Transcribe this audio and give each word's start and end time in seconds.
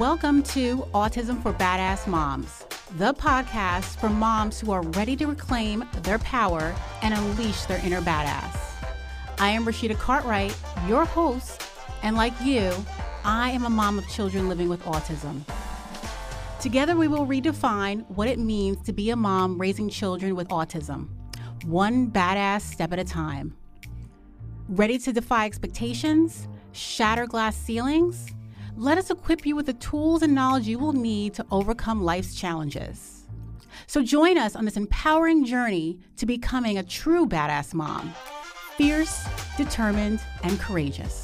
Welcome 0.00 0.42
to 0.44 0.78
Autism 0.94 1.42
for 1.42 1.52
Badass 1.52 2.06
Moms, 2.06 2.64
the 2.96 3.12
podcast 3.12 4.00
for 4.00 4.08
moms 4.08 4.58
who 4.58 4.72
are 4.72 4.80
ready 4.80 5.14
to 5.16 5.26
reclaim 5.26 5.84
their 6.02 6.18
power 6.20 6.74
and 7.02 7.12
unleash 7.12 7.66
their 7.66 7.78
inner 7.84 8.00
badass. 8.00 8.56
I 9.38 9.50
am 9.50 9.66
Rashida 9.66 9.98
Cartwright, 9.98 10.56
your 10.88 11.04
host, 11.04 11.62
and 12.02 12.16
like 12.16 12.32
you, 12.40 12.72
I 13.22 13.50
am 13.50 13.66
a 13.66 13.70
mom 13.70 13.98
of 13.98 14.08
children 14.08 14.48
living 14.48 14.70
with 14.70 14.82
autism. 14.84 15.42
Together, 16.58 16.96
we 16.96 17.06
will 17.06 17.26
redefine 17.26 18.08
what 18.08 18.28
it 18.28 18.38
means 18.38 18.82
to 18.86 18.94
be 18.94 19.10
a 19.10 19.16
mom 19.16 19.60
raising 19.60 19.90
children 19.90 20.34
with 20.34 20.48
autism, 20.48 21.10
one 21.64 22.10
badass 22.10 22.62
step 22.62 22.94
at 22.94 22.98
a 22.98 23.04
time. 23.04 23.54
Ready 24.70 24.98
to 25.00 25.12
defy 25.12 25.44
expectations, 25.44 26.48
shatter 26.72 27.26
glass 27.26 27.54
ceilings? 27.54 28.32
Let 28.76 28.96
us 28.96 29.10
equip 29.10 29.44
you 29.44 29.54
with 29.54 29.66
the 29.66 29.74
tools 29.74 30.22
and 30.22 30.34
knowledge 30.34 30.66
you 30.66 30.78
will 30.78 30.94
need 30.94 31.34
to 31.34 31.46
overcome 31.50 32.02
life's 32.02 32.34
challenges. 32.34 33.26
So 33.86 34.02
join 34.02 34.38
us 34.38 34.56
on 34.56 34.64
this 34.64 34.78
empowering 34.78 35.44
journey 35.44 35.98
to 36.16 36.24
becoming 36.24 36.78
a 36.78 36.82
true 36.82 37.26
badass 37.26 37.74
mom 37.74 38.14
fierce, 38.78 39.26
determined, 39.58 40.20
and 40.42 40.58
courageous. 40.58 41.21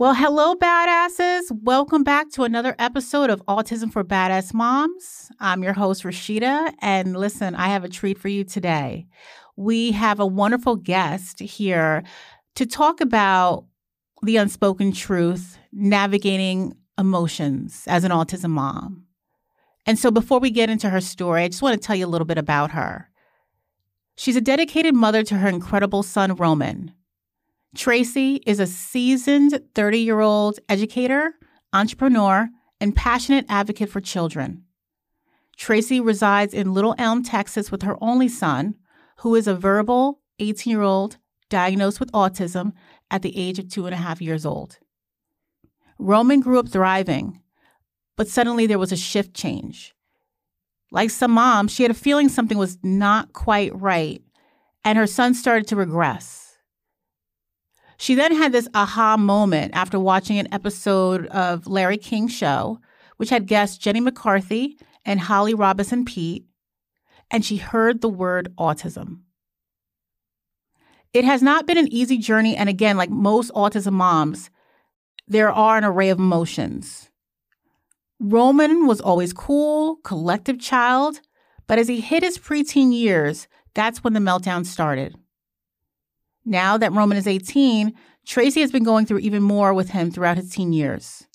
Well, 0.00 0.14
hello, 0.14 0.54
badasses. 0.54 1.42
Welcome 1.50 2.04
back 2.04 2.30
to 2.30 2.44
another 2.44 2.74
episode 2.78 3.28
of 3.28 3.44
Autism 3.44 3.92
for 3.92 4.02
Badass 4.02 4.54
Moms. 4.54 5.30
I'm 5.40 5.62
your 5.62 5.74
host, 5.74 6.04
Rashida. 6.04 6.72
And 6.80 7.14
listen, 7.14 7.54
I 7.54 7.66
have 7.68 7.84
a 7.84 7.88
treat 7.90 8.16
for 8.16 8.28
you 8.28 8.42
today. 8.42 9.08
We 9.56 9.92
have 9.92 10.18
a 10.18 10.24
wonderful 10.24 10.76
guest 10.76 11.40
here 11.40 12.02
to 12.54 12.64
talk 12.64 13.02
about 13.02 13.66
the 14.22 14.38
unspoken 14.38 14.92
truth, 14.92 15.58
navigating 15.70 16.72
emotions 16.96 17.84
as 17.86 18.02
an 18.02 18.10
autism 18.10 18.52
mom. 18.52 19.04
And 19.84 19.98
so, 19.98 20.10
before 20.10 20.40
we 20.40 20.50
get 20.50 20.70
into 20.70 20.88
her 20.88 21.02
story, 21.02 21.42
I 21.42 21.48
just 21.48 21.60
want 21.60 21.78
to 21.78 21.86
tell 21.86 21.94
you 21.94 22.06
a 22.06 22.08
little 22.08 22.26
bit 22.26 22.38
about 22.38 22.70
her. 22.70 23.10
She's 24.16 24.36
a 24.36 24.40
dedicated 24.40 24.94
mother 24.94 25.22
to 25.24 25.36
her 25.36 25.48
incredible 25.50 26.02
son, 26.02 26.36
Roman. 26.36 26.94
Tracey 27.74 28.42
is 28.46 28.58
a 28.58 28.66
seasoned 28.66 29.60
30 29.74 29.98
year 29.98 30.20
old 30.20 30.58
educator, 30.68 31.34
entrepreneur, 31.72 32.48
and 32.80 32.96
passionate 32.96 33.46
advocate 33.48 33.88
for 33.88 34.00
children. 34.00 34.64
Tracey 35.56 36.00
resides 36.00 36.52
in 36.52 36.74
Little 36.74 36.94
Elm, 36.98 37.22
Texas 37.22 37.70
with 37.70 37.82
her 37.82 37.96
only 38.02 38.28
son, 38.28 38.74
who 39.18 39.34
is 39.34 39.46
a 39.46 39.54
verbal 39.54 40.20
18 40.40 40.70
year 40.70 40.82
old 40.82 41.18
diagnosed 41.48 42.00
with 42.00 42.10
autism 42.12 42.72
at 43.10 43.22
the 43.22 43.36
age 43.38 43.58
of 43.58 43.68
two 43.68 43.86
and 43.86 43.94
a 43.94 43.98
half 43.98 44.20
years 44.20 44.44
old. 44.44 44.78
Roman 45.98 46.40
grew 46.40 46.58
up 46.58 46.68
thriving, 46.68 47.40
but 48.16 48.26
suddenly 48.26 48.66
there 48.66 48.78
was 48.78 48.90
a 48.90 48.96
shift 48.96 49.34
change. 49.34 49.94
Like 50.90 51.10
some 51.10 51.32
moms, 51.32 51.72
she 51.72 51.84
had 51.84 51.92
a 51.92 51.94
feeling 51.94 52.28
something 52.28 52.58
was 52.58 52.78
not 52.82 53.32
quite 53.32 53.78
right, 53.78 54.22
and 54.84 54.98
her 54.98 55.06
son 55.06 55.34
started 55.34 55.68
to 55.68 55.76
regress. 55.76 56.49
She 58.00 58.14
then 58.14 58.34
had 58.34 58.52
this 58.52 58.66
aha 58.72 59.18
moment 59.18 59.72
after 59.74 60.00
watching 60.00 60.38
an 60.38 60.48
episode 60.54 61.26
of 61.26 61.66
Larry 61.66 61.98
King's 61.98 62.32
show, 62.32 62.80
which 63.18 63.28
had 63.28 63.46
guests 63.46 63.76
Jenny 63.76 64.00
McCarthy 64.00 64.78
and 65.04 65.20
Holly 65.20 65.52
Robinson 65.52 66.06
Peete, 66.06 66.46
and 67.30 67.44
she 67.44 67.58
heard 67.58 68.00
the 68.00 68.08
word 68.08 68.54
autism. 68.56 69.18
It 71.12 71.26
has 71.26 71.42
not 71.42 71.66
been 71.66 71.76
an 71.76 71.92
easy 71.92 72.16
journey, 72.16 72.56
and 72.56 72.70
again, 72.70 72.96
like 72.96 73.10
most 73.10 73.52
autism 73.52 73.92
moms, 73.92 74.48
there 75.28 75.52
are 75.52 75.76
an 75.76 75.84
array 75.84 76.08
of 76.08 76.18
emotions. 76.18 77.10
Roman 78.18 78.86
was 78.86 79.02
always 79.02 79.34
cool, 79.34 79.96
collective 80.04 80.58
child, 80.58 81.20
but 81.66 81.78
as 81.78 81.88
he 81.88 82.00
hit 82.00 82.22
his 82.22 82.38
preteen 82.38 82.94
years, 82.94 83.46
that's 83.74 84.02
when 84.02 84.14
the 84.14 84.20
meltdown 84.20 84.64
started. 84.64 85.14
Now 86.44 86.76
that 86.78 86.92
Roman 86.92 87.18
is 87.18 87.26
18, 87.26 87.92
Tracey 88.26 88.60
has 88.60 88.72
been 88.72 88.84
going 88.84 89.06
through 89.06 89.18
even 89.18 89.42
more 89.42 89.74
with 89.74 89.90
him 89.90 90.10
throughout 90.10 90.36
his 90.36 90.50
teen 90.50 90.72
years. 90.72 91.26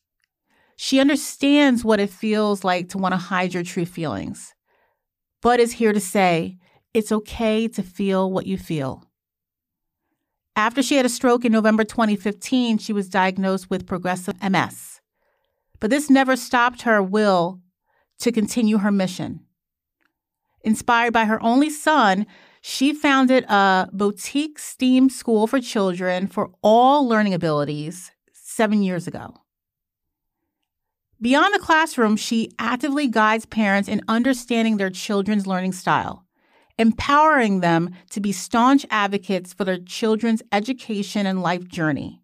She 0.78 1.00
understands 1.00 1.84
what 1.84 2.00
it 2.00 2.10
feels 2.10 2.64
like 2.64 2.90
to 2.90 2.98
want 2.98 3.14
to 3.14 3.18
hide 3.18 3.54
your 3.54 3.64
true 3.64 3.86
feelings, 3.86 4.54
but 5.42 5.60
is 5.60 5.74
here 5.74 5.94
to 5.94 6.00
say 6.00 6.58
it's 6.94 7.12
okay 7.12 7.68
to 7.70 7.84
feel 7.84 8.32
what 8.32 8.48
you 8.48 8.58
feel. 8.58 9.04
After 10.56 10.82
she 10.82 10.96
had 10.96 11.06
a 11.06 11.10
stroke 11.10 11.44
in 11.44 11.52
November 11.52 11.84
2015, 11.84 12.78
she 12.78 12.94
was 12.94 13.10
diagnosed 13.10 13.70
with 13.70 13.86
progressive 13.86 14.36
MS. 14.42 15.02
But 15.80 15.90
this 15.90 16.10
never 16.10 16.38
stopped 16.38 16.84
her 16.84 17.04
will 17.04 17.60
to 18.20 18.32
continue 18.32 18.78
her 18.78 18.92
mission. 18.92 19.42
Inspired 20.64 21.14
by 21.14 21.26
her 21.26 21.42
only 21.44 21.70
son, 21.70 22.26
she 22.68 22.94
founded 22.94 23.44
a 23.44 23.88
boutique 23.94 24.58
STEAM 24.58 25.08
school 25.12 25.46
for 25.46 25.62
children 25.62 26.26
for 26.26 26.50
all 26.64 27.08
learning 27.08 27.36
abilities 27.36 28.12
seven 28.34 28.81
years 28.81 29.06
ago. 29.06 29.36
Beyond 31.22 31.53
the 31.53 31.59
classroom, 31.59 32.16
she 32.16 32.50
actively 32.58 33.08
guides 33.08 33.46
parents 33.46 33.88
in 33.88 34.02
understanding 34.08 34.78
their 34.78 34.90
children's 34.90 35.46
learning 35.46 35.74
style, 35.74 36.26
empowering 36.80 37.59
them 37.59 37.92
to 38.09 38.20
be 38.20 38.31
staunch 38.31 38.84
advocates 38.90 39.53
for 39.53 39.64
their 39.64 39.78
children's 39.78 40.42
education 40.52 41.28
and 41.28 41.44
life 41.44 41.68
journey. 41.68 42.24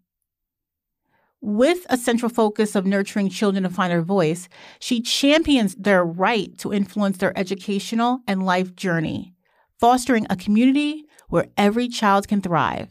With 1.40 1.86
a 1.88 1.96
central 1.96 2.30
focus 2.30 2.74
of 2.74 2.84
nurturing 2.84 3.28
children 3.28 3.62
to 3.62 3.70
find 3.70 3.92
their 3.92 4.02
voice, 4.02 4.48
she 4.80 5.02
champions 5.02 5.76
their 5.76 6.04
right 6.04 6.58
to 6.58 6.72
influence 6.72 7.18
their 7.18 7.38
educational 7.38 8.22
and 8.26 8.44
life 8.44 8.74
journey 8.74 9.36
fostering 9.82 10.24
a 10.30 10.36
community 10.36 11.06
where 11.28 11.48
every 11.56 11.88
child 11.88 12.28
can 12.28 12.40
thrive. 12.40 12.88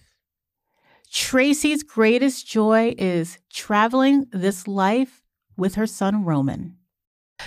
Tracey's 1.09 1.83
greatest 1.83 2.45
joy 2.45 2.93
is 2.97 3.37
traveling 3.49 4.25
this 4.33 4.67
life 4.67 5.23
with 5.55 5.75
her 5.75 5.87
son 5.87 6.25
Roman. 6.25 6.75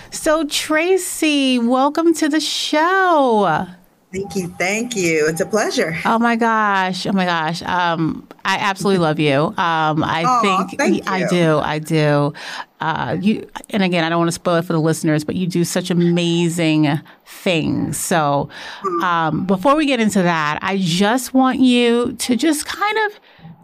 So, 0.09 0.45
Tracey, 0.45 1.59
welcome 1.59 2.11
to 2.15 2.27
the 2.27 2.39
show. 2.39 3.67
Thank 4.15 4.35
you. 4.37 4.47
Thank 4.47 4.95
you. 4.95 5.27
It's 5.27 5.41
a 5.41 5.45
pleasure. 5.45 5.97
Oh 6.05 6.17
my 6.17 6.37
gosh. 6.37 7.05
Oh 7.05 7.11
my 7.11 7.25
gosh. 7.25 7.61
Um, 7.63 8.25
I 8.45 8.55
absolutely 8.59 8.99
love 8.99 9.19
you. 9.19 9.53
Um, 9.57 10.05
I 10.05 10.67
think 10.69 10.81
I 11.09 11.27
do. 11.27 11.59
I 11.59 11.79
do. 11.79 12.33
Uh, 12.79 13.17
you 13.19 13.45
and 13.71 13.83
again, 13.83 14.05
I 14.05 14.09
don't 14.09 14.19
want 14.19 14.29
to 14.29 14.33
spoil 14.33 14.55
it 14.55 14.65
for 14.65 14.71
the 14.71 14.79
listeners, 14.79 15.25
but 15.25 15.35
you 15.35 15.47
do 15.47 15.65
such 15.65 15.89
amazing 15.89 17.01
things. 17.25 17.97
So, 17.97 18.47
hmm. 18.83 19.03
um, 19.03 19.45
before 19.45 19.75
we 19.75 19.85
get 19.85 19.99
into 19.99 20.21
that, 20.21 20.59
I 20.61 20.77
just 20.77 21.33
want 21.33 21.59
you 21.59 22.13
to 22.13 22.37
just 22.37 22.65
kind 22.65 22.97
of 23.07 23.19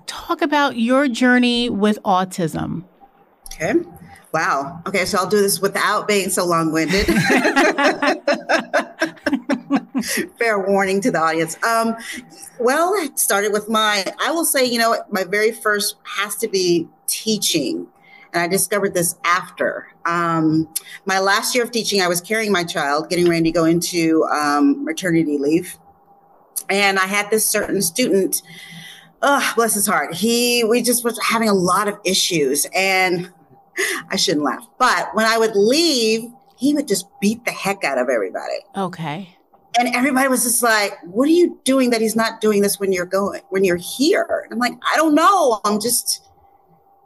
talk 0.06 0.42
about 0.42 0.76
your 0.76 1.08
journey 1.08 1.70
with 1.70 1.98
autism. 2.04 2.84
Okay. 3.54 3.76
Wow. 4.34 4.82
Okay, 4.88 5.06
so 5.06 5.18
I'll 5.18 5.28
do 5.28 5.42
this 5.42 5.60
without 5.60 6.08
being 6.08 6.30
so 6.30 6.46
long 6.46 6.72
winded. 6.72 7.06
Fair 10.40 10.58
warning 10.60 11.02
to 11.02 11.12
the 11.12 11.20
audience. 11.20 11.62
Um, 11.64 11.98
well, 12.58 12.94
it 12.94 13.20
started 13.20 13.52
with 13.52 13.68
my, 13.68 14.06
I 14.24 14.32
will 14.32 14.46
say, 14.46 14.64
you 14.64 14.80
know, 14.80 15.04
my 15.10 15.26
very 15.26 15.52
first 15.52 15.98
has 16.04 16.38
to 16.38 16.48
be 16.48 16.88
teaching. 17.08 17.88
And 18.34 18.42
I 18.42 18.48
discovered 18.48 18.94
this 18.94 19.16
after. 19.26 19.88
Um, 20.06 20.74
my 21.06 21.20
last 21.20 21.54
year 21.54 21.66
of 21.66 21.72
teaching, 21.72 22.02
I 22.02 22.08
was 22.08 22.22
carrying 22.22 22.54
my 22.54 22.64
child, 22.64 23.10
getting 23.10 23.28
ready 23.28 23.44
to 23.44 23.52
go 23.52 23.66
into 23.66 24.24
um, 24.26 24.86
maternity 24.86 25.38
leave. 25.38 25.78
And 26.70 26.98
I 26.98 27.06
had 27.06 27.30
this 27.30 27.46
certain 27.46 27.82
student, 27.82 28.42
oh, 29.22 29.52
bless 29.56 29.74
his 29.74 29.86
heart. 29.86 30.14
He, 30.14 30.64
we 30.64 30.82
just 30.82 31.04
was 31.04 31.20
having 31.22 31.50
a 31.50 31.54
lot 31.54 31.90
of 31.90 32.00
issues. 32.06 32.66
And 32.74 33.30
I 34.10 34.16
shouldn't 34.16 34.44
laugh. 34.44 34.68
But 34.78 35.10
when 35.14 35.26
I 35.26 35.38
would 35.38 35.56
leave, 35.56 36.30
he 36.58 36.74
would 36.74 36.88
just 36.88 37.08
beat 37.20 37.44
the 37.46 37.52
heck 37.52 37.84
out 37.84 37.98
of 37.98 38.10
everybody. 38.10 38.60
Okay. 38.76 39.36
And 39.80 39.96
everybody 39.96 40.28
was 40.28 40.44
just 40.44 40.62
like, 40.62 40.98
what 41.04 41.28
are 41.30 41.32
you 41.32 41.60
doing 41.64 41.92
that 41.92 42.02
he's 42.02 42.16
not 42.16 42.42
doing 42.42 42.62
this 42.62 42.80
when 42.80 42.92
you're 42.92 43.06
going, 43.06 43.42
when 43.50 43.64
you're 43.64 43.78
here? 43.78 44.42
And 44.44 44.54
I'm 44.54 44.60
like, 44.60 44.74
I 44.94 44.98
don't 44.98 45.16
know. 45.16 45.62
I'm 45.64 45.80
just 45.80 46.28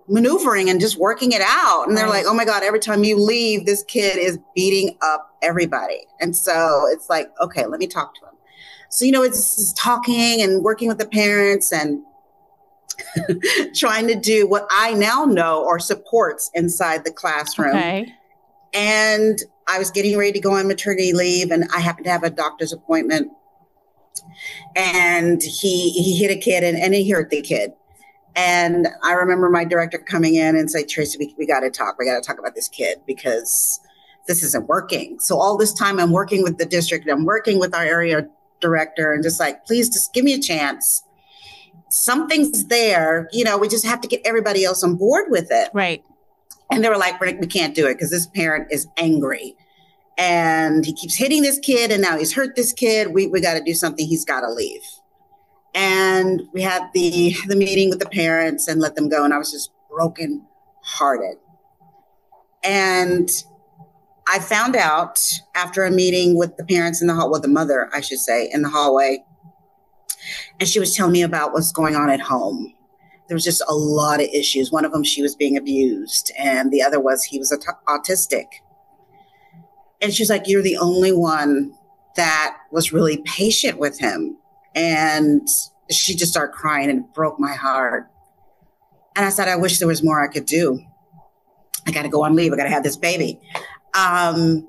maneuvering 0.07 0.69
and 0.69 0.79
just 0.79 0.97
working 0.97 1.31
it 1.31 1.41
out. 1.41 1.87
And 1.87 1.97
they're 1.97 2.09
like, 2.09 2.25
oh 2.27 2.33
my 2.33 2.45
God, 2.45 2.63
every 2.63 2.79
time 2.79 3.03
you 3.03 3.17
leave, 3.17 3.65
this 3.65 3.83
kid 3.83 4.17
is 4.17 4.39
beating 4.55 4.97
up 5.01 5.35
everybody. 5.41 6.05
And 6.19 6.35
so 6.35 6.87
it's 6.91 7.09
like, 7.09 7.31
okay, 7.41 7.65
let 7.65 7.79
me 7.79 7.87
talk 7.87 8.15
to 8.15 8.21
him. 8.21 8.33
So, 8.89 9.05
you 9.05 9.11
know, 9.11 9.23
it's, 9.23 9.59
it's 9.59 9.73
talking 9.73 10.41
and 10.41 10.63
working 10.63 10.87
with 10.87 10.99
the 10.99 11.07
parents 11.07 11.71
and 11.71 12.03
trying 13.75 14.07
to 14.07 14.15
do 14.15 14.47
what 14.47 14.67
I 14.71 14.93
now 14.93 15.25
know 15.25 15.67
are 15.67 15.79
supports 15.79 16.49
inside 16.53 17.05
the 17.05 17.11
classroom. 17.11 17.75
Okay. 17.75 18.13
And 18.73 19.39
I 19.67 19.79
was 19.79 19.91
getting 19.91 20.17
ready 20.17 20.33
to 20.33 20.39
go 20.39 20.53
on 20.53 20.67
maternity 20.67 21.13
leave, 21.13 21.51
and 21.51 21.65
I 21.75 21.79
happened 21.79 22.05
to 22.05 22.11
have 22.11 22.23
a 22.23 22.29
doctor's 22.29 22.73
appointment. 22.73 23.31
And 24.75 25.41
he 25.41 25.91
he 25.91 26.17
hit 26.17 26.31
a 26.31 26.39
kid, 26.39 26.63
and, 26.63 26.77
and 26.77 26.93
he 26.93 27.09
hurt 27.09 27.29
the 27.29 27.41
kid. 27.41 27.73
And 28.35 28.87
I 29.01 29.13
remember 29.13 29.49
my 29.49 29.63
director 29.63 29.97
coming 29.97 30.35
in 30.35 30.57
and 30.57 30.69
say, 30.69 30.83
Tracey, 30.83 31.17
we, 31.17 31.35
we 31.37 31.47
got 31.47 31.61
to 31.61 31.69
talk. 31.69 31.97
We 31.97 32.05
got 32.05 32.21
to 32.21 32.27
talk 32.27 32.37
about 32.37 32.53
this 32.53 32.67
kid 32.67 32.99
because 33.07 33.79
this 34.27 34.43
isn't 34.43 34.67
working. 34.67 35.19
So 35.19 35.39
all 35.39 35.57
this 35.57 35.73
time 35.73 35.99
I'm 35.99 36.11
working 36.11 36.43
with 36.43 36.57
the 36.57 36.65
district, 36.65 37.07
I'm 37.09 37.23
working 37.23 37.59
with 37.59 37.73
our 37.73 37.83
area 37.83 38.27
director 38.59 39.13
and 39.13 39.23
just 39.23 39.39
like, 39.39 39.65
please 39.65 39.89
just 39.89 40.13
give 40.13 40.25
me 40.25 40.33
a 40.33 40.39
chance. 40.39 41.03
Something's 41.89 42.65
there, 42.65 43.29
you 43.31 43.43
know, 43.43 43.57
we 43.57 43.67
just 43.67 43.85
have 43.85 44.01
to 44.01 44.07
get 44.07 44.21
everybody 44.25 44.65
else 44.65 44.83
on 44.83 44.95
board 44.95 45.25
with 45.29 45.47
it. 45.51 45.69
Right. 45.73 46.03
And 46.71 46.83
they 46.83 46.89
were 46.89 46.97
like, 46.97 47.19
we 47.21 47.47
can't 47.47 47.75
do 47.75 47.87
it 47.87 47.93
because 47.93 48.09
this 48.09 48.27
parent 48.27 48.67
is 48.71 48.87
angry 48.97 49.55
and 50.17 50.85
he 50.85 50.93
keeps 50.93 51.15
hitting 51.15 51.41
this 51.41 51.59
kid 51.59 51.91
and 51.91 52.01
now 52.01 52.17
he's 52.17 52.33
hurt 52.33 52.55
this 52.55 52.73
kid. 52.73 53.13
We, 53.13 53.27
we 53.27 53.41
got 53.41 53.55
to 53.55 53.63
do 53.63 53.73
something. 53.73 54.07
He's 54.07 54.25
got 54.25 54.41
to 54.41 54.49
leave. 54.49 54.83
And 55.73 56.43
we 56.53 56.61
had 56.61 56.89
the, 56.93 57.35
the 57.47 57.55
meeting 57.55 57.89
with 57.89 57.99
the 57.99 58.09
parents 58.09 58.67
and 58.67 58.79
let 58.79 58.95
them 58.95 59.09
go. 59.09 59.25
And 59.25 59.33
I 59.33 59.37
was 59.37 59.51
just 59.51 59.71
broken 59.89 60.45
hearted. 60.83 61.37
And 62.63 63.29
I 64.27 64.39
found 64.39 64.75
out 64.75 65.19
after 65.53 65.83
a 65.83 65.91
meeting 65.91 66.37
with 66.37 66.55
the 66.57 66.63
parents 66.63 67.01
in 67.01 67.07
the 67.07 67.13
hall, 67.13 67.29
with 67.29 67.41
the 67.41 67.47
mother, 67.47 67.89
I 67.93 68.01
should 68.01 68.19
say, 68.19 68.49
in 68.51 68.61
the 68.61 68.69
hallway, 68.69 69.23
and 70.59 70.67
she 70.67 70.79
was 70.79 70.95
telling 70.95 71.11
me 71.11 71.21
about 71.21 71.53
what's 71.53 71.71
going 71.71 71.95
on 71.95 72.09
at 72.09 72.19
home. 72.19 72.73
There 73.27 73.35
was 73.35 73.43
just 73.43 73.63
a 73.67 73.73
lot 73.73 74.21
of 74.21 74.27
issues. 74.27 74.71
One 74.71 74.85
of 74.85 74.91
them, 74.91 75.03
she 75.03 75.21
was 75.21 75.35
being 75.35 75.57
abused, 75.57 76.31
and 76.37 76.71
the 76.71 76.81
other 76.81 76.99
was 76.99 77.23
he 77.23 77.39
was 77.39 77.51
autistic. 77.87 78.45
And 80.01 80.13
she's 80.13 80.29
like, 80.29 80.47
You're 80.47 80.61
the 80.61 80.77
only 80.77 81.11
one 81.11 81.73
that 82.15 82.57
was 82.71 82.93
really 82.93 83.17
patient 83.25 83.77
with 83.79 83.99
him. 83.99 84.37
And 84.73 85.47
she 85.89 86.15
just 86.15 86.31
started 86.31 86.53
crying 86.53 86.89
and 86.89 86.99
it 87.05 87.13
broke 87.13 87.39
my 87.39 87.53
heart. 87.53 88.09
And 89.15 89.25
I 89.25 89.29
said, 89.29 89.47
I 89.47 89.55
wish 89.55 89.79
there 89.79 89.87
was 89.87 90.03
more 90.03 90.21
I 90.21 90.27
could 90.27 90.45
do. 90.45 90.79
I 91.87 91.91
got 91.91 92.01
to 92.01 92.09
go 92.09 92.23
on 92.23 92.35
leave. 92.35 92.51
I 92.51 92.57
got 92.57 92.63
to 92.63 92.69
have 92.69 92.83
this 92.83 92.97
baby. 92.97 93.39
Um, 93.93 94.67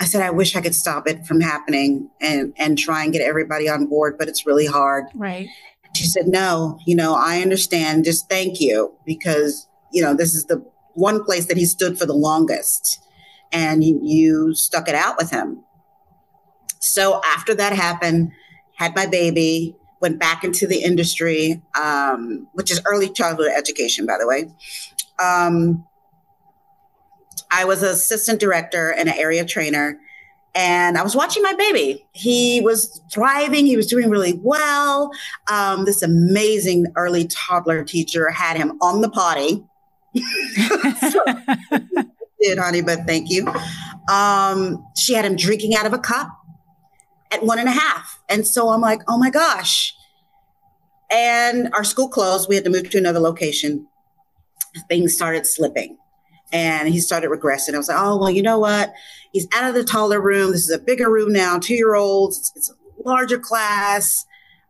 I 0.00 0.04
said, 0.04 0.22
I 0.22 0.30
wish 0.30 0.54
I 0.54 0.60
could 0.60 0.74
stop 0.74 1.08
it 1.08 1.26
from 1.26 1.40
happening 1.40 2.10
and, 2.20 2.52
and 2.56 2.78
try 2.78 3.02
and 3.02 3.12
get 3.12 3.22
everybody 3.22 3.68
on 3.68 3.86
board, 3.86 4.16
but 4.18 4.28
it's 4.28 4.46
really 4.46 4.66
hard. 4.66 5.06
Right. 5.14 5.48
She 5.94 6.04
said, 6.04 6.28
No, 6.28 6.78
you 6.86 6.94
know, 6.94 7.14
I 7.14 7.40
understand. 7.40 8.04
Just 8.04 8.28
thank 8.28 8.60
you 8.60 8.94
because, 9.04 9.66
you 9.92 10.02
know, 10.02 10.14
this 10.14 10.34
is 10.34 10.44
the 10.46 10.64
one 10.94 11.24
place 11.24 11.46
that 11.46 11.56
he 11.56 11.64
stood 11.64 11.98
for 11.98 12.06
the 12.06 12.14
longest 12.14 13.00
and 13.52 13.82
you, 13.82 14.00
you 14.02 14.54
stuck 14.54 14.88
it 14.88 14.94
out 14.94 15.16
with 15.16 15.30
him. 15.30 15.64
So 16.80 17.20
after 17.34 17.54
that 17.54 17.72
happened, 17.72 18.32
had 18.76 18.94
my 18.94 19.06
baby, 19.06 19.76
went 20.00 20.20
back 20.20 20.44
into 20.44 20.66
the 20.66 20.82
industry, 20.82 21.60
um, 21.80 22.46
which 22.52 22.70
is 22.70 22.80
early 22.86 23.08
childhood 23.08 23.50
education, 23.56 24.06
by 24.06 24.16
the 24.18 24.26
way. 24.26 24.48
Um, 25.18 25.84
I 27.50 27.64
was 27.64 27.82
an 27.82 27.90
assistant 27.90 28.40
director 28.40 28.90
and 28.90 29.08
an 29.08 29.14
area 29.16 29.44
trainer. 29.44 29.98
And 30.54 30.98
I 30.98 31.02
was 31.02 31.14
watching 31.14 31.42
my 31.42 31.52
baby. 31.54 32.06
He 32.12 32.60
was 32.60 33.00
thriving. 33.12 33.66
He 33.66 33.76
was 33.76 33.86
doing 33.86 34.10
really 34.10 34.40
well. 34.42 35.10
Um, 35.50 35.84
this 35.84 36.02
amazing 36.02 36.86
early 36.96 37.26
toddler 37.26 37.84
teacher 37.84 38.30
had 38.30 38.56
him 38.56 38.78
on 38.80 39.00
the 39.00 39.10
potty. 39.10 39.64
did, 42.40 42.58
honey, 42.58 42.80
but 42.80 43.00
thank 43.06 43.30
you. 43.30 43.46
Um, 44.10 44.84
she 44.96 45.14
had 45.14 45.24
him 45.24 45.36
drinking 45.36 45.74
out 45.74 45.86
of 45.86 45.92
a 45.92 45.98
cup 45.98 46.28
at 47.30 47.44
one 47.44 47.58
and 47.58 47.68
a 47.68 47.72
half. 47.72 48.18
And 48.28 48.46
so 48.46 48.70
I'm 48.70 48.80
like, 48.80 49.00
oh 49.06 49.18
my 49.18 49.30
gosh. 49.30 49.94
And 51.10 51.72
our 51.74 51.84
school 51.84 52.08
closed. 52.08 52.48
We 52.48 52.54
had 52.54 52.64
to 52.64 52.70
move 52.70 52.90
to 52.90 52.98
another 52.98 53.20
location. 53.20 53.86
Things 54.88 55.14
started 55.14 55.46
slipping 55.46 55.98
and 56.52 56.88
he 56.88 57.00
started 57.00 57.30
regressing. 57.30 57.74
I 57.74 57.78
was 57.78 57.88
like, 57.88 57.98
oh, 58.00 58.18
well, 58.18 58.30
you 58.30 58.42
know 58.42 58.58
what? 58.58 58.92
He's 59.32 59.46
out 59.54 59.68
of 59.68 59.74
the 59.74 59.84
taller 59.84 60.20
room. 60.20 60.52
This 60.52 60.62
is 60.62 60.70
a 60.70 60.78
bigger 60.78 61.10
room 61.10 61.32
now, 61.32 61.58
two 61.58 61.74
year 61.74 61.94
olds. 61.94 62.38
It's, 62.38 62.52
it's, 62.56 62.70
a 62.70 63.08
larger 63.08 63.38
class. 63.38 64.26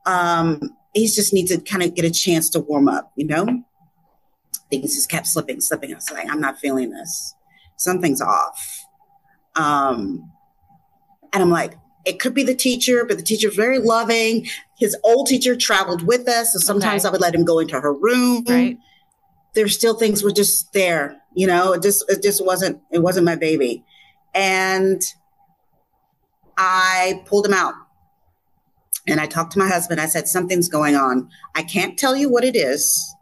Um, 0.07 0.77
he 0.93 1.07
just 1.07 1.33
needs 1.33 1.51
to 1.55 1.61
kind 1.61 1.83
of 1.83 1.95
get 1.95 2.05
a 2.05 2.11
chance 2.11 2.51
to 2.51 2.61
warm 2.61 2.89
up, 2.89 3.13
you 3.17 3.27
know? 3.27 3.65
Things 4.71 4.95
just 4.95 5.11
kept 5.11 5.27
slipping, 5.27 5.61
slipping. 5.61 5.93
I 5.93 5.95
was 5.95 6.11
like, 6.11 6.31
I'm 6.31 6.41
not 6.41 6.59
feeling 6.59 6.91
this. 6.91 7.35
Something's 7.77 8.21
off. 8.21 8.85
Um, 9.57 10.31
and 11.33 11.43
I'm 11.43 11.51
like, 11.51 11.75
it 12.05 12.21
could 12.21 12.35
be 12.35 12.43
the 12.43 12.55
teacher, 12.55 13.05
but 13.05 13.17
the 13.17 13.23
teacher's 13.23 13.55
very 13.55 13.79
loving. 13.79 14.47
His 14.79 14.97
old 15.05 15.27
teacher 15.27 15.57
traveled 15.57 16.07
with 16.07 16.29
us. 16.29 16.53
So 16.53 16.59
sometimes 16.59 17.05
okay. 17.05 17.09
I 17.09 17.13
would 17.13 17.21
let 17.21 17.35
him 17.35 17.45
go 17.45 17.59
into 17.59 17.81
her 17.81 17.93
room. 17.93 18.45
Right. 18.49 18.79
There's 19.55 19.75
still 19.75 19.95
things 19.95 20.23
were 20.23 20.33
just 20.33 20.73
there 20.73 21.21
you 21.39 21.47
know, 21.47 21.73
it 21.73 21.83
just 21.83 22.05
it 22.11 22.21
just 22.21 22.45
wasn't 22.45 22.81
it 22.91 22.99
wasn't 22.99 23.25
my 23.25 23.37
baby. 23.37 23.85
And 24.35 25.01
I 26.57 27.23
pulled 27.27 27.47
him 27.47 27.53
out. 27.53 27.75
And 29.07 29.21
I 29.21 29.27
talked 29.27 29.53
to 29.53 29.59
my 29.61 29.69
husband. 29.69 30.01
I 30.01 30.07
said, 30.07 30.27
something's 30.27 30.69
going 30.69 30.97
on. 30.97 31.31
I 31.55 31.63
can't 31.63 31.97
tell 31.97 32.17
you 32.17 32.29
what 32.29 32.43
it 32.45 32.57
is, 32.57 33.15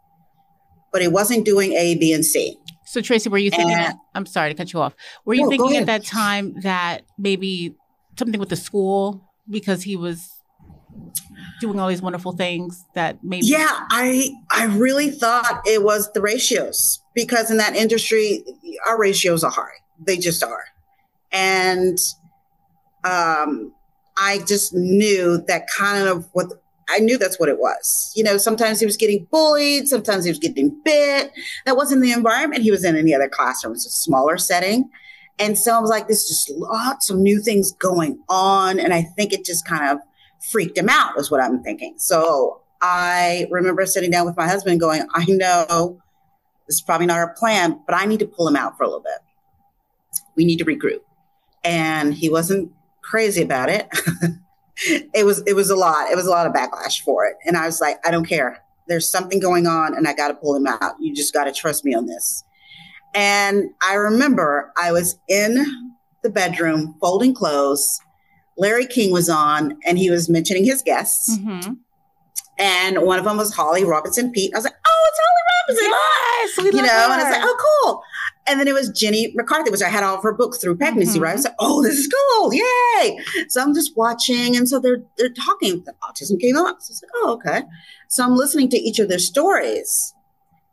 but 0.91 1.03
it 1.03 1.11
wasn't 1.11 1.45
doing 1.45 1.73
A, 1.73 1.95
B, 1.95 2.11
and 2.11 2.25
C. 2.25 2.57
So 2.85 3.01
Tracey, 3.01 3.29
were 3.29 3.37
you 3.37 3.51
thinking? 3.51 3.69
And, 3.69 3.85
that, 3.85 3.95
I'm 4.15 4.25
sorry 4.25 4.49
to 4.49 4.55
cut 4.55 4.73
you 4.73 4.81
off. 4.81 4.95
Were 5.23 5.35
you 5.35 5.43
no, 5.43 5.49
thinking 5.49 5.77
at 5.77 5.85
that 5.85 6.03
time 6.03 6.59
that 6.61 7.03
maybe 7.19 7.75
something 8.17 8.39
with 8.39 8.49
the 8.49 8.55
school 8.55 9.29
because 9.47 9.83
he 9.83 9.95
was 9.95 10.27
doing 11.59 11.79
all 11.79 11.87
these 11.87 12.01
wonderful 12.01 12.31
things 12.31 12.85
that 12.93 13.23
maybe? 13.23 13.47
Yeah, 13.47 13.85
I 13.89 14.29
I 14.51 14.65
really 14.65 15.11
thought 15.11 15.61
it 15.65 15.83
was 15.83 16.11
the 16.13 16.21
ratios 16.21 17.01
because 17.13 17.51
in 17.51 17.57
that 17.57 17.75
industry, 17.75 18.43
our 18.87 18.99
ratios 18.99 19.43
are 19.43 19.51
high. 19.51 19.77
They 19.99 20.17
just 20.17 20.43
are. 20.43 20.65
And 21.31 21.97
um, 23.03 23.73
I 24.17 24.39
just 24.47 24.73
knew 24.73 25.43
that 25.47 25.67
kind 25.67 26.07
of 26.07 26.27
what 26.33 26.47
I 26.89 26.99
knew 26.99 27.17
that's 27.17 27.39
what 27.39 27.49
it 27.49 27.59
was. 27.59 28.11
You 28.15 28.23
know, 28.23 28.37
sometimes 28.37 28.79
he 28.79 28.85
was 28.85 28.97
getting 28.97 29.27
bullied, 29.31 29.87
sometimes 29.87 30.23
he 30.23 30.31
was 30.31 30.39
getting 30.39 30.79
bit. 30.85 31.31
That 31.65 31.75
wasn't 31.75 32.01
the 32.01 32.11
environment 32.11 32.63
he 32.63 32.71
was 32.71 32.83
in 32.83 32.95
in 32.95 33.05
the 33.05 33.13
other 33.13 33.29
classroom. 33.29 33.71
It 33.71 33.75
was 33.75 33.85
a 33.85 33.89
smaller 33.89 34.37
setting. 34.37 34.89
And 35.39 35.57
so 35.57 35.73
I 35.73 35.79
was 35.79 35.89
like, 35.89 36.07
there's 36.07 36.27
just 36.27 36.49
lots 36.49 37.09
of 37.09 37.17
new 37.17 37.39
things 37.39 37.71
going 37.73 38.19
on. 38.27 38.79
And 38.79 38.93
I 38.93 39.03
think 39.03 39.33
it 39.33 39.45
just 39.45 39.67
kind 39.67 39.91
of 39.91 39.99
freaked 40.51 40.77
him 40.77 40.89
out, 40.89 41.15
was 41.15 41.31
what 41.31 41.41
I'm 41.41 41.63
thinking. 41.63 41.95
So 41.97 42.61
I 42.81 43.47
remember 43.51 43.85
sitting 43.85 44.11
down 44.11 44.25
with 44.25 44.37
my 44.37 44.47
husband 44.47 44.79
going, 44.79 45.07
I 45.13 45.25
know 45.27 45.99
this 46.67 46.75
is 46.75 46.81
probably 46.81 47.07
not 47.07 47.17
our 47.17 47.33
plan, 47.33 47.79
but 47.85 47.95
I 47.95 48.05
need 48.05 48.19
to 48.19 48.27
pull 48.27 48.47
him 48.47 48.55
out 48.55 48.77
for 48.77 48.83
a 48.83 48.87
little 48.87 49.01
bit. 49.01 49.19
We 50.35 50.45
need 50.45 50.57
to 50.57 50.65
regroup. 50.65 51.01
And 51.63 52.13
he 52.13 52.29
wasn't 52.29 52.71
crazy 53.01 53.41
about 53.41 53.69
it. 53.69 53.87
it 55.13 55.25
was 55.25 55.41
it 55.47 55.53
was 55.53 55.69
a 55.69 55.75
lot. 55.75 56.11
It 56.11 56.15
was 56.15 56.27
a 56.27 56.29
lot 56.29 56.45
of 56.45 56.53
backlash 56.53 57.01
for 57.01 57.25
it. 57.25 57.35
And 57.45 57.57
I 57.57 57.65
was 57.65 57.81
like, 57.81 57.97
I 58.05 58.11
don't 58.11 58.25
care. 58.25 58.59
There's 58.87 59.09
something 59.09 59.39
going 59.39 59.67
on 59.67 59.95
and 59.95 60.07
I 60.07 60.13
got 60.13 60.29
to 60.29 60.33
pull 60.33 60.55
him 60.55 60.67
out. 60.67 60.95
You 60.99 61.13
just 61.13 61.33
got 61.33 61.45
to 61.45 61.51
trust 61.51 61.83
me 61.83 61.93
on 61.93 62.05
this. 62.05 62.43
And 63.13 63.69
I 63.87 63.95
remember 63.95 64.71
I 64.77 64.91
was 64.91 65.19
in 65.27 65.65
the 66.23 66.29
bedroom 66.29 66.95
folding 67.01 67.33
clothes. 67.33 67.99
Larry 68.57 68.85
King 68.85 69.11
was 69.11 69.29
on 69.29 69.77
and 69.85 69.97
he 69.97 70.09
was 70.09 70.29
mentioning 70.29 70.65
his 70.65 70.81
guests. 70.81 71.37
Mm-hmm. 71.37 71.73
And 72.59 73.03
one 73.03 73.19
of 73.19 73.25
them 73.25 73.37
was 73.37 73.53
Holly 73.53 73.83
Robinson 73.83 74.31
Peete. 74.31 74.53
I 74.53 74.57
was 74.57 74.63
like, 74.63 74.73
oh, 74.85 75.09
it's 75.09 75.19
Holly 75.23 75.43
Robinson. 75.53 75.91
Yes, 75.91 76.73
you 76.73 76.81
know, 76.81 76.87
her. 76.87 77.13
and 77.13 77.21
I 77.21 77.23
was 77.23 77.37
like, 77.37 77.43
oh, 77.43 77.81
cool. 77.83 78.01
And 78.47 78.59
then 78.59 78.67
it 78.67 78.73
was 78.73 78.89
Jenny 78.89 79.31
McCarthy, 79.35 79.69
which 79.69 79.81
I 79.81 79.89
had 79.89 80.03
all 80.03 80.15
of 80.15 80.23
her 80.23 80.33
books 80.33 80.57
through 80.57 80.77
pregnancy, 80.77 81.15
mm-hmm. 81.15 81.23
right? 81.23 81.31
I 81.31 81.35
was 81.35 81.43
like, 81.43 81.55
oh, 81.59 81.83
this 81.83 81.97
is 81.97 82.07
cool. 82.07 82.53
Yay. 82.53 83.19
So 83.49 83.61
I'm 83.61 83.75
just 83.75 83.95
watching. 83.95 84.55
And 84.55 84.67
so 84.67 84.79
they're 84.79 85.03
they're 85.17 85.29
talking. 85.29 85.83
The 85.85 85.93
autism 86.03 86.39
came 86.39 86.57
up. 86.57 86.81
So 86.81 86.91
I 86.91 86.93
was 86.93 87.03
like, 87.03 87.11
oh, 87.15 87.33
okay. 87.33 87.67
So 88.07 88.23
I'm 88.23 88.35
listening 88.35 88.69
to 88.69 88.77
each 88.77 88.99
of 88.99 89.09
their 89.09 89.19
stories. 89.19 90.13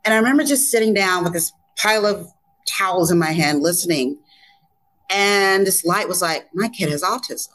And 0.04 0.14
I 0.14 0.18
remember 0.18 0.44
just 0.44 0.70
sitting 0.70 0.94
down 0.94 1.24
with 1.24 1.32
this 1.32 1.52
pile 1.76 2.06
of 2.06 2.30
towels 2.66 3.10
in 3.10 3.18
my 3.18 3.32
hand, 3.32 3.62
listening. 3.62 4.18
And 5.10 5.66
this 5.66 5.84
light 5.84 6.08
was 6.08 6.22
like, 6.22 6.46
my 6.54 6.68
kid 6.68 6.90
has 6.90 7.02
autism. 7.02 7.48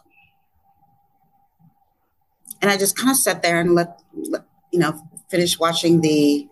And 2.62 2.70
I 2.70 2.78
just 2.78 2.98
kind 2.98 3.10
of 3.10 3.18
sat 3.18 3.42
there 3.42 3.60
and 3.60 3.74
let, 3.74 4.02
let 4.14 4.44
you 4.72 4.80
know, 4.80 5.02
finish 5.30 5.58
watching 5.60 6.02
the 6.02 6.48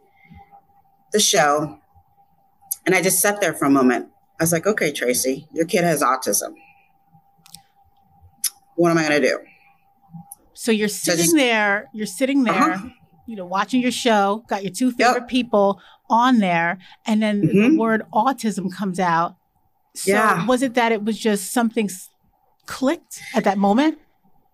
the 1.12 1.20
show. 1.20 1.80
And 2.86 2.96
I 2.96 3.02
just 3.02 3.20
sat 3.20 3.42
there 3.42 3.54
for 3.54 3.66
a 3.66 3.70
moment. 3.70 4.10
I 4.40 4.44
was 4.44 4.52
like, 4.52 4.68
okay, 4.68 4.92
Tracey, 4.92 5.48
your 5.52 5.66
kid 5.66 5.84
has 5.84 6.02
autism. 6.02 6.54
What 8.76 8.92
am 8.92 8.98
I 8.98 9.08
going 9.08 9.22
to 9.22 9.28
do? 9.28 9.40
So 10.54 10.72
you're 10.72 10.88
sitting 10.88 11.18
so 11.20 11.24
just, 11.24 11.36
there, 11.36 11.90
you're 11.94 12.06
sitting 12.06 12.44
there, 12.44 12.74
uh-huh. 12.74 12.90
you 13.26 13.36
know, 13.36 13.46
watching 13.46 13.82
your 13.82 13.92
show, 13.92 14.44
got 14.48 14.64
your 14.64 14.72
two 14.72 14.92
favorite 14.92 15.22
yep. 15.22 15.28
people 15.28 15.82
on 16.10 16.40
there, 16.40 16.78
and 17.06 17.22
then 17.22 17.42
mm-hmm. 17.42 17.74
the 17.74 17.78
word 17.78 18.04
autism 18.14 18.74
comes 18.74 19.00
out. 19.00 19.36
So 19.96 20.12
yeah. 20.12 20.46
was 20.46 20.62
it 20.62 20.76
that 20.76 20.92
it 20.92 21.04
was 21.04 21.18
just 21.18 21.52
something 21.52 21.90
clicked 22.66 23.22
at 23.36 23.44
that 23.44 23.58
moment? 23.58 24.00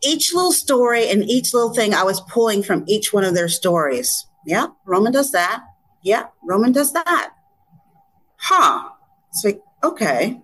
Each 0.04 0.34
little 0.34 0.52
story 0.52 1.10
and 1.10 1.24
each 1.24 1.54
little 1.54 1.74
thing 1.74 1.94
I 1.94 2.04
was 2.04 2.22
pulling 2.22 2.62
from 2.64 2.84
each 2.88 3.14
one 3.14 3.24
of 3.24 3.34
their 3.34 3.50
stories. 3.50 4.28
Yeah, 4.46 4.68
Roman 4.86 5.14
does 5.14 5.32
that. 5.32 5.64
Yeah, 6.02 6.28
Roman 6.44 6.72
does 6.74 6.92
that. 6.94 7.32
Huh. 8.38 8.90
It's 9.30 9.44
like, 9.46 9.62
okay. 9.84 10.42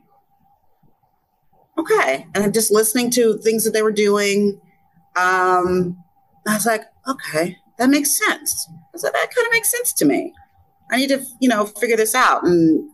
Okay. 1.77 2.25
And 2.33 2.43
I'm 2.43 2.53
just 2.53 2.71
listening 2.71 3.11
to 3.11 3.37
things 3.37 3.65
that 3.65 3.71
they 3.71 3.81
were 3.81 3.91
doing. 3.91 4.61
Um, 5.17 6.01
I 6.47 6.53
was 6.53 6.65
like, 6.65 6.85
okay, 7.07 7.57
that 7.77 7.89
makes 7.89 8.17
sense. 8.17 8.69
I 8.95 8.97
said, 8.97 9.13
that 9.13 9.35
kind 9.35 9.47
of 9.47 9.51
makes 9.51 9.69
sense 9.71 9.93
to 9.93 10.05
me. 10.05 10.33
I 10.91 10.97
need 10.97 11.09
to, 11.09 11.23
you 11.39 11.49
know, 11.49 11.65
figure 11.65 11.97
this 11.97 12.15
out 12.15 12.43
and, 12.45 12.89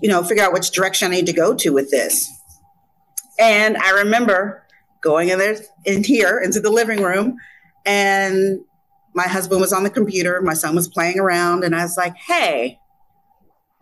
you 0.00 0.08
know, 0.08 0.22
figure 0.22 0.44
out 0.44 0.52
which 0.52 0.70
direction 0.70 1.10
I 1.10 1.16
need 1.16 1.26
to 1.26 1.32
go 1.32 1.54
to 1.54 1.70
with 1.70 1.90
this. 1.90 2.30
And 3.38 3.76
I 3.78 3.90
remember 3.90 4.64
going 5.00 5.30
in 5.30 5.38
there 5.38 5.56
in 5.84 6.04
here 6.04 6.38
into 6.38 6.60
the 6.60 6.70
living 6.70 7.02
room 7.02 7.36
and 7.86 8.60
my 9.14 9.26
husband 9.26 9.60
was 9.60 9.72
on 9.72 9.82
the 9.82 9.90
computer, 9.90 10.40
my 10.40 10.54
son 10.54 10.74
was 10.74 10.88
playing 10.88 11.18
around, 11.18 11.64
and 11.64 11.74
I 11.74 11.82
was 11.82 11.96
like, 11.96 12.16
hey, 12.16 12.78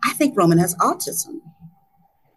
I 0.03 0.13
think 0.13 0.37
Roman 0.37 0.57
has 0.57 0.75
autism. 0.75 1.41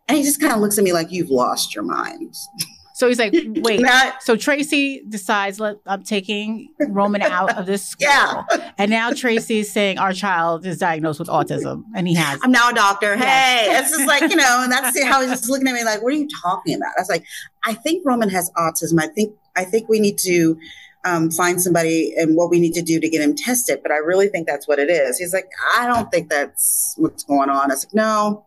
And 0.08 0.18
he 0.18 0.24
just 0.24 0.40
kind 0.40 0.52
of 0.52 0.60
looks 0.60 0.78
at 0.78 0.84
me 0.84 0.92
like, 0.92 1.10
you've 1.10 1.30
lost 1.30 1.74
your 1.74 1.84
mind. 1.84 2.34
So 3.02 3.08
he's 3.08 3.18
like, 3.18 3.34
wait. 3.56 3.80
Not, 3.80 4.22
so 4.22 4.36
Tracey 4.36 5.02
decides, 5.08 5.58
Let, 5.58 5.78
I'm 5.86 6.04
taking 6.04 6.68
Roman 6.78 7.20
out 7.20 7.58
of 7.58 7.66
this 7.66 7.84
school. 7.88 8.06
Yeah. 8.08 8.44
And 8.78 8.92
now 8.92 9.10
Tracey's 9.10 9.72
saying 9.72 9.98
our 9.98 10.12
child 10.12 10.64
is 10.64 10.78
diagnosed 10.78 11.18
with 11.18 11.26
autism 11.26 11.82
and 11.96 12.06
he 12.06 12.14
has. 12.14 12.38
I'm 12.44 12.52
now 12.52 12.70
a 12.70 12.72
doctor. 12.72 13.16
Hey, 13.16 13.64
yes. 13.66 13.88
it's 13.88 13.96
just 13.96 14.06
like, 14.06 14.30
you 14.30 14.36
know, 14.36 14.60
and 14.62 14.70
that's 14.70 15.02
how 15.04 15.20
he's 15.20 15.30
just 15.30 15.50
looking 15.50 15.66
at 15.66 15.74
me 15.74 15.82
like, 15.82 16.00
what 16.00 16.12
are 16.12 16.16
you 16.16 16.28
talking 16.44 16.76
about? 16.76 16.90
I 16.96 17.00
was 17.00 17.08
like, 17.08 17.24
I 17.64 17.74
think 17.74 18.06
Roman 18.06 18.28
has 18.28 18.52
autism. 18.56 19.02
I 19.02 19.08
think, 19.08 19.34
I 19.56 19.64
think 19.64 19.88
we 19.88 19.98
need 19.98 20.18
to 20.18 20.56
um, 21.04 21.32
find 21.32 21.60
somebody 21.60 22.14
and 22.16 22.36
what 22.36 22.50
we 22.50 22.60
need 22.60 22.74
to 22.74 22.82
do 22.82 23.00
to 23.00 23.08
get 23.08 23.20
him 23.20 23.34
tested. 23.34 23.80
But 23.82 23.90
I 23.90 23.96
really 23.96 24.28
think 24.28 24.46
that's 24.46 24.68
what 24.68 24.78
it 24.78 24.90
is. 24.90 25.18
He's 25.18 25.34
like, 25.34 25.50
I 25.76 25.88
don't 25.88 26.08
think 26.12 26.30
that's 26.30 26.94
what's 26.98 27.24
going 27.24 27.50
on. 27.50 27.68
I 27.68 27.74
was 27.74 27.84
like, 27.84 27.94
no. 27.94 28.46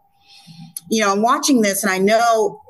You 0.89 1.01
know, 1.01 1.12
I'm 1.12 1.21
watching 1.21 1.62
this 1.62 1.83
and 1.83 1.91
I 1.91 1.97
know 1.97 2.62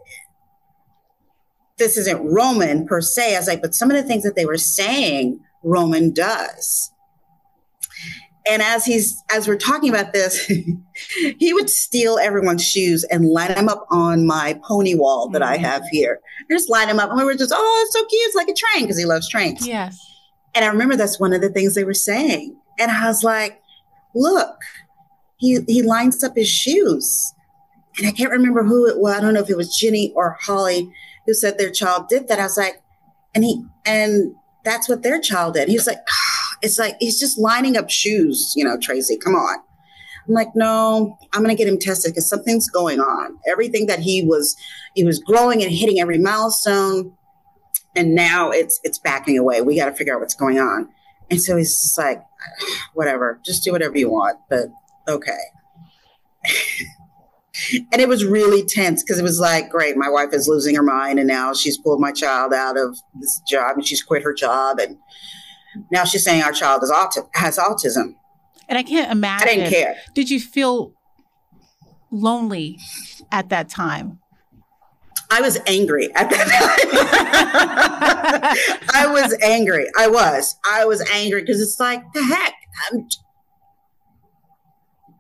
this 1.78 1.98
isn't 1.98 2.24
Roman 2.24 2.86
per 2.86 3.02
se. 3.02 3.36
I 3.36 3.40
was 3.40 3.48
like, 3.48 3.62
but 3.62 3.76
some 3.76 3.92
of 3.92 3.98
the 3.98 4.04
things 4.04 4.24
that 4.24 4.36
they 4.36 4.46
were 4.46 4.58
saying, 4.58 5.40
Roman 5.64 6.14
does. 6.14 6.92
And 8.48 8.62
as 8.62 8.86
he's 8.86 9.22
as 9.34 9.48
we're 9.48 9.58
talking 9.58 9.90
about 9.90 10.14
this, 10.14 10.40
he 11.40 11.54
would 11.54 11.70
steal 11.70 12.20
everyone's 12.20 12.64
shoes 12.64 13.04
and 13.06 13.26
line 13.26 13.54
them 13.54 13.68
up 13.68 13.88
on 13.90 14.28
my 14.28 14.60
pony 14.64 14.94
wall 14.94 15.30
that 15.30 15.42
I 15.42 15.58
mm. 15.58 15.62
have 15.62 15.84
here. 15.92 16.20
just 16.50 16.70
line 16.70 16.88
them 16.88 17.00
up, 17.00 17.10
and 17.10 17.18
we 17.18 17.26
were 17.26 17.34
just, 17.34 17.52
oh, 17.54 17.84
it's 17.86 17.94
so 17.94 18.06
cute, 18.06 18.22
it's 18.28 18.36
like 18.36 18.48
a 18.48 18.54
train 18.54 18.84
because 18.84 19.00
he 19.00 19.06
loves 19.06 19.28
trains. 19.28 19.66
Yes. 19.66 20.00
And 20.54 20.64
I 20.64 20.68
remember 20.68 20.96
that's 20.96 21.20
one 21.20 21.34
of 21.34 21.42
the 21.42 21.50
things 21.50 21.74
they 21.74 21.84
were 21.84 21.96
saying, 21.96 22.56
and 22.80 22.92
I 22.92 23.08
was 23.08 23.24
like, 23.24 23.60
look, 24.14 24.58
he 25.38 25.62
he 25.68 25.82
lines 25.82 26.24
up 26.24 26.36
his 26.36 26.48
shoes, 26.48 27.34
and 27.98 28.06
I 28.06 28.12
can't 28.12 28.32
remember 28.32 28.64
who 28.64 28.88
it 28.88 29.00
was. 29.00 29.16
I 29.16 29.22
don't 29.22 29.34
know 29.34 29.42
if 29.42 29.50
it 29.50 29.58
was 29.58 29.76
Jenny 29.76 30.14
or 30.16 30.38
Holly 30.40 30.94
who 31.26 31.34
said 31.34 31.58
their 31.58 31.72
child 31.72 32.08
did 32.10 32.28
that. 32.28 32.40
I 32.40 32.44
was 32.44 32.58
like, 32.58 32.82
and 33.34 33.44
he 33.44 33.64
and 33.86 34.36
that's 34.64 34.90
what 34.90 35.04
their 35.04 35.20
child 35.20 35.56
did. 35.56 35.70
He 35.70 35.76
was 35.76 35.88
like. 35.88 36.00
Oh, 36.00 36.32
it's 36.62 36.80
like 36.80 36.96
he's 37.00 37.20
just 37.20 37.38
lining 37.38 37.78
up 37.78 37.90
shoes, 37.90 38.54
you 38.56 38.64
know, 38.64 38.78
Tracey, 38.80 39.18
come 39.18 39.36
on. 39.36 39.60
I'm 40.28 40.34
like, 40.34 40.56
no, 40.56 41.18
I'm 41.34 41.44
going 41.44 41.56
to 41.56 41.64
get 41.64 41.72
him 41.72 41.78
tested 41.80 42.14
because 42.14 42.28
something's 42.28 42.68
going 42.70 43.00
on. 43.00 43.38
Everything 43.48 43.86
that 43.88 44.00
he 44.00 44.24
was, 44.26 44.56
he 44.96 45.04
was 45.04 45.20
growing 45.20 45.62
and 45.62 45.72
hitting 45.72 46.00
every 46.00 46.18
milestone, 46.18 47.14
and 47.96 48.16
now 48.16 48.50
it's 48.50 48.80
it's 48.84 48.98
backing 48.98 49.38
away. 49.38 49.62
We 49.62 49.76
got 49.76 49.86
to 49.86 49.94
figure 49.94 50.16
out 50.16 50.22
what's 50.22 50.34
going 50.34 50.60
on. 50.60 50.90
And 51.30 51.42
so 51.42 51.58
he's 51.58 51.80
just 51.82 51.98
like, 51.98 52.24
whatever, 52.94 53.40
just 53.46 53.64
do 53.64 53.72
whatever 53.72 53.98
you 53.98 54.10
want, 54.10 54.40
but 54.50 54.70
okay. 55.08 55.38
and 57.74 58.02
it 58.02 58.08
was 58.08 58.26
really 58.26 58.66
tense 58.66 59.04
because 59.04 59.20
it 59.20 59.24
was 59.24 59.40
like, 59.40 59.70
great, 59.70 59.98
my 59.98 60.10
wife 60.10 60.34
is 60.34 60.48
losing 60.48 60.76
her 60.76 60.84
mind, 60.84 61.20
and 61.20 61.28
now 61.28 61.54
she's 61.54 61.78
pulled 61.78 62.00
my 62.00 62.12
child 62.12 62.54
out 62.54 62.78
of 62.78 62.98
this 63.20 63.42
job, 63.48 63.78
and 63.78 63.86
she's 63.86 64.04
quit 64.04 64.24
her 64.24 64.34
job, 64.34 64.80
and 64.80 64.98
now 65.92 66.04
she's 66.04 66.24
saying 66.24 66.44
our 66.44 66.52
child 66.52 66.84
is 66.84 66.92
auti- 66.92 67.28
has 67.34 67.58
autism. 67.58 68.16
And 68.68 68.78
I 68.78 68.84
can't 68.84 69.12
imagine. 69.12 69.48
I 69.48 69.54
didn't 69.54 69.72
care. 69.72 69.96
Did 70.14 70.30
you 70.30 70.40
feel 70.40 70.94
lonely 72.12 72.80
at 73.32 73.50
that 73.50 73.70
time? 73.70 74.20
I 75.32 75.42
was 75.42 75.60
angry 75.68 76.14
at 76.16 76.30
that 76.30 76.48
time. 76.48 76.56
I 78.94 79.08
was 79.08 79.36
angry. 79.42 79.88
I 79.98 80.08
was. 80.08 80.56
I 80.70 80.86
was 80.86 81.02
angry 81.12 81.42
because 81.42 81.62
it's 81.62 81.80
like 81.80 82.04
the 82.14 82.24
heck. 82.24 82.54
I'm 82.92 83.08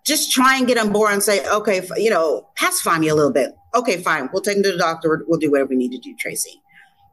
just 0.05 0.31
try 0.31 0.57
and 0.57 0.67
get 0.67 0.77
on 0.77 0.91
board 0.91 1.11
and 1.11 1.23
say, 1.23 1.47
okay, 1.49 1.81
you 1.97 2.09
know, 2.09 2.47
pacify 2.55 2.99
me 2.99 3.07
a 3.07 3.15
little 3.15 3.33
bit. 3.33 3.55
Okay, 3.73 4.01
fine. 4.01 4.29
We'll 4.31 4.41
take 4.41 4.57
him 4.57 4.63
to 4.63 4.71
the 4.71 4.77
doctor. 4.77 5.25
We'll 5.27 5.39
do 5.39 5.51
whatever 5.51 5.69
we 5.69 5.75
need 5.75 5.91
to 5.91 5.97
do, 5.97 6.15
Tracey. 6.15 6.61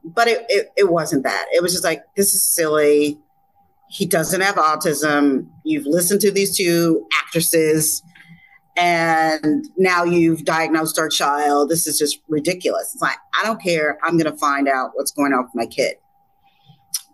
But 0.04 0.28
it, 0.28 0.44
it, 0.48 0.72
it 0.76 0.90
wasn't 0.90 1.24
that. 1.24 1.46
It 1.52 1.62
was 1.62 1.72
just 1.72 1.84
like, 1.84 2.02
this 2.16 2.34
is 2.34 2.44
silly 2.44 3.18
he 3.92 4.06
doesn't 4.06 4.40
have 4.40 4.54
autism. 4.54 5.48
You've 5.64 5.84
listened 5.84 6.22
to 6.22 6.32
these 6.32 6.56
two 6.56 7.06
actresses 7.22 8.02
and 8.74 9.68
now 9.76 10.02
you've 10.02 10.46
diagnosed 10.46 10.98
our 10.98 11.10
child. 11.10 11.68
This 11.68 11.86
is 11.86 11.98
just 11.98 12.18
ridiculous. 12.26 12.94
It's 12.94 13.02
like, 13.02 13.18
I 13.38 13.44
don't 13.44 13.60
care. 13.60 13.98
I'm 14.02 14.16
going 14.16 14.32
to 14.32 14.38
find 14.38 14.66
out 14.66 14.92
what's 14.94 15.10
going 15.10 15.34
on 15.34 15.42
with 15.42 15.54
my 15.54 15.66
kid. 15.66 15.96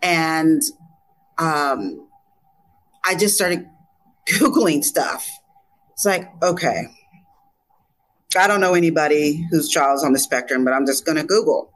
And 0.03 0.63
um, 1.39 2.09
I 3.05 3.17
just 3.17 3.35
started 3.35 3.69
Googling 4.29 4.85
stuff. 4.85 5.29
It's 5.99 6.07
like, 6.07 6.31
okay, 6.45 6.87
I 8.39 8.47
don't 8.47 8.61
know 8.61 8.75
anybody 8.75 9.45
whose 9.51 9.69
child's 9.69 10.05
on 10.05 10.13
the 10.13 10.21
spectrum, 10.21 10.65
but 10.65 10.73
I'm 10.73 10.87
just 10.87 11.05
going 11.05 11.19
to 11.19 11.25
Google. 11.25 11.73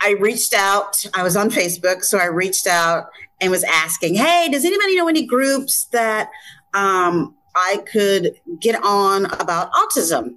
I 0.00 0.10
reached 0.20 0.54
out. 0.54 1.04
I 1.12 1.24
was 1.24 1.34
on 1.34 1.50
Facebook, 1.50 2.04
so 2.04 2.18
I 2.18 2.26
reached 2.26 2.68
out 2.68 3.06
and 3.40 3.50
was 3.50 3.64
asking, 3.64 4.14
"Hey, 4.14 4.48
does 4.52 4.64
anybody 4.64 4.94
know 4.94 5.08
any 5.08 5.26
groups 5.26 5.86
that 5.86 6.30
um, 6.74 7.34
I 7.56 7.78
could 7.90 8.34
get 8.60 8.80
on 8.84 9.24
about 9.40 9.72
autism?" 9.72 10.36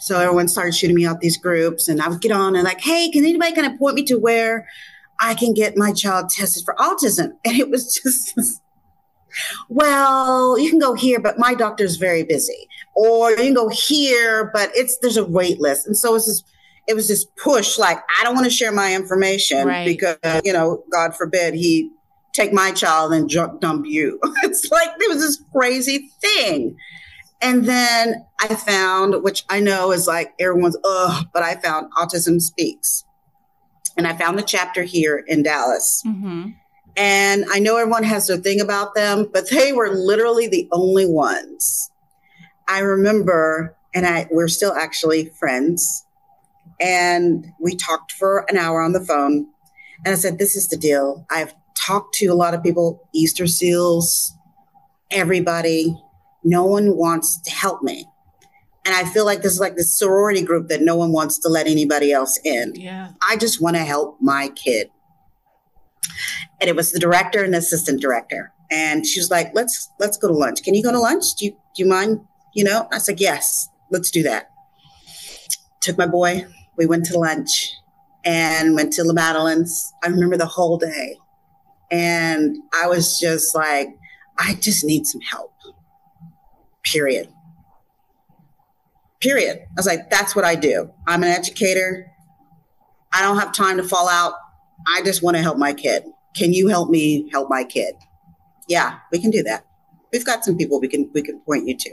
So 0.00 0.20
everyone 0.20 0.48
started 0.48 0.74
shooting 0.74 0.96
me 0.96 1.06
out 1.06 1.20
these 1.20 1.38
groups, 1.38 1.88
and 1.88 2.02
I 2.02 2.08
would 2.08 2.20
get 2.20 2.32
on 2.32 2.54
and 2.54 2.64
like, 2.64 2.82
"Hey, 2.82 3.08
can 3.10 3.24
anybody 3.24 3.54
kind 3.54 3.72
of 3.72 3.78
point 3.78 3.94
me 3.94 4.04
to 4.04 4.18
where 4.18 4.68
I 5.18 5.32
can 5.32 5.54
get 5.54 5.78
my 5.78 5.94
child 5.94 6.28
tested 6.28 6.66
for 6.66 6.74
autism?" 6.74 7.32
And 7.46 7.58
it 7.58 7.70
was 7.70 7.94
just. 7.94 8.60
Well, 9.68 10.58
you 10.58 10.70
can 10.70 10.78
go 10.78 10.94
here, 10.94 11.20
but 11.20 11.38
my 11.38 11.54
doctor's 11.54 11.96
very 11.96 12.22
busy. 12.22 12.68
Or 12.94 13.30
you 13.30 13.36
can 13.36 13.54
go 13.54 13.68
here, 13.68 14.50
but 14.52 14.70
it's 14.74 14.98
there's 14.98 15.16
a 15.16 15.24
wait 15.24 15.60
list. 15.60 15.86
And 15.86 15.96
so 15.96 16.14
it's 16.14 16.26
this 16.26 16.42
it 16.88 16.94
was 16.94 17.08
this 17.08 17.24
push 17.42 17.78
like 17.78 17.98
I 18.20 18.24
don't 18.24 18.34
want 18.34 18.44
to 18.46 18.50
share 18.50 18.72
my 18.72 18.94
information 18.94 19.66
right. 19.66 19.86
because 19.86 20.18
you 20.44 20.52
know, 20.52 20.84
God 20.90 21.14
forbid 21.14 21.54
he 21.54 21.90
take 22.32 22.52
my 22.52 22.72
child 22.72 23.12
and 23.12 23.28
dump 23.60 23.86
you. 23.86 24.18
it's 24.42 24.70
like 24.70 24.98
there 24.98 25.08
was 25.08 25.20
this 25.20 25.42
crazy 25.54 26.10
thing. 26.20 26.76
And 27.40 27.64
then 27.64 28.24
I 28.40 28.54
found, 28.54 29.22
which 29.22 29.44
I 29.50 29.60
know 29.60 29.90
is 29.90 30.06
like 30.06 30.32
everyone's, 30.38 30.76
ugh, 30.84 31.26
but 31.34 31.42
I 31.42 31.56
found 31.56 31.92
Autism 31.92 32.40
Speaks. 32.40 33.04
And 33.96 34.06
I 34.06 34.16
found 34.16 34.38
the 34.38 34.42
chapter 34.42 34.84
here 34.84 35.22
in 35.26 35.42
Dallas. 35.42 36.02
Mm-hmm. 36.06 36.50
And 36.96 37.44
I 37.50 37.58
know 37.58 37.76
everyone 37.76 38.04
has 38.04 38.26
their 38.26 38.36
thing 38.36 38.60
about 38.60 38.94
them, 38.94 39.28
but 39.32 39.50
they 39.50 39.72
were 39.72 39.90
literally 39.90 40.46
the 40.46 40.68
only 40.72 41.06
ones. 41.06 41.90
I 42.68 42.80
remember, 42.80 43.76
and 43.94 44.06
I 44.06 44.26
we're 44.30 44.48
still 44.48 44.72
actually 44.72 45.30
friends. 45.38 46.04
And 46.80 47.46
we 47.60 47.76
talked 47.76 48.12
for 48.12 48.44
an 48.48 48.56
hour 48.56 48.82
on 48.82 48.92
the 48.92 49.04
phone. 49.04 49.46
And 50.04 50.12
I 50.12 50.16
said, 50.16 50.38
This 50.38 50.56
is 50.56 50.68
the 50.68 50.76
deal. 50.76 51.26
I've 51.30 51.54
talked 51.74 52.14
to 52.16 52.26
a 52.26 52.34
lot 52.34 52.54
of 52.54 52.62
people, 52.62 53.08
Easter 53.14 53.46
SEALs, 53.46 54.34
everybody. 55.10 55.96
No 56.44 56.64
one 56.64 56.96
wants 56.96 57.40
to 57.42 57.50
help 57.50 57.82
me. 57.82 58.06
And 58.84 58.94
I 58.94 59.04
feel 59.04 59.24
like 59.24 59.42
this 59.42 59.52
is 59.52 59.60
like 59.60 59.76
this 59.76 59.96
sorority 59.96 60.42
group 60.42 60.68
that 60.68 60.82
no 60.82 60.96
one 60.96 61.12
wants 61.12 61.38
to 61.40 61.48
let 61.48 61.68
anybody 61.68 62.12
else 62.12 62.38
in. 62.44 62.72
Yeah. 62.74 63.12
I 63.26 63.36
just 63.36 63.60
want 63.60 63.76
to 63.76 63.84
help 63.84 64.16
my 64.20 64.48
kid. 64.48 64.90
And 66.62 66.70
it 66.70 66.76
was 66.76 66.92
the 66.92 67.00
director 67.00 67.44
and 67.44 67.52
the 67.52 67.58
assistant 67.58 68.00
director. 68.00 68.54
And 68.70 69.06
she 69.06 69.20
was 69.20 69.30
like, 69.30 69.52
let's 69.54 69.90
let's 70.00 70.16
go 70.16 70.28
to 70.28 70.34
lunch. 70.34 70.62
Can 70.62 70.74
you 70.74 70.82
go 70.82 70.92
to 70.92 71.00
lunch? 71.00 71.34
Do 71.36 71.46
you 71.46 71.52
do 71.76 71.82
you 71.84 71.86
mind? 71.86 72.20
You 72.54 72.64
know? 72.64 72.88
I 72.92 72.98
said, 72.98 73.20
yes, 73.20 73.68
let's 73.90 74.10
do 74.10 74.22
that. 74.24 74.50
Took 75.82 75.98
my 75.98 76.06
boy. 76.06 76.46
We 76.78 76.86
went 76.86 77.06
to 77.06 77.18
lunch 77.18 77.74
and 78.24 78.76
went 78.76 78.94
to 78.94 79.04
La 79.04 79.14
Madeleine's. 79.14 79.92
I 80.04 80.08
remember 80.08 80.38
the 80.38 80.46
whole 80.46 80.78
day. 80.78 81.18
And 81.90 82.56
I 82.74 82.88
was 82.88 83.20
just 83.20 83.54
like, 83.54 83.88
I 84.38 84.54
just 84.54 84.84
need 84.84 85.06
some 85.06 85.20
help, 85.22 85.52
period. 86.84 87.28
period. 89.20 89.60
I 89.60 89.72
was 89.76 89.86
like, 89.86 90.10
that's 90.10 90.36
what 90.36 90.44
I 90.44 90.54
do. 90.56 90.90
I'm 91.06 91.22
an 91.22 91.30
educator. 91.30 92.10
I 93.12 93.22
don't 93.22 93.38
have 93.38 93.52
time 93.52 93.78
to 93.78 93.84
fall 93.84 94.08
out. 94.08 94.34
I 94.94 95.02
just 95.02 95.22
want 95.22 95.36
to 95.36 95.42
help 95.42 95.58
my 95.58 95.72
kid. 95.74 96.04
Can 96.34 96.52
you 96.52 96.68
help 96.68 96.90
me 96.90 97.28
help 97.30 97.48
my 97.48 97.64
kid? 97.64 97.94
Yeah, 98.68 98.98
we 99.10 99.20
can 99.20 99.30
do 99.30 99.42
that. 99.42 99.66
We've 100.12 100.24
got 100.24 100.44
some 100.44 100.56
people 100.56 100.80
we 100.80 100.88
can 100.88 101.10
we 101.12 101.22
can 101.22 101.40
point 101.40 101.66
you 101.66 101.76
to. 101.76 101.90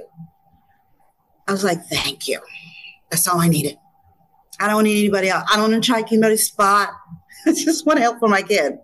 I 1.48 1.51
was 1.51 1.63
like, 1.63 1.84
thank 1.86 2.27
you. 2.27 2.39
That's 3.10 3.27
all 3.27 3.39
I 3.39 3.48
needed. 3.48 3.77
I 4.60 4.67
don't 4.67 4.84
need 4.84 5.00
anybody 5.00 5.29
else. 5.29 5.50
I 5.51 5.55
don't 5.55 5.72
want 5.72 5.84
to 5.84 5.91
try 5.91 6.01
anybody's 6.01 6.46
spot. 6.46 6.89
I 7.46 7.53
just 7.53 7.86
want 7.86 7.98
to 7.98 8.03
help 8.03 8.19
for 8.19 8.27
my 8.27 8.41
kid. 8.41 8.77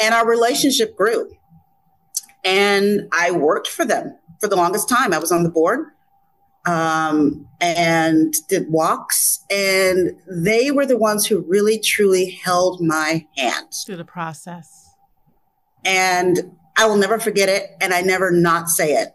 And 0.00 0.14
our 0.14 0.26
relationship 0.26 0.96
grew. 0.96 1.30
And 2.44 3.08
I 3.12 3.32
worked 3.32 3.66
for 3.66 3.84
them 3.84 4.16
for 4.40 4.48
the 4.48 4.56
longest 4.56 4.88
time. 4.88 5.12
I 5.12 5.18
was 5.18 5.32
on 5.32 5.42
the 5.42 5.50
board 5.50 5.88
um, 6.64 7.48
and 7.60 8.32
did 8.48 8.70
walks. 8.70 9.44
And 9.50 10.16
they 10.30 10.70
were 10.70 10.86
the 10.86 10.96
ones 10.96 11.26
who 11.26 11.40
really, 11.40 11.78
truly 11.80 12.30
held 12.30 12.80
my 12.80 13.26
hand 13.36 13.68
through 13.84 13.96
the 13.96 14.04
process. 14.04 14.87
And 15.88 16.52
I 16.76 16.86
will 16.86 16.96
never 16.96 17.18
forget 17.18 17.48
it. 17.48 17.70
And 17.80 17.94
I 17.94 18.02
never 18.02 18.30
not 18.30 18.68
say 18.68 18.92
it. 18.92 19.14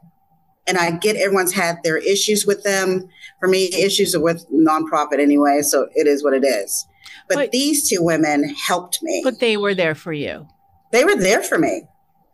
And 0.66 0.78
I 0.78 0.92
get 0.92 1.16
everyone's 1.16 1.54
had 1.54 1.78
their 1.84 1.98
issues 1.98 2.46
with 2.46 2.64
them. 2.64 3.10
For 3.40 3.48
me, 3.48 3.66
issues 3.74 4.16
are 4.16 4.22
with 4.22 4.46
nonprofit 4.50 5.20
anyway. 5.20 5.62
So 5.62 5.88
it 5.94 6.08
is 6.08 6.24
what 6.24 6.34
it 6.34 6.44
is. 6.44 6.88
But, 7.28 7.36
but 7.36 7.52
these 7.52 7.90
two 7.90 8.02
women 8.02 8.44
helped 8.56 9.04
me. 9.04 9.22
But 9.24 9.40
they 9.40 9.56
were 9.58 9.76
there 9.76 9.94
for 9.94 10.14
you. 10.14 10.48
They 10.92 11.06
were 11.06 11.16
there 11.16 11.44
for 11.44 11.58
me 11.58 11.84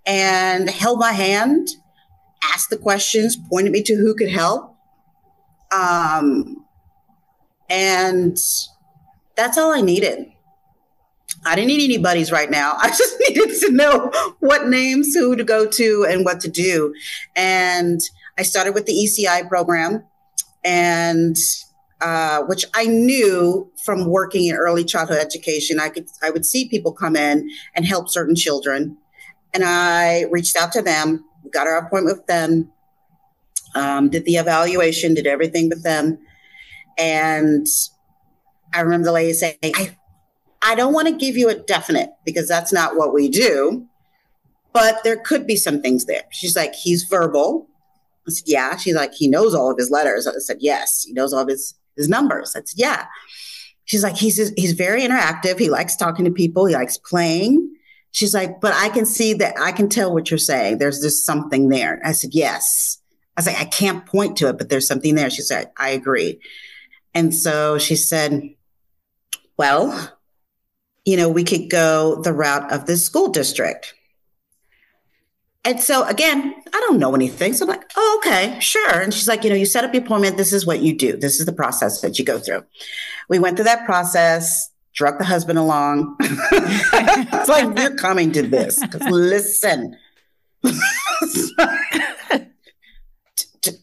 and 0.06 0.70
held 0.70 1.00
my 1.00 1.12
hand, 1.12 1.70
asked 2.44 2.70
the 2.70 2.78
questions, 2.78 3.36
pointed 3.36 3.72
me 3.72 3.84
to 3.84 3.96
who 3.96 4.16
could 4.16 4.30
help. 4.30 4.76
Um, 5.72 6.66
and 7.70 8.38
that's 9.36 9.58
all 9.58 9.72
I 9.72 9.82
needed. 9.82 10.32
I 11.46 11.56
didn't 11.56 11.68
need 11.68 11.84
any 11.84 11.98
buddies 11.98 12.32
right 12.32 12.50
now. 12.50 12.74
I 12.80 12.90
just 12.90 13.16
needed 13.28 13.60
to 13.62 13.72
know 13.72 14.12
what 14.40 14.68
names, 14.68 15.14
who 15.14 15.36
to 15.36 15.44
go 15.44 15.66
to, 15.66 16.06
and 16.10 16.26
what 16.26 16.40
to 16.42 16.50
do. 16.50 16.94
And 17.36 18.02
I 18.38 18.44
started 18.44 18.74
with 18.74 18.86
the 18.86 18.94
ECI 18.94 19.48
program, 19.48 20.04
and 20.64 21.38
uh, 22.02 22.44
which 22.44 22.66
I 22.74 22.86
knew 22.86 23.72
from 23.84 24.06
working 24.06 24.48
in 24.48 24.56
early 24.56 24.84
childhood 24.84 25.18
education. 25.18 25.80
I 25.80 25.90
could 25.90 26.08
I 26.24 26.30
would 26.30 26.46
see 26.46 26.70
people 26.70 26.94
come 26.94 27.16
in 27.16 27.50
and 27.76 27.86
help 27.86 28.10
certain 28.10 28.36
children, 28.36 28.98
and 29.54 29.64
I 29.66 30.26
reached 30.32 30.56
out 30.56 30.72
to 30.74 30.82
them, 30.82 31.26
got 31.52 31.68
our 31.68 31.78
appointment 31.78 32.18
with 32.18 32.28
them, 32.28 32.72
um, 33.76 34.10
did 34.10 34.26
the 34.26 34.36
evaluation, 34.36 35.14
did 35.14 35.28
everything 35.28 35.70
with 35.70 35.84
them. 35.84 36.20
And 36.98 37.68
I 38.74 38.82
remember 38.82 39.06
the 39.06 39.12
lady 39.12 39.34
saying, 39.34 39.58
I, 39.64 39.96
I 40.62 40.76
don't 40.76 40.94
want 40.94 41.08
to 41.08 41.14
give 41.14 41.38
you 41.38 41.50
a 41.50 41.56
definite 41.56 42.10
because 42.26 42.48
that's 42.48 42.74
not 42.74 42.96
what 42.96 43.14
we 43.14 43.30
do, 43.30 43.88
but 44.74 45.04
there 45.04 45.18
could 45.18 45.48
be 45.48 45.56
some 45.56 45.82
things 45.82 46.06
there. 46.06 46.24
She's 46.32 46.56
like, 46.56 46.76
he's 46.76 47.04
verbal. 47.04 47.68
I 48.28 48.32
said, 48.32 48.48
yeah. 48.48 48.78
She's 48.78 48.96
like, 48.96 49.14
he 49.14 49.28
knows 49.28 49.56
all 49.56 49.72
of 49.72 49.78
his 49.78 49.90
letters. 49.90 50.28
I 50.28 50.34
said, 50.40 50.58
yes. 50.60 51.04
He 51.08 51.14
knows 51.14 51.34
all 51.34 51.42
of 51.42 51.48
his, 51.48 51.76
his 51.96 52.10
numbers. 52.10 52.56
I 52.56 52.60
said, 52.60 52.78
yeah. 52.78 53.06
She's 53.86 54.04
like, 54.04 54.18
he's, 54.18 54.38
he's 54.56 54.74
very 54.74 55.02
interactive. 55.02 55.58
He 55.58 55.70
likes 55.70 55.96
talking 55.96 56.26
to 56.26 56.32
people. 56.32 56.66
He 56.66 56.76
likes 56.76 56.98
playing. 56.98 57.74
She's 58.12 58.34
like, 58.34 58.60
but 58.60 58.74
I 58.74 58.90
can 58.90 59.06
see 59.06 59.34
that 59.36 59.58
I 59.60 59.72
can 59.72 59.88
tell 59.88 60.14
what 60.14 60.30
you're 60.30 60.38
saying. 60.38 60.78
There's 60.78 61.02
just 61.02 61.26
something 61.26 61.70
there. 61.70 62.02
I 62.04 62.12
said, 62.12 62.32
yes. 62.34 62.98
I 63.38 63.42
was 63.42 63.48
like, 63.48 63.60
I 63.60 63.66
can't 63.66 64.06
point 64.06 64.38
to 64.38 64.50
it, 64.50 64.58
but 64.58 64.70
there's 64.70 64.88
something 64.88 65.16
there. 65.16 65.30
She 65.30 65.42
said, 65.42 65.72
I 65.78 65.90
agree. 65.90 66.40
And 67.14 67.34
so 67.34 67.78
she 67.78 67.96
said, 67.96 68.44
well, 69.58 70.19
you 71.06 71.18
know, 71.18 71.30
we 71.30 71.44
could 71.44 71.70
go 71.70 72.22
the 72.22 72.34
route 72.34 72.72
of 72.72 72.86
the 72.86 72.98
school 72.98 73.30
district. 73.30 73.94
And 75.66 75.80
so 75.82 76.06
again, 76.08 76.56
I 76.74 76.80
don't 76.88 77.00
know 77.00 77.14
anything. 77.16 77.54
So 77.54 77.66
I'm 77.66 77.70
like, 77.70 77.84
oh, 77.96 78.22
okay, 78.24 78.58
sure. 78.60 79.02
And 79.02 79.14
she's 79.14 79.28
like, 79.28 79.44
you 79.44 79.50
know, 79.50 79.56
you 79.56 79.66
set 79.66 79.84
up 79.84 79.94
your 79.94 80.04
appointment. 80.04 80.38
This 80.38 80.54
is 80.54 80.66
what 80.66 80.80
you 80.82 80.98
do. 80.98 81.18
This 81.18 81.40
is 81.40 81.46
the 81.46 81.54
process 81.54 82.02
that 82.02 82.18
you 82.18 82.26
go 82.26 82.40
through. 82.40 82.64
We 83.28 83.40
went 83.40 83.58
through 83.58 83.66
that 83.66 83.86
process 83.86 84.72
drug 85.00 85.18
the 85.18 85.24
husband 85.24 85.58
along. 85.58 86.16
it's 86.20 87.50
like 87.50 87.80
you're 87.80 87.96
coming 87.96 88.32
to 88.34 88.42
this. 88.42 88.78
Listen, 89.10 89.98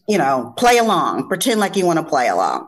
you 0.07 0.17
know, 0.17 0.53
play 0.57 0.77
along, 0.77 1.27
pretend 1.27 1.59
like 1.59 1.75
you 1.75 1.85
want 1.87 1.97
to 1.97 2.05
play 2.05 2.27
along. 2.27 2.67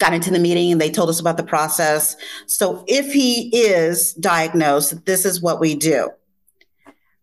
Got 0.00 0.14
into 0.14 0.32
the 0.32 0.40
meeting 0.40 0.72
and 0.72 0.80
they 0.80 0.90
told 0.90 1.08
us 1.08 1.20
about 1.20 1.36
the 1.36 1.44
process. 1.44 2.16
So 2.46 2.84
if 2.88 3.12
he 3.12 3.50
is 3.56 4.12
diagnosed, 4.14 5.06
this 5.06 5.24
is 5.24 5.40
what 5.40 5.60
we 5.60 5.76
do. 5.76 6.10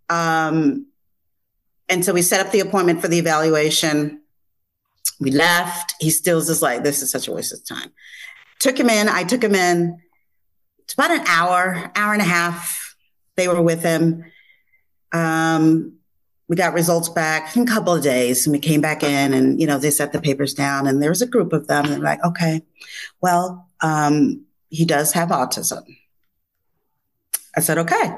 Um, 0.09 0.87
and 1.89 2.05
so 2.05 2.13
we 2.13 2.21
set 2.21 2.45
up 2.45 2.53
the 2.53 2.61
appointment 2.61 3.01
for 3.01 3.09
the 3.09 3.17
evaluation. 3.17 4.21
We 5.19 5.31
left. 5.31 5.95
He 5.99 6.11
still 6.11 6.37
is 6.37 6.61
like, 6.61 6.83
this 6.83 7.01
is 7.01 7.11
such 7.11 7.27
a 7.27 7.33
waste 7.33 7.51
of 7.51 7.65
time. 7.67 7.91
Took 8.59 8.79
him 8.79 8.89
in. 8.89 9.09
I 9.09 9.23
took 9.23 9.43
him 9.43 9.55
in 9.55 9.99
it's 10.87 10.93
about 10.93 11.11
an 11.11 11.25
hour, 11.27 11.91
hour 11.95 12.13
and 12.13 12.21
a 12.21 12.25
half. 12.25 12.95
They 13.35 13.49
were 13.49 13.61
with 13.61 13.83
him. 13.83 14.23
Um, 15.11 15.96
we 16.47 16.55
got 16.55 16.73
results 16.73 17.09
back 17.09 17.55
in 17.55 17.63
a 17.63 17.65
couple 17.65 17.93
of 17.93 18.03
days 18.03 18.45
and 18.45 18.53
we 18.53 18.59
came 18.59 18.79
back 18.79 19.03
in 19.03 19.33
and, 19.33 19.59
you 19.59 19.67
know, 19.67 19.77
they 19.77 19.91
set 19.91 20.13
the 20.13 20.21
papers 20.21 20.53
down 20.53 20.87
and 20.87 21.01
there 21.01 21.09
was 21.09 21.21
a 21.21 21.27
group 21.27 21.51
of 21.51 21.67
them 21.67 21.85
and 21.85 21.93
they're 21.95 21.99
like, 21.99 22.23
okay, 22.23 22.61
well, 23.21 23.69
um, 23.81 24.45
he 24.69 24.85
does 24.85 25.11
have 25.13 25.29
autism. 25.29 25.83
I 27.55 27.59
said, 27.59 27.77
okay. 27.79 28.15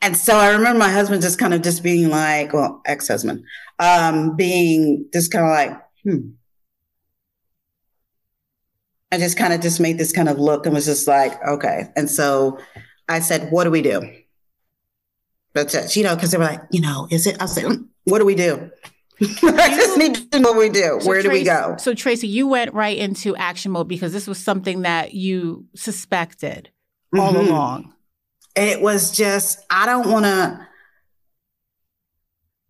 And 0.00 0.16
so 0.16 0.36
I 0.36 0.50
remember 0.50 0.78
my 0.78 0.90
husband 0.90 1.22
just 1.22 1.38
kind 1.38 1.54
of 1.54 1.62
just 1.62 1.82
being 1.82 2.10
like, 2.10 2.52
well, 2.52 2.80
ex-husband, 2.86 3.44
um, 3.78 4.36
being 4.36 5.06
just 5.12 5.32
kind 5.32 5.44
of 5.44 5.50
like, 5.50 5.82
hmm, 6.02 6.30
I 9.12 9.18
just 9.18 9.36
kind 9.36 9.52
of 9.52 9.60
just 9.60 9.78
made 9.78 9.98
this 9.98 10.12
kind 10.12 10.28
of 10.28 10.38
look 10.38 10.64
and 10.64 10.74
was 10.74 10.86
just 10.86 11.06
like, 11.06 11.42
okay. 11.46 11.88
And 11.96 12.10
so 12.10 12.58
I 13.08 13.20
said, 13.20 13.50
what 13.50 13.64
do 13.64 13.70
we 13.70 13.82
do? 13.82 14.10
That's 15.54 15.74
it. 15.74 15.96
You 15.96 16.04
know, 16.04 16.14
because 16.14 16.30
they 16.30 16.38
were 16.38 16.44
like, 16.44 16.62
you 16.70 16.80
know, 16.80 17.08
is 17.10 17.26
it? 17.26 17.40
I 17.40 17.46
said, 17.46 17.64
mm, 17.64 17.86
what 18.04 18.18
do 18.18 18.24
we 18.24 18.34
do? 18.34 18.70
I 19.20 19.74
just 19.76 19.98
need 19.98 20.32
to 20.32 20.40
know 20.40 20.52
what 20.52 20.58
we 20.58 20.68
do. 20.68 20.98
So 21.00 21.08
Where 21.08 21.22
Tracey, 21.22 21.28
do 21.28 21.32
we 21.32 21.44
go? 21.44 21.76
So 21.78 21.94
Tracey, 21.94 22.26
you 22.26 22.48
went 22.48 22.72
right 22.74 22.96
into 22.96 23.36
action 23.36 23.72
mode 23.72 23.88
because 23.88 24.12
this 24.12 24.26
was 24.26 24.38
something 24.38 24.82
that 24.82 25.14
you 25.14 25.66
suspected 25.76 26.70
all 27.16 27.32
mm-hmm. 27.32 27.48
along. 27.48 27.94
It 28.56 28.80
was 28.80 29.12
just, 29.12 29.64
I 29.70 29.86
don't 29.86 30.10
want 30.10 30.24
to, 30.24 30.66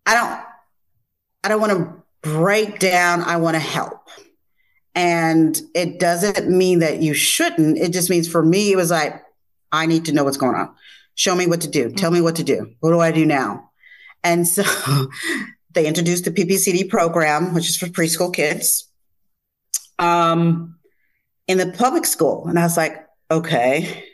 I 0.05 0.13
don't, 0.13 0.41
I 1.43 1.49
don't 1.49 1.61
want 1.61 1.73
to 1.73 2.29
break 2.29 2.79
down. 2.79 3.21
I 3.21 3.37
want 3.37 3.55
to 3.55 3.59
help. 3.59 4.07
And 4.95 5.59
it 5.73 5.99
doesn't 5.99 6.49
mean 6.49 6.79
that 6.79 7.01
you 7.01 7.13
shouldn't. 7.13 7.77
It 7.77 7.91
just 7.93 8.09
means 8.09 8.27
for 8.27 8.43
me, 8.43 8.71
it 8.71 8.75
was 8.75 8.91
like, 8.91 9.23
I 9.71 9.87
need 9.87 10.05
to 10.05 10.13
know 10.13 10.23
what's 10.23 10.37
going 10.37 10.55
on. 10.55 10.73
Show 11.15 11.35
me 11.35 11.47
what 11.47 11.61
to 11.61 11.67
do. 11.67 11.91
Tell 11.91 12.11
me 12.11 12.21
what 12.21 12.35
to 12.37 12.43
do. 12.43 12.73
What 12.79 12.91
do 12.91 12.99
I 12.99 13.11
do 13.11 13.25
now? 13.25 13.71
And 14.23 14.47
so 14.47 14.63
they 15.73 15.85
introduced 15.85 16.25
the 16.25 16.31
PPCD 16.31 16.89
program, 16.89 17.53
which 17.53 17.69
is 17.69 17.77
for 17.77 17.87
preschool 17.87 18.33
kids, 18.33 18.89
um, 19.99 20.77
in 21.47 21.57
the 21.57 21.71
public 21.71 22.05
school. 22.05 22.47
And 22.47 22.57
I 22.57 22.63
was 22.63 22.77
like, 22.77 23.05
okay. 23.29 24.05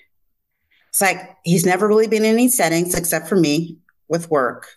It's 0.89 1.01
like 1.01 1.37
he's 1.43 1.65
never 1.65 1.87
really 1.87 2.07
been 2.07 2.25
in 2.25 2.33
any 2.33 2.49
settings 2.49 2.95
except 2.95 3.27
for 3.27 3.35
me 3.35 3.77
with 4.07 4.29
work. 4.29 4.67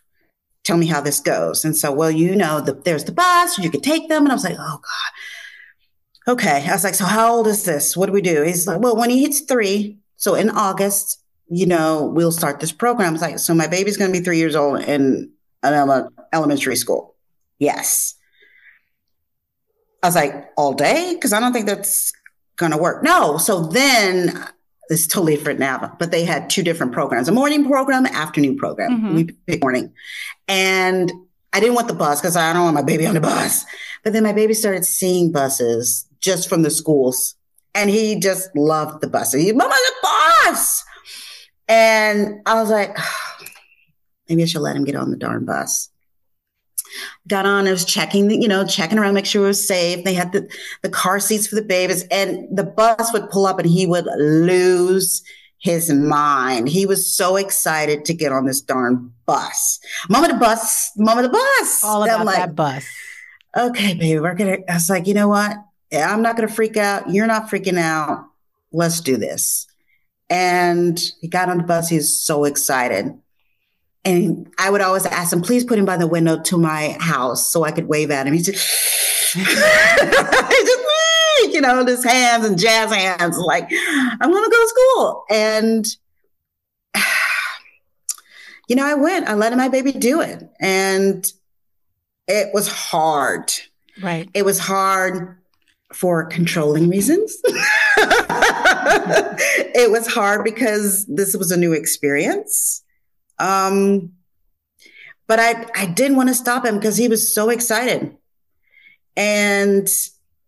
Tell 0.65 0.77
me 0.77 0.87
how 0.87 1.01
this 1.01 1.19
goes. 1.19 1.65
And 1.65 1.77
so, 1.77 1.91
well, 1.91 2.11
you 2.11 2.37
know, 2.37 2.61
the, 2.61 2.75
there's 2.75 3.05
the 3.05 3.13
bus, 3.13 3.59
you 3.59 3.71
could 3.71 3.83
take 3.83 4.09
them. 4.09 4.23
And 4.23 4.31
I 4.31 4.35
was 4.35 4.45
like, 4.45 4.57
oh 4.59 4.79
God 4.79 5.13
okay. 6.27 6.65
I 6.69 6.73
was 6.73 6.85
like, 6.85 6.95
so 6.95 7.05
how 7.05 7.35
old 7.35 7.47
is 7.47 7.65
this? 7.65 7.97
What 7.97 8.07
do 8.07 8.13
we 8.13 8.23
do? 8.23 8.43
He's 8.43 8.67
like, 8.67 8.81
well, 8.81 8.97
when 8.97 9.11
he 9.11 9.23
hits 9.23 9.41
three, 9.41 9.99
so 10.17 10.35
in 10.35 10.51
August, 10.51 11.22
you 11.53 11.67
know, 11.67 12.11
we'll 12.15 12.33
start 12.33 12.61
this 12.61 12.73
program. 12.73 13.11
I 13.11 13.13
was 13.13 13.21
like, 13.21 13.39
so 13.39 13.55
my 13.55 13.67
baby's 13.67 13.99
going 13.99 14.11
to 14.11 14.19
be 14.19 14.25
three 14.25 14.39
years 14.39 14.57
old 14.57 14.81
in 14.81 15.31
an 15.63 16.09
elementary 16.33 16.77
school. 16.77 17.15
Yes. 17.59 18.15
I 20.03 20.09
was 20.09 20.15
like, 20.15 20.51
all 20.57 20.73
day? 20.73 21.13
Because 21.13 21.35
I 21.35 21.41
don't 21.41 21.53
think 21.53 21.67
that's 21.67 22.11
going 22.57 22.73
to 22.73 22.79
work. 22.79 23.05
No. 23.05 23.37
So 23.37 23.67
then 23.67 24.43
it's 24.89 25.07
totally 25.07 25.37
different 25.37 25.61
now, 25.61 25.95
but 25.99 26.11
they 26.11 26.25
had 26.25 26.49
two 26.49 26.63
different 26.63 26.93
programs 26.93 27.29
a 27.29 27.33
morning 27.33 27.67
program, 27.67 28.07
afternoon 28.07 28.57
program. 28.57 28.91
Mm-hmm. 28.91 29.15
We 29.15 29.25
picked 29.25 29.63
morning. 29.63 29.93
And 30.49 31.13
I 31.53 31.61
didn't 31.61 31.75
want 31.75 31.89
the 31.89 31.95
bus 31.95 32.23
because 32.23 32.35
I 32.35 32.55
don't 32.55 32.63
want 32.65 32.75
my 32.77 32.83
baby 32.83 33.07
on 33.07 33.13
the 33.13 33.21
bus. 33.21 33.67
But 34.05 34.15
then 34.15 34.23
my 34.23 34.33
baby 34.33 34.55
started 34.55 34.87
seeing 34.87 35.31
buses 35.31 36.09
just 36.19 36.49
from 36.49 36.63
the 36.63 36.71
schools. 36.71 37.35
And 37.75 37.91
he 37.91 38.19
just 38.19 38.49
loved 38.57 39.03
the 39.03 39.09
bus. 39.09 39.33
He, 39.35 39.53
Mama, 39.53 39.75
the 39.75 40.09
bus. 40.47 40.85
And 41.73 42.43
I 42.45 42.61
was 42.61 42.69
like, 42.69 42.95
maybe 44.29 44.43
I 44.43 44.47
should 44.47 44.61
let 44.61 44.77
him 44.77 44.85
get 44.85 44.95
on 44.95 45.11
the 45.11 45.17
darn 45.17 45.47
bus. 45.47 45.89
got 47.27 47.47
on, 47.47 47.67
I 47.67 47.71
was 47.71 47.87
checking, 47.87 48.31
you 48.31 48.47
know, 48.47 48.67
checking 48.67 48.99
around, 48.99 49.15
make 49.15 49.25
sure 49.25 49.45
it 49.45 49.49
was 49.49 49.67
safe. 49.67 50.05
They 50.05 50.13
had 50.13 50.33
the, 50.33 50.51
the 50.83 50.91
car 50.91 51.19
seats 51.19 51.47
for 51.47 51.55
the 51.55 51.63
babies 51.63 52.05
and 52.11 52.47
the 52.55 52.65
bus 52.65 53.11
would 53.15 53.31
pull 53.31 53.47
up 53.47 53.59
and 53.59 53.67
he 53.67 53.87
would 53.87 54.07
lose 54.19 55.23
his 55.61 55.91
mind. 55.91 56.69
He 56.69 56.85
was 56.85 57.17
so 57.17 57.37
excited 57.37 58.05
to 58.05 58.13
get 58.13 58.33
on 58.33 58.45
this 58.45 58.61
darn 58.61 59.11
bus. 59.25 59.81
Mama 60.11 60.29
the 60.29 60.35
bus, 60.35 60.91
mama 60.99 61.23
the 61.23 61.31
bus. 61.31 61.83
All 61.83 62.05
about 62.05 62.27
like, 62.27 62.37
that 62.37 62.55
bus. 62.55 62.85
Okay, 63.57 63.95
baby, 63.95 64.19
we're 64.19 64.35
gonna. 64.35 64.59
I 64.69 64.75
was 64.75 64.91
like, 64.91 65.07
you 65.07 65.15
know 65.15 65.29
what? 65.29 65.57
I'm 65.95 66.21
not 66.21 66.37
gonna 66.37 66.49
freak 66.49 66.77
out. 66.77 67.11
You're 67.11 67.27
not 67.27 67.49
freaking 67.49 67.79
out. 67.79 68.27
Let's 68.73 69.01
do 69.01 69.17
this. 69.17 69.67
And 70.33 70.99
he 71.21 71.29
got 71.29 71.51
on 71.51 71.59
the 71.59 71.65
bus. 71.65 71.91
He's 71.91 72.19
so 72.19 72.45
excited. 72.45 73.13
And 74.03 74.51
I 74.59 74.71
would 74.71 74.81
always 74.81 75.05
ask 75.05 75.31
him, 75.31 75.43
please 75.43 75.63
put 75.63 75.79
him 75.79 75.85
by 75.85 75.99
the 75.99 76.07
window 76.07 76.41
to 76.45 76.57
my 76.57 76.97
house 77.01 77.53
so 77.53 77.65
I 77.65 77.71
could 77.71 77.87
wave 77.87 78.11
at 78.11 78.27
him. 78.27 78.33
He 78.33 78.41
just, 78.41 79.35
he 79.35 79.45
just 79.45 80.83
you 81.53 81.61
know, 81.61 81.85
his 81.85 82.03
hands 82.03 82.47
and 82.47 82.59
jazz 82.59 82.91
hands, 82.91 83.37
like, 83.37 83.69
I 83.71 84.27
want 84.27 84.45
to 84.45 84.51
go 84.51 84.63
to 84.63 84.69
school. 84.69 85.25
And, 85.31 85.87
you 88.69 88.77
know, 88.77 88.87
I 88.87 88.95
went, 88.95 89.29
I 89.29 89.35
let 89.35 89.55
my 89.55 89.69
baby 89.69 89.93
do 89.93 90.23
it. 90.23 90.49
And 90.61 91.31
it 92.27 92.55
was 92.55 92.69
hard. 92.69 93.53
Right. 94.03 94.31
It 94.33 94.47
was 94.47 94.59
hard 94.59 95.37
for 95.93 96.25
controlling 96.25 96.89
reasons. 96.89 97.37
it 99.83 99.91
was 99.91 100.07
hard 100.07 100.45
because 100.45 101.05
this 101.07 101.37
was 101.37 101.51
a 101.51 101.57
new 101.57 101.73
experience. 101.73 102.83
Um, 103.39 104.13
but 105.27 105.41
I, 105.41 105.67
I 105.75 105.87
didn't 105.87 106.17
want 106.17 106.29
to 106.29 106.35
stop 106.35 106.65
him 106.65 106.77
because 106.77 106.97
he 106.97 107.09
was 107.09 107.35
so 107.35 107.49
excited. 107.49 108.17
And 109.17 109.89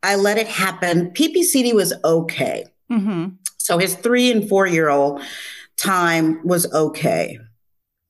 I 0.02 0.16
let 0.16 0.38
it 0.38 0.46
happen. 0.46 1.10
PPCD 1.10 1.74
was 1.74 1.92
okay. 2.04 2.66
Mm-hmm. 2.90 3.30
So 3.58 3.78
his 3.78 3.94
three 3.94 4.30
and 4.30 4.48
four 4.48 4.66
year 4.66 4.88
old 4.88 5.22
time 5.76 6.46
was 6.46 6.72
okay. 6.72 7.38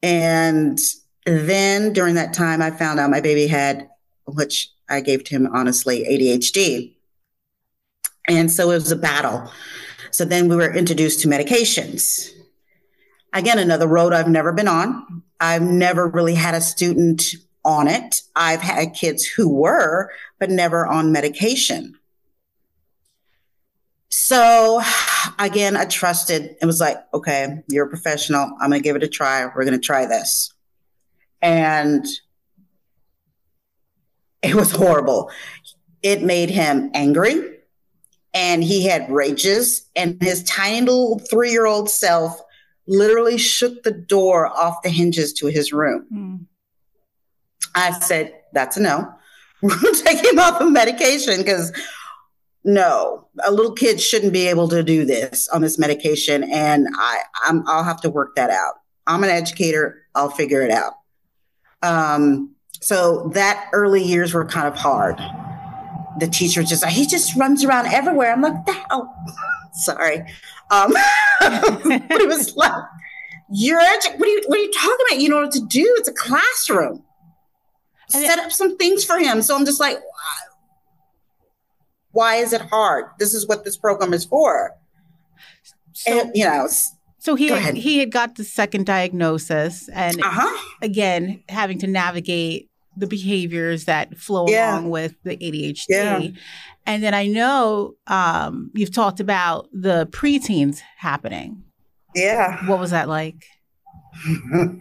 And 0.02 0.78
then 1.24 1.92
during 1.92 2.16
that 2.16 2.34
time, 2.34 2.60
I 2.60 2.70
found 2.70 3.00
out 3.00 3.10
my 3.10 3.20
baby 3.20 3.46
had, 3.46 3.88
which 4.26 4.70
I 4.88 5.00
gave 5.00 5.24
to 5.24 5.30
him 5.34 5.48
honestly, 5.52 6.04
ADHD. 6.04 6.92
And 8.28 8.50
so 8.50 8.70
it 8.70 8.74
was 8.74 8.92
a 8.92 8.96
battle. 8.96 9.50
So 10.14 10.24
then 10.24 10.48
we 10.48 10.54
were 10.54 10.72
introduced 10.72 11.22
to 11.22 11.28
medications. 11.28 12.30
Again, 13.32 13.58
another 13.58 13.88
road 13.88 14.12
I've 14.12 14.28
never 14.28 14.52
been 14.52 14.68
on. 14.68 15.24
I've 15.40 15.62
never 15.62 16.06
really 16.06 16.36
had 16.36 16.54
a 16.54 16.60
student 16.60 17.34
on 17.64 17.88
it. 17.88 18.20
I've 18.36 18.60
had 18.60 18.94
kids 18.94 19.26
who 19.26 19.48
were, 19.48 20.12
but 20.38 20.50
never 20.50 20.86
on 20.86 21.10
medication. 21.10 21.98
So 24.08 24.80
again, 25.40 25.76
I 25.76 25.84
trusted. 25.86 26.54
It 26.62 26.66
was 26.66 26.78
like, 26.78 26.98
okay, 27.12 27.64
you're 27.68 27.86
a 27.86 27.90
professional. 27.90 28.52
I'm 28.60 28.70
going 28.70 28.80
to 28.80 28.84
give 28.84 28.94
it 28.94 29.02
a 29.02 29.08
try. 29.08 29.46
We're 29.46 29.64
going 29.64 29.72
to 29.72 29.84
try 29.84 30.06
this. 30.06 30.54
And 31.42 32.06
it 34.42 34.54
was 34.54 34.70
horrible. 34.70 35.32
It 36.04 36.22
made 36.22 36.50
him 36.50 36.92
angry 36.94 37.53
and 38.34 38.64
he 38.64 38.84
had 38.84 39.08
rages 39.10 39.88
and 39.94 40.20
his 40.20 40.42
tiny 40.42 40.80
little 40.80 41.20
three 41.20 41.52
year 41.52 41.66
old 41.66 41.88
self 41.88 42.40
literally 42.86 43.38
shook 43.38 43.82
the 43.84 43.92
door 43.92 44.48
off 44.48 44.82
the 44.82 44.90
hinges 44.90 45.32
to 45.34 45.46
his 45.46 45.72
room. 45.72 46.06
Mm. 46.12 46.46
I 47.74 47.98
said, 48.00 48.34
that's 48.52 48.76
a 48.76 48.82
no. 48.82 49.12
We're 49.62 49.80
going 49.80 49.94
to 49.94 50.02
take 50.02 50.24
him 50.24 50.38
off 50.38 50.60
of 50.60 50.70
medication 50.70 51.38
because 51.38 51.72
no, 52.64 53.28
a 53.46 53.52
little 53.52 53.72
kid 53.72 54.00
shouldn't 54.00 54.32
be 54.32 54.48
able 54.48 54.68
to 54.68 54.82
do 54.82 55.04
this 55.04 55.48
on 55.48 55.62
this 55.62 55.78
medication. 55.78 56.44
And 56.44 56.86
I, 56.96 57.20
I'm, 57.44 57.62
I'll 57.66 57.84
have 57.84 58.00
to 58.02 58.10
work 58.10 58.36
that 58.36 58.50
out. 58.50 58.74
I'm 59.06 59.22
an 59.22 59.30
educator. 59.30 60.02
I'll 60.14 60.30
figure 60.30 60.62
it 60.62 60.70
out. 60.70 60.94
Um, 61.82 62.54
so 62.80 63.30
that 63.34 63.68
early 63.72 64.02
years 64.02 64.34
were 64.34 64.44
kind 64.44 64.66
of 64.66 64.74
hard. 64.74 65.20
The 66.18 66.28
teacher 66.28 66.62
just 66.62 66.82
like, 66.82 66.92
he 66.92 67.06
just 67.06 67.36
runs 67.36 67.64
around 67.64 67.86
everywhere. 67.86 68.32
I'm 68.32 68.42
like, 68.42 68.54
oh, 68.90 69.08
sorry. 69.72 70.20
Um, 70.70 70.92
but 71.40 72.20
it 72.20 72.28
was 72.28 72.54
like, 72.56 72.72
you're 73.50 73.78
what 73.78 74.06
are 74.06 74.26
you 74.26 74.42
what 74.46 74.58
are 74.58 74.62
you 74.62 74.72
talking 74.72 75.06
about? 75.08 75.20
You 75.20 75.28
know 75.28 75.42
what 75.42 75.52
to 75.52 75.64
do? 75.66 75.94
It's 75.98 76.08
a 76.08 76.12
classroom 76.12 77.04
set 78.08 78.38
up 78.38 78.52
some 78.52 78.76
things 78.76 79.04
for 79.04 79.18
him. 79.18 79.42
So 79.42 79.56
I'm 79.56 79.64
just 79.64 79.80
like, 79.80 79.98
why 82.12 82.36
is 82.36 82.52
it 82.52 82.62
hard? 82.62 83.06
This 83.18 83.34
is 83.34 83.46
what 83.46 83.64
this 83.64 83.76
program 83.76 84.12
is 84.12 84.24
for. 84.24 84.72
So, 85.92 86.20
and, 86.20 86.30
you 86.34 86.44
know. 86.44 86.68
So 87.18 87.34
he 87.34 87.48
had, 87.48 87.76
he 87.76 87.98
had 87.98 88.12
got 88.12 88.36
the 88.36 88.44
second 88.44 88.86
diagnosis, 88.86 89.88
and 89.88 90.22
uh-huh. 90.22 90.76
again 90.82 91.42
having 91.48 91.78
to 91.78 91.86
navigate 91.86 92.70
the 92.96 93.06
behaviors 93.06 93.84
that 93.86 94.16
flow 94.16 94.46
yeah. 94.48 94.72
along 94.72 94.90
with 94.90 95.14
the 95.24 95.36
ADHD. 95.36 95.86
Yeah. 95.88 96.28
And 96.86 97.02
then 97.02 97.14
I 97.14 97.26
know 97.26 97.94
um, 98.06 98.70
you've 98.74 98.92
talked 98.92 99.20
about 99.20 99.68
the 99.72 100.06
preteens 100.12 100.80
happening. 100.98 101.64
Yeah. 102.14 102.64
What 102.66 102.78
was 102.78 102.90
that 102.90 103.08
like? 103.08 103.46
oh, 104.26 104.78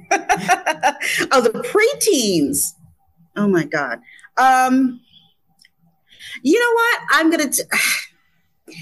the 1.42 1.64
preteens. 1.66 2.74
Oh 3.36 3.48
my 3.48 3.64
God. 3.64 4.00
Um, 4.38 5.02
you 6.44 6.60
know 6.60 6.74
what? 6.74 7.00
I'm 7.12 7.32
gonna. 7.32 7.50
T- 7.50 7.64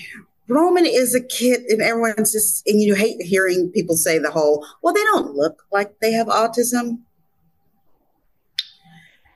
Roman 0.48 0.86
is 0.86 1.16
a 1.16 1.22
kid, 1.22 1.62
and 1.70 1.82
everyone's 1.82 2.34
just, 2.34 2.68
and 2.68 2.82
you 2.82 2.94
hate 2.94 3.22
hearing 3.22 3.72
people 3.74 3.96
say 3.96 4.20
the 4.20 4.32
whole, 4.32 4.66
well, 4.84 4.94
they 4.94 5.04
don't 5.04 5.34
look 5.34 5.64
like 5.72 6.00
they 6.02 6.12
have 6.12 6.28
autism. 6.28 7.00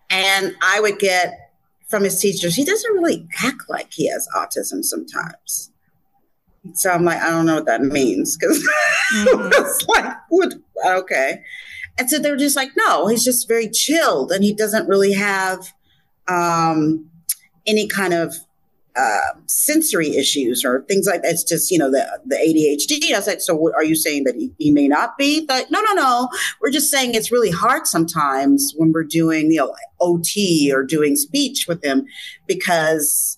And 0.09 0.55
I 0.61 0.79
would 0.79 0.99
get 0.99 1.51
from 1.87 2.03
his 2.03 2.19
teachers, 2.19 2.55
he 2.55 2.65
doesn't 2.65 2.93
really 2.93 3.27
act 3.43 3.63
like 3.69 3.93
he 3.93 4.09
has 4.09 4.27
autism 4.35 4.83
sometimes. 4.83 5.71
So 6.73 6.89
I'm 6.89 7.03
like, 7.03 7.21
I 7.21 7.29
don't 7.29 7.45
know 7.45 7.55
what 7.55 7.65
that 7.67 7.81
means 7.81 8.37
because 8.37 8.57
mm-hmm. 9.15 9.49
it's 9.53 9.87
like, 9.87 10.15
what? 10.29 10.55
Okay. 10.85 11.41
And 11.97 12.09
so 12.09 12.19
they're 12.19 12.35
just 12.35 12.55
like, 12.55 12.71
no, 12.75 13.07
he's 13.07 13.23
just 13.23 13.47
very 13.47 13.69
chilled 13.69 14.31
and 14.31 14.43
he 14.43 14.53
doesn't 14.53 14.87
really 14.87 15.13
have 15.13 15.71
um, 16.27 17.09
any 17.65 17.87
kind 17.87 18.13
of 18.13 18.35
uh, 18.95 19.39
sensory 19.47 20.15
issues 20.15 20.63
or 20.63 20.83
things 20.87 21.07
like 21.07 21.21
that. 21.21 21.31
It's 21.31 21.43
just, 21.43 21.71
you 21.71 21.77
know, 21.77 21.91
the, 21.91 22.19
the 22.25 22.35
ADHD. 22.35 23.13
I 23.13 23.17
was 23.17 23.27
like, 23.27 23.41
so 23.41 23.73
are 23.73 23.83
you 23.83 23.95
saying 23.95 24.23
that 24.25 24.35
he, 24.35 24.51
he 24.57 24.71
may 24.71 24.87
not 24.87 25.17
be? 25.17 25.45
But 25.45 25.69
no, 25.71 25.81
no, 25.81 25.93
no. 25.93 26.29
We're 26.61 26.71
just 26.71 26.89
saying 26.89 27.15
it's 27.15 27.31
really 27.31 27.51
hard 27.51 27.87
sometimes 27.87 28.73
when 28.77 28.91
we're 28.91 29.03
doing, 29.03 29.51
you 29.51 29.57
know, 29.57 29.75
OT 29.99 30.71
or 30.73 30.83
doing 30.83 31.15
speech 31.15 31.65
with 31.67 31.83
him 31.83 32.05
because 32.47 33.37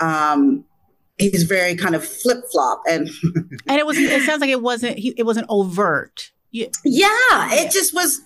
um, 0.00 0.64
he's 1.18 1.44
very 1.44 1.74
kind 1.76 1.94
of 1.94 2.06
flip 2.06 2.44
flop 2.50 2.82
and 2.88 3.08
and 3.66 3.78
it 3.78 3.86
was 3.86 3.96
it 3.96 4.22
sounds 4.22 4.40
like 4.40 4.50
it 4.50 4.60
wasn't 4.60 4.98
he, 4.98 5.14
it 5.16 5.22
wasn't 5.22 5.46
overt 5.48 6.32
yeah, 6.54 6.68
yeah, 6.84 7.52
it 7.54 7.72
just 7.72 7.92
was. 7.92 8.20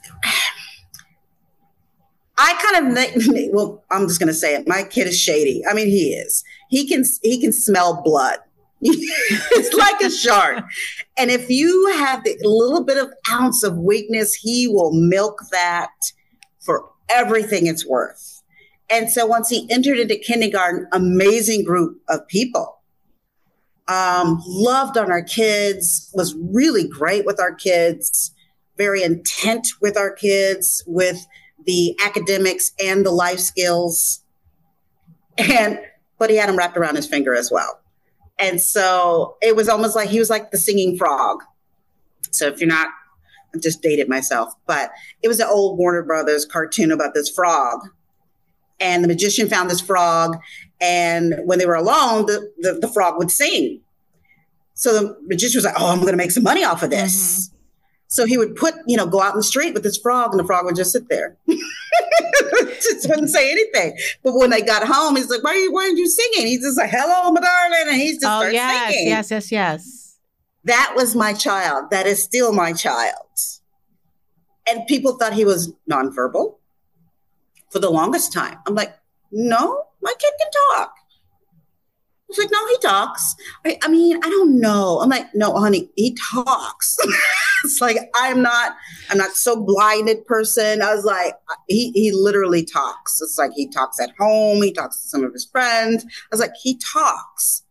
I 2.39 2.55
kind 2.55 2.99
of 2.99 3.53
well, 3.53 3.85
I'm 3.91 4.07
just 4.07 4.21
going 4.21 4.29
to 4.29 4.35
say 4.35 4.55
it. 4.55 4.69
My 4.69 4.85
kid 4.85 5.09
is 5.09 5.19
shady. 5.19 5.63
I 5.69 5.75
mean, 5.75 5.89
he 5.89 6.13
is. 6.15 6.45
He 6.71 6.89
can 6.89 7.05
he 7.23 7.41
can 7.41 7.53
smell 7.53 8.01
blood. 8.03 8.39
it's 8.81 9.75
like 9.75 10.01
a 10.01 10.11
shark. 10.11 10.65
And 11.19 11.33
if 11.33 11.51
you 11.51 11.89
have 11.97 12.25
a 12.25 12.37
little 12.45 12.85
bit 12.85 12.97
of 12.97 13.13
ounce 13.29 13.65
of 13.65 13.77
weakness, 13.77 14.35
he 14.35 14.69
will 14.69 14.93
milk 14.93 15.41
that 15.51 15.91
for 16.61 16.89
everything 17.11 17.67
it's 17.67 17.85
worth. 17.85 18.43
And 18.89 19.11
so 19.11 19.27
once 19.27 19.49
he 19.49 19.69
entered 19.69 19.99
into 19.99 20.17
kindergarten, 20.17 20.87
amazing 20.93 21.65
group 21.65 22.01
of 22.09 22.27
people 22.29 22.79
um, 23.89 24.41
loved 24.47 24.97
on 24.97 25.11
our 25.11 25.23
kids, 25.23 26.11
was 26.15 26.37
really 26.39 26.87
great 26.87 27.27
with 27.27 27.41
our 27.41 27.55
kids, 27.55 28.33
very 28.77 29.03
intent 29.03 29.67
with 29.81 29.97
our 29.97 30.13
kids, 30.13 30.85
with 30.87 31.27
the 31.69 31.95
academics 32.03 32.73
and 32.83 33.05
the 33.05 33.11
life 33.11 33.39
skills. 33.39 34.25
And, 35.37 35.79
but 36.19 36.31
he 36.31 36.37
had 36.37 36.49
them 36.49 36.57
wrapped 36.57 36.79
around 36.79 36.97
his 36.97 37.07
finger 37.07 37.35
as 37.35 37.51
well. 37.53 37.79
And 38.39 38.59
so 38.59 39.37
it 39.43 39.55
was 39.55 39.69
almost 39.69 39.95
like 39.95 40.09
he 40.09 40.19
was 40.19 40.31
like 40.31 40.51
the 40.51 40.57
singing 40.57 40.97
frog. 40.97 41.43
So 42.33 42.47
if 42.49 42.59
you're 42.59 42.69
not, 42.69 42.89
I 43.55 43.59
just 43.59 43.83
dated 43.83 44.09
myself, 44.09 44.55
but 44.67 44.91
it 45.23 45.29
was 45.29 45.41
an 45.41 45.49
old 45.51 45.79
Warner 45.79 46.03
Brothers 46.03 46.47
cartoon 46.47 46.91
about 46.91 47.13
this 47.13 47.29
frog. 47.29 47.81
And 48.81 49.05
the 49.05 49.09
magician 49.09 49.49
found 49.49 49.69
this 49.69 49.81
frog 49.81 50.39
and 50.81 51.35
when 51.45 51.59
they 51.59 51.67
were 51.67 51.75
alone, 51.75 52.27
the, 52.27 52.51
the, 52.59 52.79
the 52.81 52.89
frog 52.89 53.19
would 53.19 53.31
sing. 53.31 53.83
So 54.73 54.95
the 54.95 55.17
magician 55.27 55.59
was 55.59 55.65
like, 55.67 55.75
Oh, 55.79 55.91
I'm 55.93 56.01
going 56.01 56.13
to 56.13 56.17
make 56.17 56.31
some 56.31 56.45
money 56.45 56.65
off 56.65 56.83
of 56.83 56.89
this. 56.89 57.49
Mm-hmm. 57.49 57.58
So 58.09 58.25
he 58.25 58.39
would 58.39 58.57
put, 58.57 58.75
you 58.87 58.97
know, 58.97 59.07
go 59.07 59.21
out 59.21 59.35
in 59.35 59.39
the 59.39 59.43
street 59.45 59.75
with 59.75 59.83
this 59.83 59.99
frog, 59.99 60.33
and 60.33 60.41
the 60.41 60.45
frog 60.45 60.65
would 60.65 60.77
just 60.77 60.93
sit 60.93 61.09
there, 61.11 61.37
just 61.47 63.09
wouldn't 63.09 63.29
say 63.29 63.51
anything. 63.51 63.97
But 64.23 64.33
when 64.33 64.49
they 64.49 64.63
got 64.63 64.87
home, 64.87 65.17
he's 65.17 65.29
like, 65.29 65.45
"Why 65.45 65.51
are 65.51 65.57
you? 65.57 65.73
Why 65.73 65.85
aren't 65.85 65.99
you 65.99 66.09
singing?" 66.09 66.47
He's 66.47 66.63
just 66.63 66.79
like, 66.79 66.91
"Hello, 66.91 67.31
my 67.31 67.41
darling," 67.41 67.89
and 67.89 67.97
he's 67.97 68.19
just 68.21 68.27
oh 68.27 68.49
yes, 68.49 68.95
singing. 68.95 69.09
yes, 69.09 69.31
yes, 69.31 69.53
yes. 69.53 70.19
That 70.65 70.95
was 70.97 71.15
my 71.15 71.35
child. 71.35 71.91
That 71.91 72.07
is 72.07 72.23
still 72.23 72.53
my 72.53 72.73
child. 72.73 73.15
And 74.69 74.87
people 74.87 75.17
thought 75.17 75.33
he 75.33 75.45
was 75.45 75.73
nonverbal 75.91 76.57
for 77.71 77.79
the 77.79 77.91
longest 77.91 78.33
time. 78.33 78.59
I'm 78.67 78.75
like, 78.75 78.95
no, 79.33 79.85
my 80.03 80.13
kid 80.19 80.33
can 80.41 80.51
talk. 80.77 80.95
Was 82.29 82.39
like, 82.39 82.51
no, 82.53 82.67
he 82.69 82.79
talks. 82.79 83.37
I, 83.65 83.79
I, 83.83 83.89
mean, 83.89 84.19
I 84.19 84.29
don't 84.29 84.61
know. 84.61 85.01
I'm 85.01 85.09
like, 85.09 85.35
no, 85.35 85.55
honey, 85.55 85.89
he 85.97 86.15
talks. 86.33 86.99
it's 87.65 87.81
like 87.81 87.97
I'm 88.15 88.43
not, 88.43 88.77
I'm 89.09 89.17
not 89.17 89.31
so 89.31 89.65
blinded 89.65 90.27
person. 90.27 90.83
I 90.83 90.95
was 90.95 91.07
like, 91.07 91.35
he 91.69 91.91
he 91.93 92.13
literally 92.13 92.65
talks. 92.65 93.23
It's 93.23 93.39
like 93.39 93.53
he 93.55 93.67
talks 93.67 93.99
at 93.99 94.11
home, 94.19 94.63
he 94.63 94.73
talks 94.73 95.01
to 95.01 95.09
some 95.09 95.25
of 95.25 95.33
his 95.33 95.47
friends. 95.47 96.05
I 96.05 96.29
was 96.31 96.41
like, 96.41 96.53
he 96.63 96.77
talks. 96.77 97.63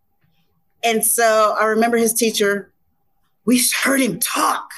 And 0.84 1.06
so 1.06 1.56
I 1.60 1.66
remember 1.66 1.98
his 1.98 2.14
teacher, 2.14 2.74
we 3.46 3.62
heard 3.84 4.02
him 4.02 4.20
talk. 4.20 4.70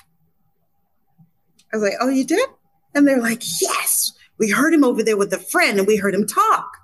I 1.71 1.77
was 1.77 1.83
like, 1.83 1.93
oh, 2.01 2.09
you 2.09 2.25
did? 2.25 2.49
And 2.95 3.07
they're 3.07 3.21
like, 3.21 3.43
yes, 3.61 4.11
we 4.37 4.49
heard 4.49 4.73
him 4.73 4.83
over 4.83 5.03
there 5.03 5.17
with 5.17 5.31
a 5.33 5.37
friend 5.37 5.77
and 5.77 5.87
we 5.87 5.97
heard 5.97 6.15
him 6.15 6.25
talk. 6.25 6.78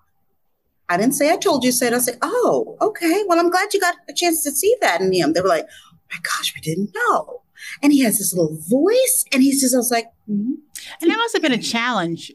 I 0.89 0.97
didn't 0.97 1.15
say 1.15 1.31
I 1.31 1.37
told 1.37 1.63
you 1.63 1.71
said. 1.71 1.93
I 1.93 1.99
said, 1.99 2.17
oh, 2.21 2.77
okay. 2.81 3.23
Well, 3.27 3.39
I'm 3.39 3.49
glad 3.49 3.73
you 3.73 3.79
got 3.79 3.95
a 4.09 4.13
chance 4.13 4.43
to 4.43 4.51
see 4.51 4.75
that 4.81 5.01
in 5.01 5.11
him. 5.11 5.33
They 5.33 5.41
were 5.41 5.47
like, 5.47 5.65
oh 5.67 5.97
my 6.11 6.19
gosh, 6.21 6.53
we 6.55 6.61
didn't 6.61 6.91
know. 6.95 7.41
And 7.81 7.91
he 7.91 8.03
has 8.03 8.19
this 8.19 8.33
little 8.33 8.57
voice, 8.69 9.25
and 9.31 9.41
he's 9.41 9.61
just, 9.61 9.73
I 9.73 9.77
was 9.77 9.89
like, 9.89 10.07
mm-hmm. 10.29 10.53
and 11.01 11.11
that 11.11 11.17
must 11.17 11.33
have 11.33 11.41
been 11.41 11.53
a 11.53 11.57
challenge 11.57 12.31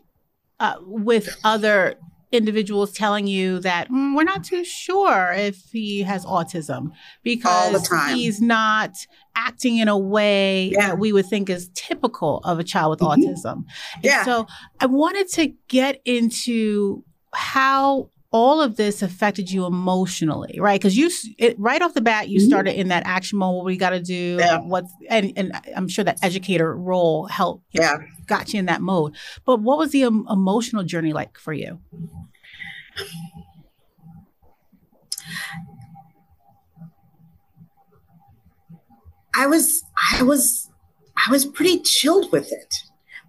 uh, 0.58 0.76
with 0.80 1.38
other 1.44 1.96
individuals 2.32 2.92
telling 2.92 3.26
you 3.26 3.58
that 3.60 3.90
mm, 3.90 4.16
we're 4.16 4.24
not 4.24 4.44
too 4.44 4.64
sure 4.64 5.32
if 5.32 5.56
he 5.72 6.02
has 6.02 6.24
autism 6.24 6.92
because 7.22 7.88
he's 8.12 8.40
not 8.40 8.94
acting 9.34 9.78
in 9.78 9.88
a 9.88 9.98
way 9.98 10.68
yeah. 10.68 10.88
that 10.88 10.98
we 10.98 11.12
would 11.12 11.26
think 11.26 11.50
is 11.50 11.70
typical 11.74 12.38
of 12.44 12.58
a 12.58 12.64
child 12.64 12.90
with 12.90 13.00
mm-hmm. 13.00 13.20
autism. 13.20 13.64
Yeah. 14.02 14.24
so 14.24 14.46
I 14.78 14.86
wanted 14.86 15.28
to 15.32 15.52
get 15.68 16.00
into 16.04 17.04
how 17.34 18.10
all 18.32 18.60
of 18.60 18.76
this 18.76 19.02
affected 19.02 19.50
you 19.50 19.66
emotionally, 19.66 20.58
right? 20.60 20.80
Because 20.80 20.96
you, 20.96 21.10
it, 21.36 21.58
right 21.58 21.82
off 21.82 21.94
the 21.94 22.00
bat, 22.00 22.28
you 22.28 22.38
mm-hmm. 22.38 22.48
started 22.48 22.78
in 22.78 22.88
that 22.88 23.02
action 23.04 23.38
mode. 23.38 23.56
What 23.56 23.64
we 23.64 23.76
got 23.76 23.90
to 23.90 24.00
do? 24.00 24.36
Yeah. 24.38 24.58
What's 24.58 24.92
and 25.08 25.32
and 25.36 25.52
I'm 25.74 25.88
sure 25.88 26.04
that 26.04 26.18
educator 26.22 26.76
role 26.76 27.26
helped. 27.26 27.64
Yeah. 27.72 27.94
Know, 27.94 27.98
got 28.26 28.52
you 28.52 28.60
in 28.60 28.66
that 28.66 28.82
mode. 28.82 29.16
But 29.44 29.60
what 29.60 29.78
was 29.78 29.90
the 29.90 30.04
um, 30.04 30.26
emotional 30.30 30.84
journey 30.84 31.12
like 31.12 31.38
for 31.38 31.52
you? 31.52 31.80
I 39.34 39.46
was, 39.46 39.82
I 40.12 40.22
was, 40.22 40.70
I 41.16 41.30
was 41.30 41.46
pretty 41.46 41.80
chilled 41.80 42.30
with 42.30 42.52
it. 42.52 42.74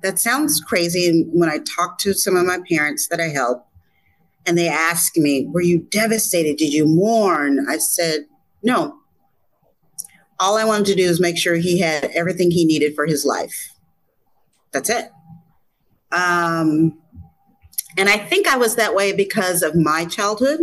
That 0.04 0.20
sounds 0.20 0.60
crazy. 0.60 1.08
And 1.08 1.30
when 1.32 1.50
I 1.50 1.60
talked 1.60 2.02
to 2.02 2.14
some 2.14 2.36
of 2.36 2.46
my 2.46 2.60
parents 2.70 3.08
that 3.08 3.22
I 3.22 3.30
help, 3.30 3.66
and 4.46 4.58
they 4.58 4.68
asked 4.68 5.18
me, 5.18 5.48
Were 5.48 5.62
you 5.62 5.80
devastated? 5.80 6.58
Did 6.58 6.74
you 6.74 6.86
mourn? 6.86 7.66
I 7.70 7.78
said, 7.78 8.26
No. 8.64 8.98
All 10.40 10.58
I 10.58 10.66
wanted 10.66 10.88
to 10.88 10.96
do 10.96 11.04
is 11.04 11.20
make 11.20 11.38
sure 11.38 11.56
he 11.56 11.80
had 11.80 12.06
everything 12.16 12.50
he 12.50 12.66
needed 12.66 12.96
for 12.96 13.06
his 13.06 13.26
life. 13.26 13.74
That's 14.72 14.90
it. 14.90 15.12
Um, 16.12 16.98
and 17.98 18.10
I 18.10 18.18
think 18.18 18.48
I 18.48 18.58
was 18.58 18.76
that 18.76 18.96
way 18.96 19.14
because 19.14 19.62
of 19.62 19.76
my 19.76 20.06
childhood. 20.06 20.60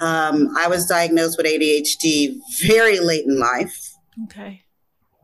Um, 0.00 0.54
I 0.58 0.66
was 0.68 0.86
diagnosed 0.86 1.38
with 1.38 1.46
ADHD 1.46 2.38
very 2.66 2.98
late 2.98 3.24
in 3.24 3.38
life. 3.38 3.94
Okay. 4.24 4.62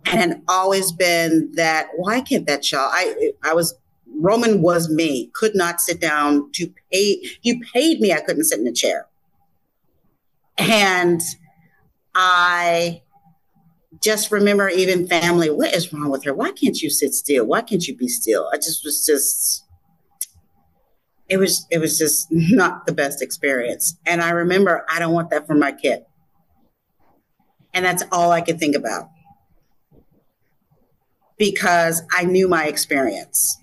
And 0.06 0.42
always 0.48 0.92
been 0.92 1.52
that, 1.54 1.88
why 1.96 2.20
can't 2.20 2.46
that 2.46 2.62
child? 2.62 2.90
I 2.94 3.32
I 3.42 3.54
was 3.54 3.74
Roman 4.22 4.62
was 4.62 4.88
me, 4.88 5.30
could 5.34 5.54
not 5.54 5.80
sit 5.80 6.00
down 6.00 6.50
to 6.52 6.72
pay. 6.92 7.22
You 7.42 7.60
paid 7.74 8.00
me, 8.00 8.12
I 8.12 8.20
couldn't 8.20 8.44
sit 8.44 8.60
in 8.60 8.66
a 8.66 8.72
chair. 8.72 9.08
And 10.56 11.20
I 12.14 13.02
just 14.00 14.30
remember 14.30 14.68
even 14.68 15.08
family, 15.08 15.50
what 15.50 15.74
is 15.74 15.92
wrong 15.92 16.10
with 16.10 16.24
her? 16.24 16.32
Why 16.32 16.52
can't 16.52 16.80
you 16.80 16.88
sit 16.88 17.14
still? 17.14 17.46
Why 17.46 17.62
can't 17.62 17.86
you 17.86 17.96
be 17.96 18.06
still? 18.08 18.48
I 18.52 18.56
just 18.56 18.84
was 18.84 19.04
just 19.04 19.64
it 21.28 21.38
was 21.38 21.66
it 21.70 21.78
was 21.78 21.98
just 21.98 22.28
not 22.30 22.86
the 22.86 22.92
best 22.92 23.22
experience. 23.22 23.96
And 24.06 24.22
I 24.22 24.30
remember 24.30 24.84
I 24.88 25.00
don't 25.00 25.14
want 25.14 25.30
that 25.30 25.48
for 25.48 25.54
my 25.54 25.72
kid. 25.72 26.04
And 27.74 27.84
that's 27.84 28.04
all 28.12 28.30
I 28.30 28.42
could 28.42 28.60
think 28.60 28.76
about. 28.76 29.08
Because 31.38 32.02
I 32.14 32.24
knew 32.24 32.46
my 32.46 32.66
experience. 32.66 33.56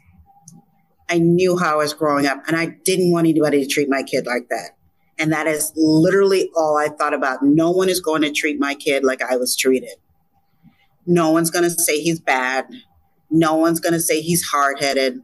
I 1.09 1.17
knew 1.17 1.57
how 1.57 1.73
I 1.73 1.77
was 1.77 1.93
growing 1.93 2.27
up 2.27 2.43
and 2.47 2.55
I 2.55 2.77
didn't 2.85 3.11
want 3.11 3.27
anybody 3.27 3.65
to 3.65 3.67
treat 3.67 3.89
my 3.89 4.03
kid 4.03 4.25
like 4.27 4.49
that. 4.49 4.71
And 5.17 5.33
that 5.33 5.47
is 5.47 5.73
literally 5.75 6.49
all 6.55 6.77
I 6.77 6.87
thought 6.89 7.13
about. 7.13 7.39
No 7.41 7.71
one 7.71 7.89
is 7.89 7.99
going 7.99 8.21
to 8.21 8.31
treat 8.31 8.59
my 8.59 8.75
kid 8.75 9.03
like 9.03 9.21
I 9.21 9.35
was 9.35 9.55
treated. 9.55 9.97
No 11.05 11.31
one's 11.31 11.51
going 11.51 11.63
to 11.63 11.69
say 11.71 11.99
he's 11.99 12.19
bad. 12.19 12.67
No 13.29 13.55
one's 13.55 13.79
going 13.79 13.93
to 13.93 13.99
say 13.99 14.21
he's 14.21 14.43
hard 14.43 14.79
headed. 14.79 15.19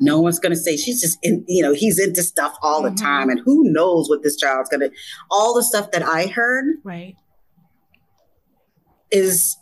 No 0.00 0.20
one's 0.20 0.40
going 0.40 0.50
to 0.50 0.58
say 0.58 0.76
she's 0.76 1.00
just, 1.00 1.18
in, 1.22 1.44
you 1.46 1.62
know, 1.62 1.72
he's 1.72 2.00
into 2.00 2.22
stuff 2.22 2.56
all 2.62 2.82
mm-hmm. 2.82 2.94
the 2.94 3.00
time. 3.00 3.28
And 3.28 3.40
who 3.44 3.70
knows 3.70 4.08
what 4.08 4.22
this 4.22 4.36
child's 4.36 4.68
going 4.68 4.80
to, 4.80 4.90
all 5.30 5.54
the 5.54 5.62
stuff 5.62 5.92
that 5.92 6.02
I 6.02 6.26
heard. 6.26 6.76
Right. 6.82 7.14
Is 9.12 9.56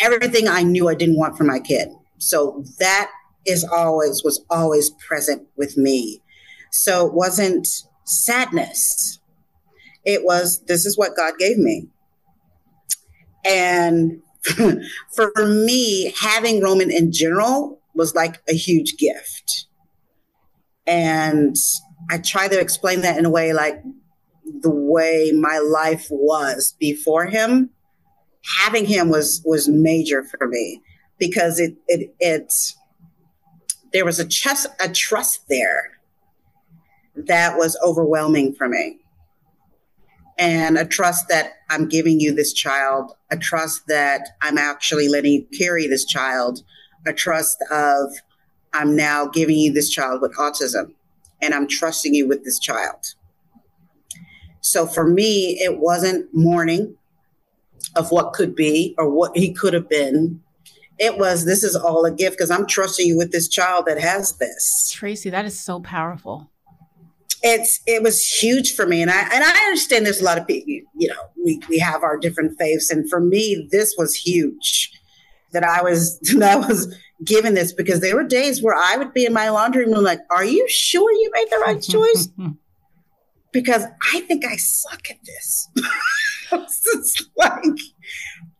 everything 0.00 0.48
I 0.48 0.64
knew 0.64 0.88
I 0.88 0.94
didn't 0.94 1.18
want 1.18 1.36
for 1.36 1.44
my 1.44 1.60
kid. 1.60 1.90
So 2.18 2.64
that 2.80 3.10
is 3.46 3.64
always 3.64 4.22
was 4.24 4.44
always 4.50 4.90
present 4.90 5.46
with 5.56 5.76
me. 5.76 6.22
So 6.70 7.06
it 7.06 7.14
wasn't 7.14 7.66
sadness. 8.04 9.18
It 10.04 10.24
was 10.24 10.62
this 10.66 10.86
is 10.86 10.96
what 10.96 11.16
God 11.16 11.34
gave 11.38 11.58
me. 11.58 11.88
And 13.44 14.22
for 15.14 15.32
me, 15.46 16.12
having 16.18 16.62
Roman 16.62 16.90
in 16.90 17.12
general 17.12 17.80
was 17.94 18.14
like 18.14 18.40
a 18.48 18.54
huge 18.54 18.96
gift. 18.96 19.66
And 20.86 21.56
I 22.10 22.18
try 22.18 22.48
to 22.48 22.58
explain 22.58 23.02
that 23.02 23.18
in 23.18 23.24
a 23.24 23.30
way 23.30 23.52
like 23.52 23.82
the 24.62 24.70
way 24.70 25.32
my 25.32 25.58
life 25.58 26.06
was 26.10 26.74
before 26.78 27.26
him. 27.26 27.70
Having 28.62 28.86
him 28.86 29.10
was 29.10 29.42
was 29.44 29.68
major 29.68 30.24
for 30.24 30.48
me 30.48 30.80
because 31.18 31.60
it 31.60 31.76
it 31.88 32.14
it's 32.18 32.74
there 33.92 34.04
was 34.04 34.18
a 34.18 34.26
trust, 34.26 34.66
a 34.80 34.88
trust 34.88 35.48
there 35.48 35.98
that 37.16 37.56
was 37.56 37.78
overwhelming 37.84 38.54
for 38.54 38.68
me. 38.68 38.98
And 40.38 40.78
a 40.78 40.86
trust 40.86 41.28
that 41.28 41.52
I'm 41.68 41.88
giving 41.88 42.18
you 42.18 42.34
this 42.34 42.52
child, 42.52 43.12
a 43.30 43.36
trust 43.36 43.82
that 43.88 44.30
I'm 44.40 44.56
actually 44.56 45.08
letting 45.08 45.32
you 45.32 45.46
carry 45.58 45.86
this 45.86 46.06
child, 46.06 46.62
a 47.06 47.12
trust 47.12 47.62
of 47.70 48.10
I'm 48.72 48.96
now 48.96 49.26
giving 49.26 49.58
you 49.58 49.72
this 49.72 49.90
child 49.90 50.22
with 50.22 50.34
autism 50.36 50.94
and 51.42 51.52
I'm 51.52 51.66
trusting 51.66 52.14
you 52.14 52.26
with 52.26 52.44
this 52.44 52.58
child. 52.58 53.14
So 54.60 54.86
for 54.86 55.06
me, 55.06 55.58
it 55.60 55.78
wasn't 55.78 56.28
mourning 56.32 56.96
of 57.96 58.10
what 58.10 58.32
could 58.32 58.54
be 58.54 58.94
or 58.98 59.10
what 59.10 59.36
he 59.36 59.52
could 59.52 59.74
have 59.74 59.88
been 59.88 60.42
it 61.00 61.16
was 61.16 61.46
this 61.46 61.64
is 61.64 61.74
all 61.74 62.04
a 62.04 62.10
gift 62.10 62.36
because 62.36 62.50
I'm 62.50 62.66
trusting 62.66 63.06
you 63.06 63.16
with 63.16 63.32
this 63.32 63.48
child 63.48 63.86
that 63.86 63.98
has 63.98 64.36
this. 64.36 64.90
Tracey, 64.92 65.30
that 65.30 65.46
is 65.46 65.58
so 65.58 65.80
powerful. 65.80 66.50
It's 67.42 67.80
it 67.86 68.02
was 68.02 68.22
huge 68.22 68.74
for 68.74 68.86
me, 68.86 69.00
and 69.00 69.10
I 69.10 69.22
and 69.22 69.42
I 69.42 69.64
understand 69.64 70.04
there's 70.04 70.20
a 70.20 70.24
lot 70.24 70.36
of 70.36 70.46
people. 70.46 70.68
You 70.68 71.08
know, 71.08 71.22
we 71.42 71.58
we 71.70 71.78
have 71.78 72.02
our 72.02 72.18
different 72.18 72.58
faiths, 72.58 72.90
and 72.90 73.08
for 73.08 73.18
me, 73.18 73.66
this 73.72 73.94
was 73.96 74.14
huge. 74.14 74.92
That 75.52 75.64
I 75.64 75.82
was 75.82 76.20
that 76.36 76.42
I 76.42 76.56
was 76.56 76.94
given 77.24 77.54
this 77.54 77.72
because 77.72 78.00
there 78.00 78.14
were 78.14 78.24
days 78.24 78.62
where 78.62 78.76
I 78.76 78.98
would 78.98 79.14
be 79.14 79.24
in 79.24 79.32
my 79.32 79.48
laundry 79.48 79.86
room 79.86 80.04
like, 80.04 80.20
"Are 80.30 80.44
you 80.44 80.66
sure 80.68 81.10
you 81.10 81.30
made 81.32 81.48
the 81.50 81.62
right 81.66 81.82
choice?" 81.82 82.28
because 83.52 83.84
I 84.12 84.20
think 84.20 84.44
I 84.44 84.56
suck 84.56 85.10
at 85.10 85.16
this. 85.24 85.68
it's 86.52 87.26
like 87.36 87.64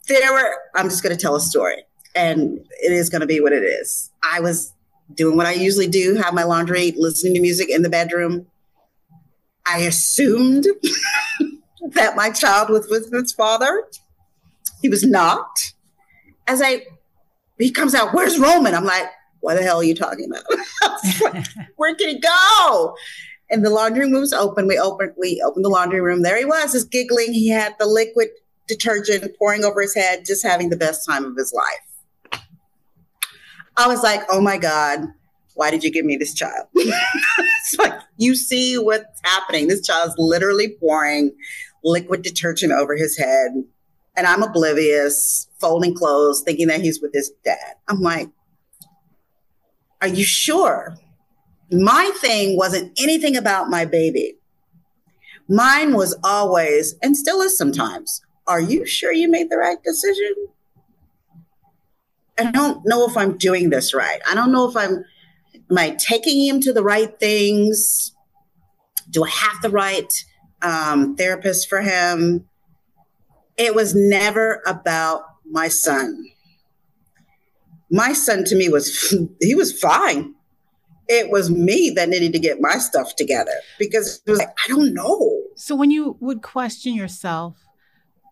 there 0.09 0.33
were. 0.33 0.57
I'm 0.74 0.88
just 0.88 1.03
going 1.03 1.14
to 1.14 1.20
tell 1.20 1.37
a 1.37 1.40
story 1.40 1.85
and 2.14 2.58
it 2.82 2.92
is 2.92 3.08
going 3.08 3.20
to 3.20 3.26
be 3.26 3.40
what 3.40 3.52
it 3.52 3.62
is. 3.62 4.10
I 4.22 4.40
was 4.40 4.72
doing 5.14 5.36
what 5.36 5.46
I 5.46 5.52
usually 5.52 5.88
do, 5.88 6.16
have 6.16 6.34
my 6.34 6.44
laundry, 6.44 6.92
listening 6.96 7.34
to 7.34 7.40
music 7.40 7.68
in 7.70 7.82
the 7.82 7.88
bedroom. 7.88 8.46
I 9.66 9.78
assumed 9.78 10.66
that 11.92 12.16
my 12.16 12.30
child 12.30 12.70
was 12.70 12.88
with 12.88 13.12
his 13.12 13.32
father. 13.32 13.84
He 14.82 14.88
was 14.88 15.04
not. 15.04 15.72
As 16.46 16.62
I 16.62 16.86
he 17.58 17.70
comes 17.70 17.94
out, 17.94 18.14
where's 18.14 18.38
Roman? 18.38 18.74
I'm 18.74 18.84
like, 18.84 19.06
what 19.40 19.54
the 19.54 19.62
hell 19.62 19.78
are 19.78 19.84
you 19.84 19.94
talking 19.94 20.30
about? 20.30 20.44
like, 21.34 21.46
Where 21.76 21.94
can 21.94 22.08
he 22.08 22.18
go? 22.18 22.96
And 23.50 23.64
the 23.64 23.70
laundry 23.70 24.02
room 24.02 24.12
was 24.12 24.32
open. 24.32 24.66
We 24.66 24.78
opened 24.78 25.14
we 25.18 25.42
opened 25.44 25.64
the 25.64 25.70
laundry 25.70 26.00
room. 26.00 26.22
There 26.22 26.38
he 26.38 26.44
was, 26.44 26.72
just 26.72 26.90
giggling. 26.90 27.32
He 27.32 27.48
had 27.48 27.74
the 27.78 27.86
liquid 27.86 28.28
detergent 28.68 29.36
pouring 29.38 29.64
over 29.64 29.82
his 29.82 29.94
head, 29.94 30.24
just 30.24 30.46
having 30.46 30.70
the 30.70 30.76
best 30.76 31.06
time 31.06 31.24
of 31.24 31.36
his 31.36 31.52
life. 31.52 31.89
I 33.80 33.88
was 33.88 34.02
like, 34.02 34.22
oh 34.30 34.42
my 34.42 34.58
God, 34.58 35.06
why 35.54 35.70
did 35.70 35.82
you 35.82 35.90
give 35.90 36.04
me 36.04 36.16
this 36.16 36.34
child? 36.34 36.66
it's 36.74 37.76
like 37.78 37.94
you 38.18 38.34
see 38.34 38.76
what's 38.76 39.20
happening. 39.24 39.68
This 39.68 39.86
child's 39.86 40.14
literally 40.18 40.76
pouring 40.78 41.32
liquid 41.82 42.20
detergent 42.20 42.72
over 42.72 42.94
his 42.94 43.16
head. 43.16 43.52
And 44.16 44.26
I'm 44.26 44.42
oblivious, 44.42 45.48
folding 45.60 45.94
clothes, 45.94 46.42
thinking 46.44 46.66
that 46.66 46.82
he's 46.82 47.00
with 47.00 47.14
his 47.14 47.32
dad. 47.42 47.76
I'm 47.88 48.00
like, 48.00 48.28
are 50.02 50.08
you 50.08 50.24
sure? 50.24 50.96
My 51.72 52.12
thing 52.16 52.58
wasn't 52.58 52.98
anything 53.00 53.34
about 53.34 53.70
my 53.70 53.86
baby. 53.86 54.34
Mine 55.48 55.94
was 55.94 56.18
always, 56.22 56.96
and 57.02 57.16
still 57.16 57.40
is 57.40 57.56
sometimes, 57.56 58.20
are 58.46 58.60
you 58.60 58.84
sure 58.84 59.12
you 59.12 59.30
made 59.30 59.48
the 59.48 59.56
right 59.56 59.82
decision? 59.82 60.34
I 62.40 62.50
don't 62.50 62.83
know 62.85 63.07
if 63.07 63.16
I'm 63.16 63.37
doing 63.37 63.70
this 63.70 63.92
right. 63.92 64.20
I 64.29 64.35
don't 64.35 64.53
know 64.53 64.68
if 64.68 64.76
I'm, 64.76 65.05
am 65.70 65.79
I 65.79 65.90
taking 65.98 66.46
him 66.46 66.61
to 66.62 66.72
the 66.72 66.83
right 66.83 67.18
things? 67.20 68.14
Do 69.11 69.24
I 69.24 69.29
have 69.29 69.61
the 69.62 69.70
right 69.70 70.12
um, 70.62 71.16
therapist 71.16 71.68
for 71.68 71.83
him? 71.83 72.48
It 73.59 73.74
was 73.74 73.94
never 73.94 74.62
about 74.66 75.22
my 75.44 75.68
son. 75.68 76.31
My 77.90 78.14
son 78.14 78.44
to 78.44 78.57
me 78.57 78.68
was, 78.68 79.14
he 79.40 79.55
was 79.55 79.79
fine 79.79 80.35
it 81.12 81.29
was 81.29 81.50
me 81.50 81.90
that 81.96 82.09
needed 82.09 82.33
to 82.33 82.38
get 82.38 82.61
my 82.61 82.79
stuff 82.79 83.16
together 83.16 83.50
because 83.81 84.22
it 84.24 84.31
was 84.31 84.38
like, 84.38 84.55
I 84.64 84.68
don't 84.68 84.94
know. 84.94 85.42
So 85.57 85.74
when 85.74 85.90
you 85.90 86.16
would 86.20 86.40
question 86.40 86.94
yourself, 86.94 87.57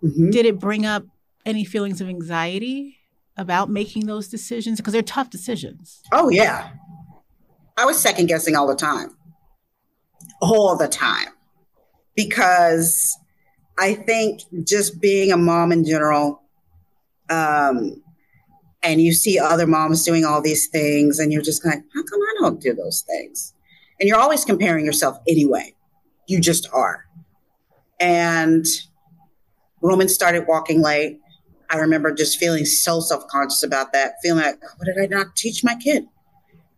mm-hmm. 0.03 0.31
did 0.31 0.47
it 0.47 0.61
bring 0.61 0.87
up 0.87 1.03
any 1.45 1.65
feelings 1.65 2.01
of 2.01 2.09
anxiety 2.09 2.98
about 3.39 3.71
making 3.71 4.07
those 4.07 4.29
decisions? 4.29 4.79
Because 4.79 4.93
they're 4.93 5.03
tough 5.03 5.31
decisions. 5.31 6.03
Oh, 6.13 6.29
yeah. 6.29 6.71
I 7.77 7.85
was 7.85 7.99
second 7.99 8.27
guessing 8.27 8.57
all 8.57 8.67
the 8.67 8.75
time, 8.75 9.17
all 10.43 10.77
the 10.77 10.89
time, 10.89 11.29
because 12.17 13.17
I 13.79 13.95
think 13.95 14.43
just 14.65 15.01
being 15.01 15.31
a 15.31 15.37
mom 15.37 15.71
in 15.71 15.85
general, 15.85 16.43
um, 17.31 18.03
and 18.83 19.01
you 19.01 19.13
see 19.13 19.39
other 19.39 19.67
moms 19.67 20.05
doing 20.05 20.25
all 20.25 20.41
these 20.41 20.69
things 20.69 21.19
and 21.19 21.33
you're 21.33 21.43
just 21.43 21.65
like 21.65 21.83
how 21.95 22.03
come 22.03 22.21
i 22.21 22.35
don't 22.41 22.61
do 22.61 22.75
those 22.75 23.03
things 23.03 23.55
and 23.99 24.09
you're 24.09 24.19
always 24.19 24.45
comparing 24.45 24.85
yourself 24.85 25.19
anyway 25.29 25.75
you 26.27 26.41
just 26.41 26.69
are 26.73 27.07
and 28.01 28.67
roman 29.83 30.09
started 30.09 30.47
walking 30.47 30.83
late 30.83 31.19
i 31.71 31.77
remember 31.77 32.13
just 32.13 32.39
feeling 32.39 32.65
so 32.65 33.01
self-conscious 33.01 33.63
about 33.63 33.93
that 33.93 34.15
feeling 34.23 34.43
like 34.43 34.61
what 34.77 34.87
did 34.87 34.99
i 35.01 35.07
not 35.07 35.35
teach 35.37 35.63
my 35.65 35.75
kid 35.77 36.07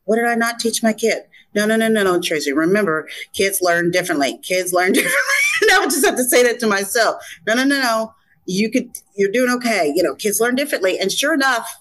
what 0.04 0.16
did 0.16 0.26
i 0.26 0.34
not 0.34 0.58
teach 0.58 0.82
my 0.82 0.92
kid 0.92 1.22
no 1.54 1.66
no 1.66 1.76
no 1.76 1.88
no 1.88 2.02
no 2.02 2.20
tracey 2.20 2.52
remember 2.52 3.08
kids 3.32 3.60
learn 3.60 3.90
differently 3.90 4.38
kids 4.42 4.72
learn 4.72 4.92
differently 4.92 5.18
and 5.62 5.70
i 5.72 5.84
just 5.84 6.04
have 6.04 6.16
to 6.16 6.24
say 6.24 6.42
that 6.42 6.58
to 6.58 6.66
myself 6.66 7.22
no 7.46 7.54
no 7.54 7.64
no 7.64 7.80
no 7.80 8.14
you 8.46 8.70
could 8.70 8.90
you're 9.16 9.30
doing 9.30 9.50
okay 9.50 9.92
you 9.94 10.02
know 10.02 10.14
kids 10.14 10.40
learn 10.40 10.54
differently 10.54 10.98
and 10.98 11.12
sure 11.12 11.34
enough 11.34 11.80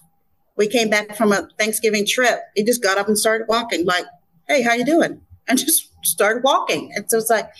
we 0.60 0.68
came 0.68 0.90
back 0.90 1.16
from 1.16 1.32
a 1.32 1.48
Thanksgiving 1.58 2.06
trip. 2.06 2.40
He 2.54 2.62
just 2.62 2.82
got 2.82 2.98
up 2.98 3.08
and 3.08 3.18
started 3.18 3.48
walking, 3.48 3.86
like, 3.86 4.04
"Hey, 4.46 4.60
how 4.60 4.74
you 4.74 4.84
doing?" 4.84 5.22
And 5.48 5.58
just 5.58 5.88
started 6.04 6.42
walking. 6.44 6.92
And 6.94 7.06
so 7.08 7.16
it's 7.16 7.30
like, 7.30 7.50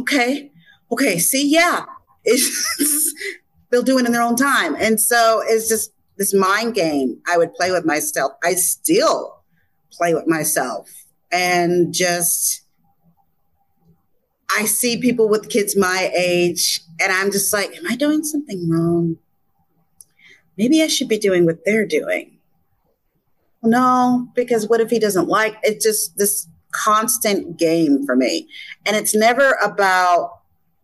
okay, 0.00 0.50
okay, 0.90 1.18
see, 1.18 1.46
yeah, 1.46 1.84
it's, 2.24 3.14
they'll 3.70 3.82
do 3.82 3.98
it 3.98 4.06
in 4.06 4.12
their 4.12 4.22
own 4.22 4.36
time. 4.36 4.74
And 4.76 5.00
so 5.00 5.42
it's 5.44 5.68
just 5.68 5.92
this 6.16 6.34
mind 6.34 6.74
game 6.74 7.20
I 7.28 7.38
would 7.38 7.54
play 7.54 7.70
with 7.70 7.84
myself. 7.84 8.32
I 8.42 8.54
still 8.54 9.42
play 9.92 10.14
with 10.14 10.26
myself 10.26 10.88
and 11.32 11.92
just 11.92 12.62
I 14.56 14.64
see 14.64 15.00
people 15.00 15.28
with 15.28 15.48
kids 15.48 15.76
my 15.76 16.10
age, 16.16 16.80
and 17.00 17.12
I'm 17.12 17.32
just 17.32 17.52
like, 17.52 17.76
am 17.76 17.86
I 17.88 17.96
doing 17.96 18.22
something 18.22 18.70
wrong? 18.70 19.16
Maybe 20.56 20.82
I 20.82 20.86
should 20.86 21.08
be 21.08 21.18
doing 21.18 21.44
what 21.44 21.58
they're 21.64 21.86
doing. 21.86 22.38
No, 23.62 24.28
because 24.34 24.68
what 24.68 24.80
if 24.80 24.88
he 24.88 24.98
doesn't 24.98 25.28
like 25.28 25.56
it's 25.62 25.84
just 25.84 26.16
this 26.16 26.46
constant 26.76 27.58
game 27.58 28.04
for 28.04 28.16
me. 28.16 28.48
And 28.84 28.96
it's 28.96 29.14
never 29.14 29.56
about, 29.62 30.38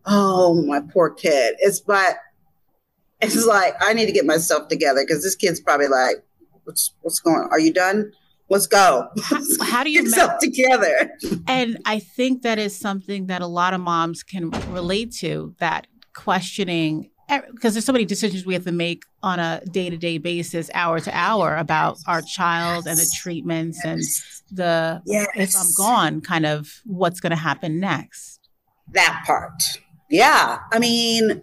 oh, 0.05 0.61
my 0.65 0.79
poor 0.79 1.09
kid. 1.09 1.55
It's 1.59 1.79
but 1.79 2.17
it's 3.23 3.45
like 3.45 3.75
I 3.81 3.93
need 3.93 4.05
to 4.07 4.11
get 4.11 4.25
myself 4.25 4.67
together 4.67 5.03
because 5.05 5.23
this 5.23 5.35
kid's 5.35 5.59
probably 5.59 5.87
like, 5.87 6.23
what's 6.63 6.93
what's 7.01 7.19
going 7.19 7.37
on? 7.37 7.49
Are 7.51 7.59
you 7.59 7.73
done? 7.73 8.11
Let's 8.49 8.67
go. 8.67 9.07
How, 9.61 9.83
do 9.83 9.89
you 9.89 10.03
get 10.03 10.11
yourself 10.11 10.39
together? 10.39 11.11
And 11.47 11.79
I 11.85 11.99
think 11.99 12.43
that 12.43 12.59
is 12.59 12.77
something 12.77 13.27
that 13.27 13.41
a 13.41 13.47
lot 13.47 13.73
of 13.73 13.81
moms 13.81 14.21
can 14.21 14.51
relate 14.71 15.11
to 15.19 15.55
that 15.59 15.87
questioning 16.13 17.09
eh, 17.29 17.41
because 17.51 17.73
there's 17.73 17.85
so 17.85 17.93
many 17.93 18.05
decisions 18.05 18.45
we 18.45 18.53
have 18.53 18.65
to 18.65 18.71
make 18.71 19.03
on 19.23 19.39
a 19.39 19.61
day-to-day 19.71 20.17
basis 20.19 20.69
hour 20.73 20.99
to 20.99 21.17
hour 21.17 21.55
about 21.55 21.97
our 22.07 22.21
child 22.21 22.85
and 22.85 22.97
the 22.97 23.11
treatments 23.21 23.79
yes. 23.83 24.43
and 24.51 24.57
the 24.57 25.01
yes. 25.05 25.27
if 25.35 25.55
i'm 25.55 25.73
gone 25.75 26.21
kind 26.21 26.45
of 26.45 26.81
what's 26.85 27.19
going 27.19 27.31
to 27.31 27.35
happen 27.35 27.79
next 27.79 28.39
that 28.91 29.23
part 29.25 29.63
yeah 30.11 30.59
i 30.71 30.77
mean 30.77 31.41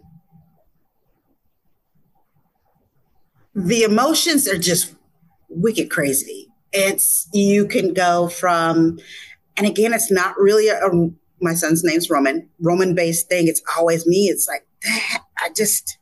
the 3.66 3.83
emotions 3.83 4.49
are 4.49 4.59
just 4.59 4.94
wicked 5.49 5.90
crazy 5.90 6.49
it's 6.73 7.29
you 7.33 7.66
can 7.66 7.92
go 7.92 8.29
from 8.29 8.99
and 9.57 9.66
again 9.66 9.92
it's 9.92 10.11
not 10.11 10.38
really 10.38 10.68
a, 10.68 10.79
a 10.79 11.11
my 11.40 11.55
son's 11.55 11.83
name's 11.83 12.09
roman 12.11 12.49
roman 12.61 12.94
based 12.94 13.29
thing 13.29 13.49
it's 13.49 13.62
always 13.77 14.07
me 14.07 14.27
it's 14.27 14.46
like 14.46 14.66
that 14.83 15.25
I 15.42 15.51
just, 15.51 15.99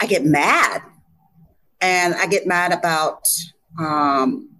I 0.00 0.06
get 0.06 0.24
mad. 0.24 0.82
And 1.80 2.14
I 2.14 2.26
get 2.26 2.46
mad 2.46 2.72
about 2.72 3.26
um, 3.78 4.50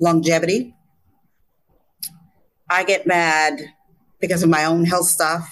longevity. 0.00 0.74
I 2.68 2.84
get 2.84 3.06
mad 3.06 3.60
because 4.20 4.42
of 4.42 4.48
my 4.48 4.64
own 4.64 4.84
health 4.84 5.06
stuff. 5.06 5.48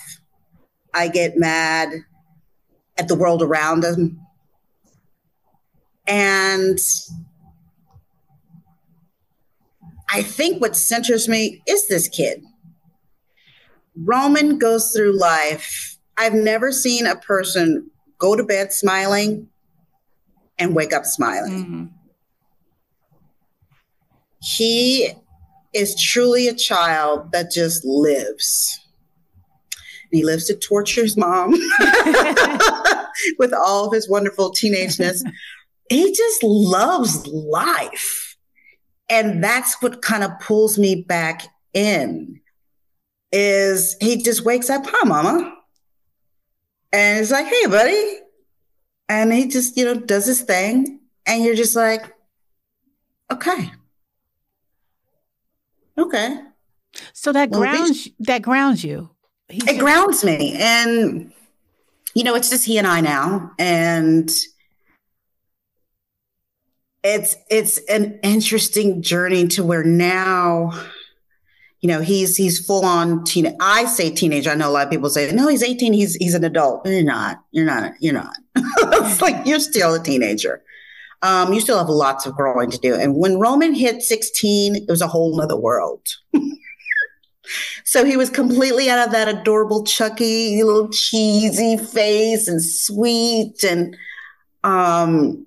I 0.92 1.09
get 1.09 1.37
mad 1.37 1.90
at 3.00 3.08
the 3.08 3.14
world 3.14 3.42
around 3.42 3.80
them. 3.80 4.20
And 6.06 6.78
I 10.12 10.22
think 10.22 10.60
what 10.60 10.76
centers 10.76 11.26
me 11.26 11.62
is 11.66 11.88
this 11.88 12.08
kid. 12.08 12.44
Roman 13.96 14.58
goes 14.58 14.92
through 14.92 15.18
life. 15.18 15.96
I've 16.18 16.34
never 16.34 16.72
seen 16.72 17.06
a 17.06 17.16
person 17.16 17.90
go 18.18 18.36
to 18.36 18.44
bed 18.44 18.70
smiling 18.70 19.48
and 20.58 20.76
wake 20.76 20.92
up 20.92 21.06
smiling. 21.06 21.52
Mm-hmm. 21.52 21.84
He 24.42 25.12
is 25.72 25.98
truly 25.98 26.48
a 26.48 26.54
child 26.54 27.32
that 27.32 27.50
just 27.50 27.82
lives. 27.84 28.80
He 30.11 30.25
lives 30.25 30.46
to 30.46 30.57
torture 30.57 31.03
his 31.03 31.16
mom 31.16 31.53
with 33.38 33.53
all 33.53 33.87
of 33.87 33.92
his 33.92 34.09
wonderful 34.09 34.53
teenageness. 34.53 35.23
he 35.88 36.12
just 36.12 36.42
loves 36.42 37.27
life. 37.27 38.37
And 39.09 39.43
that's 39.43 39.80
what 39.82 40.03
kind 40.03 40.22
of 40.22 40.30
pulls 40.41 40.78
me 40.78 41.03
back 41.03 41.43
in 41.74 42.41
is 43.32 43.97
he 44.01 44.22
just 44.22 44.45
wakes 44.45 44.70
up, 44.70 44.82
hi, 44.87 45.09
mama. 45.09 45.55
And 46.93 47.18
he's 47.18 47.30
like, 47.30 47.47
hey, 47.47 47.66
buddy. 47.66 48.18
And 49.09 49.32
he 49.32 49.49
just, 49.49 49.76
you 49.76 49.84
know, 49.84 49.95
does 49.95 50.26
his 50.26 50.43
thing. 50.43 51.01
And 51.26 51.45
you're 51.45 51.55
just 51.55 51.76
like, 51.76 52.12
okay. 53.30 53.70
Okay. 55.99 56.41
So 57.12 57.32
that 57.32 57.51
well, 57.51 57.61
grounds 57.61 58.09
that 58.18 58.43
grounds 58.43 58.82
you. 58.82 59.11
He's 59.51 59.66
it 59.66 59.78
grounds 59.78 60.24
me. 60.24 60.55
And 60.59 61.32
you 62.14 62.24
know, 62.24 62.34
it's 62.34 62.51
just 62.51 62.66
he 62.66 62.78
and 62.78 62.86
I 62.86 63.01
now. 63.01 63.53
And 63.59 64.30
it's 67.03 67.36
it's 67.51 67.78
an 67.88 68.18
interesting 68.22 69.03
journey 69.03 69.48
to 69.48 69.64
where 69.64 69.84
now 69.84 70.72
you 71.80 71.88
know, 71.88 72.01
he's 72.01 72.36
he's 72.36 72.64
full 72.64 72.84
on 72.84 73.24
teen. 73.24 73.57
I 73.59 73.86
say 73.86 74.11
teenage. 74.11 74.46
I 74.46 74.55
know 74.55 74.68
a 74.68 74.72
lot 74.72 74.84
of 74.84 74.90
people 74.90 75.09
say, 75.09 75.32
no, 75.32 75.48
he's 75.48 75.62
18. 75.62 75.92
He's 75.94 76.14
he's 76.16 76.34
an 76.34 76.44
adult. 76.44 76.86
You're 76.86 77.03
not. 77.03 77.42
You're 77.53 77.64
not. 77.64 77.92
You're 78.01 78.14
not. 78.14 78.36
it's 78.57 79.22
like 79.22 79.46
you're 79.46 79.61
still 79.61 79.94
a 79.94 80.03
teenager. 80.03 80.62
Um, 81.22 81.53
you 81.53 81.61
still 81.61 81.78
have 81.78 81.88
lots 81.88 82.26
of 82.26 82.34
growing 82.34 82.70
to 82.70 82.78
do. 82.78 82.94
And 82.94 83.16
when 83.16 83.38
Roman 83.38 83.74
hit 83.74 84.03
16, 84.03 84.76
it 84.76 84.88
was 84.88 85.03
a 85.03 85.07
whole 85.07 85.36
nother 85.36 85.57
world. 85.57 86.07
so 87.84 88.05
he 88.05 88.16
was 88.16 88.30
completely 88.30 88.88
out 88.88 89.07
of 89.07 89.12
that 89.12 89.28
adorable 89.28 89.84
Chucky 89.84 90.62
little 90.62 90.88
cheesy 90.88 91.76
face 91.76 92.48
and 92.48 92.62
sweet 92.62 93.64
and 93.64 93.96
um, 94.64 95.46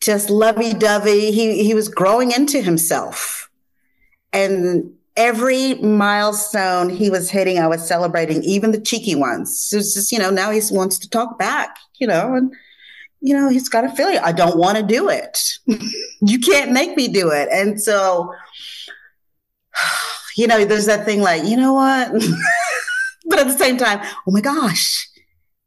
just 0.00 0.30
lovey-dovey. 0.30 1.32
He 1.32 1.64
he 1.64 1.74
was 1.74 1.88
growing 1.88 2.32
into 2.32 2.60
himself. 2.60 3.50
And 4.32 4.92
every 5.16 5.74
milestone 5.76 6.90
he 6.90 7.10
was 7.10 7.30
hitting, 7.30 7.58
I 7.58 7.66
was 7.66 7.86
celebrating, 7.86 8.42
even 8.44 8.72
the 8.72 8.80
cheeky 8.80 9.14
ones. 9.14 9.72
It's 9.72 9.94
just, 9.94 10.12
you 10.12 10.18
know, 10.18 10.30
now 10.30 10.50
he 10.50 10.60
wants 10.70 10.98
to 10.98 11.08
talk 11.08 11.38
back, 11.38 11.76
you 11.98 12.06
know, 12.06 12.34
and 12.34 12.52
you 13.20 13.34
know, 13.34 13.48
he's 13.48 13.68
got 13.68 13.84
a 13.84 13.88
feeling 13.90 14.18
I 14.18 14.32
don't 14.32 14.58
want 14.58 14.76
to 14.76 14.84
do 14.84 15.08
it. 15.08 15.38
you 16.20 16.38
can't 16.38 16.72
make 16.72 16.96
me 16.96 17.08
do 17.08 17.30
it. 17.30 17.48
And 17.50 17.80
so, 17.80 18.32
you 20.36 20.46
know, 20.46 20.64
there's 20.64 20.86
that 20.86 21.04
thing 21.04 21.22
like, 21.22 21.44
you 21.44 21.56
know 21.56 21.72
what? 21.72 22.12
but 23.26 23.38
at 23.38 23.46
the 23.46 23.56
same 23.56 23.78
time, 23.78 24.00
oh 24.28 24.30
my 24.30 24.42
gosh, 24.42 25.08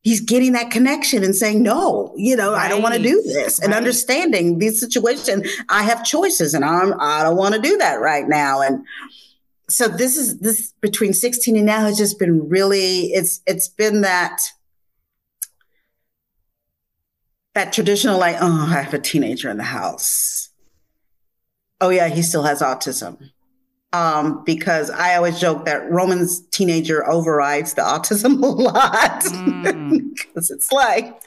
he's 0.02 0.22
getting 0.22 0.54
that 0.54 0.70
connection 0.70 1.24
and 1.24 1.36
saying, 1.36 1.62
no, 1.64 2.14
you 2.16 2.36
know, 2.36 2.54
right. 2.54 2.66
I 2.66 2.70
don't 2.70 2.84
want 2.84 2.96
to 2.96 3.02
do 3.02 3.22
this 3.24 3.60
right. 3.60 3.66
and 3.66 3.74
understanding 3.74 4.60
these 4.60 4.80
situations. 4.80 5.50
I 5.70 5.84
have 5.84 6.06
choices 6.06 6.54
and 6.54 6.64
I'm, 6.64 6.94
I 7.00 7.24
don't 7.24 7.36
want 7.36 7.56
to 7.56 7.62
do 7.62 7.78
that 7.78 8.00
right 8.00 8.28
now. 8.28 8.62
And 8.62 8.86
so 9.68 9.88
this 9.88 10.18
is 10.18 10.38
this 10.40 10.72
between 10.82 11.14
16 11.14 11.58
and 11.58 11.66
now 11.66 11.80
has 11.80 11.98
just 11.98 12.20
been 12.20 12.48
really, 12.48 13.08
it's, 13.08 13.42
it's 13.48 13.68
been 13.68 14.02
that, 14.02 14.40
that 17.56 17.74
traditional, 17.74 18.20
like, 18.20 18.38
oh, 18.40 18.68
I 18.70 18.84
have 18.84 18.94
a 18.94 19.00
teenager 19.00 19.50
in 19.50 19.58
the 19.58 19.64
house. 19.64 20.50
Oh, 21.82 21.90
yeah, 21.90 22.08
he 22.08 22.22
still 22.22 22.44
has 22.44 22.62
autism. 22.62 23.32
Um, 23.92 24.44
because 24.46 24.92
I 24.92 25.16
always 25.16 25.40
joke 25.40 25.66
that 25.66 25.90
Roman's 25.90 26.42
teenager 26.50 27.10
overrides 27.10 27.74
the 27.74 27.82
autism 27.82 28.44
a 28.44 28.46
lot. 28.46 29.24
Because 29.24 30.50
mm. 30.50 30.52
it's 30.52 30.72
like, 30.72 31.20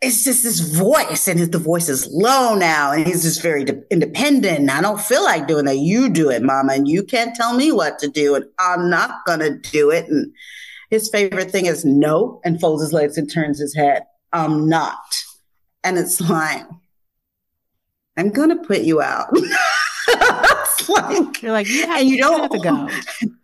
it's 0.00 0.24
just 0.24 0.42
this 0.42 0.60
voice, 0.60 1.28
and 1.28 1.40
the 1.40 1.58
voice 1.58 1.88
is 1.88 2.08
low 2.10 2.54
now, 2.54 2.92
and 2.92 3.06
he's 3.06 3.22
just 3.22 3.42
very 3.42 3.64
de- 3.64 3.82
independent. 3.92 4.70
I 4.70 4.80
don't 4.80 5.00
feel 5.00 5.24
like 5.24 5.46
doing 5.46 5.66
that. 5.66 5.76
You 5.76 6.08
do 6.08 6.30
it, 6.30 6.42
mama, 6.42 6.72
and 6.72 6.88
you 6.88 7.02
can't 7.02 7.34
tell 7.34 7.54
me 7.54 7.70
what 7.72 7.98
to 7.98 8.08
do, 8.08 8.34
and 8.34 8.46
I'm 8.58 8.88
not 8.88 9.26
gonna 9.26 9.58
do 9.58 9.90
it. 9.90 10.08
And 10.08 10.32
his 10.88 11.10
favorite 11.10 11.50
thing 11.50 11.66
is 11.66 11.84
no, 11.84 12.40
and 12.44 12.60
folds 12.60 12.82
his 12.82 12.92
legs 12.92 13.18
and 13.18 13.30
turns 13.30 13.58
his 13.58 13.74
head. 13.74 14.04
I'm 14.32 14.68
not. 14.68 14.98
And 15.82 15.98
it's 15.98 16.20
like, 16.20 16.66
I'm 18.16 18.30
going 18.30 18.50
to 18.50 18.56
put 18.56 18.82
you 18.82 19.00
out. 19.00 19.28
like, 20.88 21.42
you're 21.42 21.52
like, 21.52 21.68
you 21.68 21.86
have, 21.86 22.00
and 22.00 22.08
you 22.08 22.18
don't 22.18 22.40
have 22.40 22.50
to 22.50 22.58
go. 22.58 22.88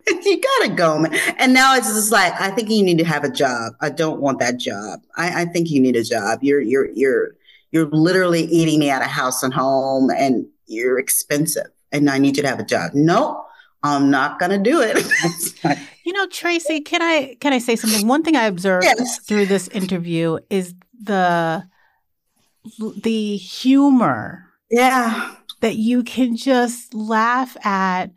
you 0.23 0.41
gotta 0.41 0.73
go, 0.73 0.99
man. 0.99 1.13
And 1.37 1.53
now 1.53 1.75
it's 1.75 1.93
just 1.93 2.11
like, 2.11 2.33
I 2.39 2.51
think 2.51 2.69
you 2.69 2.83
need 2.83 2.97
to 2.99 3.05
have 3.05 3.23
a 3.23 3.31
job. 3.31 3.73
I 3.81 3.89
don't 3.89 4.19
want 4.19 4.39
that 4.39 4.57
job. 4.57 5.01
I, 5.15 5.41
I 5.41 5.45
think 5.45 5.69
you 5.69 5.81
need 5.81 5.95
a 5.95 6.03
job. 6.03 6.39
You're, 6.41 6.61
you're, 6.61 6.89
you're, 6.91 7.35
you're 7.71 7.87
literally 7.87 8.43
eating 8.43 8.79
me 8.79 8.89
out 8.89 9.01
of 9.01 9.09
house 9.09 9.43
and 9.43 9.53
home, 9.53 10.09
and 10.09 10.45
you're 10.65 10.99
expensive. 10.99 11.67
And 11.91 12.09
I 12.09 12.17
need 12.17 12.37
you 12.37 12.43
to 12.43 12.49
have 12.49 12.59
a 12.59 12.65
job. 12.65 12.91
No, 12.93 13.45
I'm 13.83 14.09
not 14.09 14.39
gonna 14.39 14.57
do 14.57 14.81
it. 14.81 14.97
you 16.05 16.13
know, 16.13 16.27
Tracey, 16.27 16.81
can 16.81 17.01
I 17.01 17.37
can 17.39 17.53
I 17.53 17.59
say 17.59 17.75
something? 17.75 18.07
One 18.07 18.23
thing 18.23 18.35
I 18.35 18.45
observed 18.45 18.85
yes. 18.85 19.19
through 19.19 19.45
this 19.45 19.67
interview 19.69 20.39
is 20.49 20.73
the 21.01 21.63
the 23.01 23.37
humor. 23.37 24.45
Yeah. 24.69 25.35
That 25.61 25.75
you 25.75 26.03
can 26.03 26.35
just 26.37 26.93
laugh 26.93 27.57
at 27.65 28.11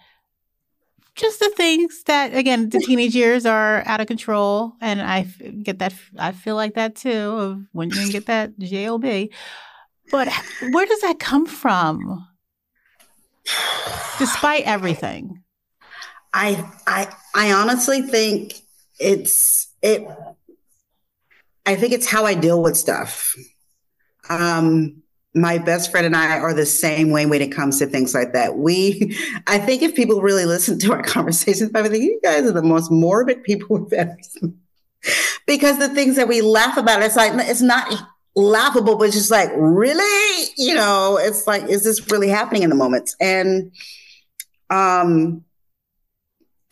just 1.14 1.41
the 1.41 1.51
things 1.51 2.03
that 2.05 2.34
again 2.34 2.70
the 2.70 2.78
teenage 2.78 3.14
years 3.14 3.47
are 3.47 3.82
out 3.86 4.01
of 4.01 4.07
control. 4.07 4.74
And 4.80 5.01
i 5.03 5.22
get 5.62 5.78
that 5.78 5.95
i 6.18 6.32
feel 6.32 6.55
like 6.55 6.74
that 6.74 6.97
too 6.97 7.11
of 7.11 7.62
when 7.72 7.91
you 7.91 8.12
get 8.12 8.26
that 8.26 8.59
job 8.59 9.05
but 10.11 10.28
where 10.72 10.86
does 10.86 11.01
that 11.01 11.18
come 11.18 11.47
from? 11.47 12.26
Despite 14.18 14.64
everything. 14.64 15.43
I 16.32 16.64
i 16.86 17.12
i 17.34 17.53
honestly 17.53 18.03
think 18.03 18.55
it's 19.01 19.74
it 19.82 20.07
i 21.66 21.74
think 21.74 21.93
it's 21.93 22.09
how 22.09 22.24
i 22.24 22.34
deal 22.34 22.62
with 22.62 22.76
stuff. 22.76 23.34
Um, 24.28 25.03
my 25.35 25.59
best 25.59 25.91
friend 25.91 26.07
and 26.07 26.16
I 26.16 26.39
are 26.39 26.53
the 26.53 26.66
same 26.66 27.11
way 27.11 27.24
when 27.24 27.41
it 27.41 27.53
comes 27.53 27.78
to 27.78 27.87
things 27.87 28.14
like 28.14 28.33
that. 28.33 28.57
We, 28.57 29.16
I 29.47 29.59
think 29.59 29.83
if 29.83 29.95
people 29.95 30.20
really 30.20 30.45
listen 30.45 30.78
to 30.81 30.93
our 30.93 31.03
conversations, 31.05 31.70
I 31.74 31.89
think 31.89 32.03
you 32.03 32.20
guys 32.22 32.45
are 32.45 32.53
the 32.53 32.62
most 32.62 32.91
morbid 32.91 33.45
people 33.45 33.78
we've 33.78 33.93
ever 33.93 34.16
seen. 34.22 34.59
because 35.47 35.78
the 35.78 35.89
things 35.89 36.16
that 36.16 36.28
we 36.28 36.41
laugh 36.41 36.76
about, 36.76 37.03
it's 37.03 37.16
like, 37.16 37.33
it's 37.49 37.62
not 37.62 37.93
laughable, 38.35 38.97
but 38.97 39.05
it's 39.05 39.16
just 39.16 39.31
like, 39.31 39.51
really? 39.55 40.49
You 40.57 40.74
know, 40.74 41.18
it's 41.20 41.47
like, 41.47 41.64
is 41.64 41.85
this 41.85 42.11
really 42.11 42.28
happening 42.28 42.64
in 42.64 42.70
the 42.70 42.76
moments? 42.76 43.14
And, 43.20 43.72
um, 44.68 45.45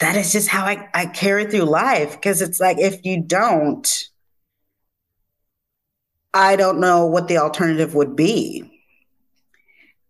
that 0.01 0.17
is 0.17 0.33
just 0.33 0.49
how 0.49 0.65
I, 0.65 0.89
I 0.95 1.07
carry 1.07 1.47
through 1.47 1.63
life. 1.63 2.21
Cause 2.21 2.41
it's 2.41 2.61
like, 2.61 2.79
if 2.79 3.05
you 3.05 3.21
don't, 3.21 4.08
I 6.39 6.55
don't 6.55 6.79
know 6.79 7.05
what 7.05 7.27
the 7.27 7.39
alternative 7.39 7.97
would 7.97 8.15
be. 8.15 8.63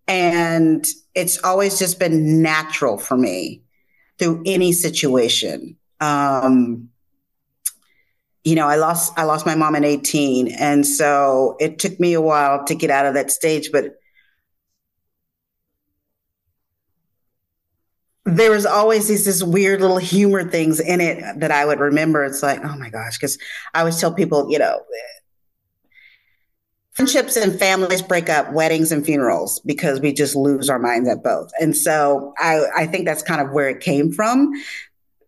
And 0.07 0.85
it's 1.15 1.43
always 1.43 1.79
just 1.79 1.99
been 1.99 2.43
natural 2.43 2.99
for 2.99 3.17
me 3.17 3.63
through 4.19 4.43
any 4.45 4.73
situation. 4.73 5.79
Um, 6.03 6.91
you 8.45 8.55
know, 8.55 8.67
I 8.67 8.77
lost 8.77 9.15
I 9.19 9.25
lost 9.25 9.47
my 9.47 9.55
mom 9.55 9.75
at 9.75 9.85
18, 9.85 10.49
and 10.49 10.87
so 10.87 11.57
it 11.61 11.79
took 11.79 11.99
me 11.99 12.13
a 12.13 12.21
while 12.21 12.63
to 12.67 12.75
get 12.75 12.91
out 12.91 13.07
of 13.07 13.15
that 13.15 13.31
stage, 13.31 13.71
but 13.73 13.95
there 18.27 18.51
was 18.51 18.67
always 18.67 19.09
these 19.09 19.25
this 19.25 19.43
weird 19.43 19.81
little 19.81 19.97
humor 19.97 20.45
things 20.45 20.79
in 20.79 21.01
it 21.01 21.41
that 21.41 21.51
I 21.51 21.65
would 21.65 21.81
remember. 21.81 22.23
It's 22.23 22.43
like, 22.43 22.63
oh 22.63 22.77
my 22.77 22.91
gosh, 22.91 23.17
because 23.17 23.39
I 23.73 23.81
always 23.81 23.99
tell 23.99 24.13
people, 24.13 24.51
you 24.51 24.59
know, 24.59 24.83
friendships 26.99 27.37
and 27.37 27.57
families 27.57 28.03
break 28.03 28.29
up, 28.29 28.53
weddings 28.53 28.91
and 28.91 29.07
funerals, 29.07 29.61
because 29.61 30.01
we 30.01 30.13
just 30.13 30.35
lose 30.35 30.69
our 30.69 30.81
minds 30.81 31.09
at 31.09 31.23
both. 31.23 31.49
And 31.61 31.77
so 31.77 32.35
I, 32.39 32.65
I 32.77 32.87
think 32.87 33.07
that's 33.07 33.23
kind 33.23 33.41
of 33.41 33.53
where 33.53 33.69
it 33.69 33.79
came 33.79 34.11
from 34.11 34.51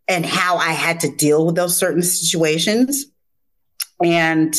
and 0.08 0.26
how 0.26 0.56
I 0.56 0.72
had 0.72 0.98
to 1.00 1.14
deal 1.14 1.46
with 1.46 1.54
those 1.54 1.76
certain 1.76 2.02
situations. 2.02 3.06
And 4.02 4.52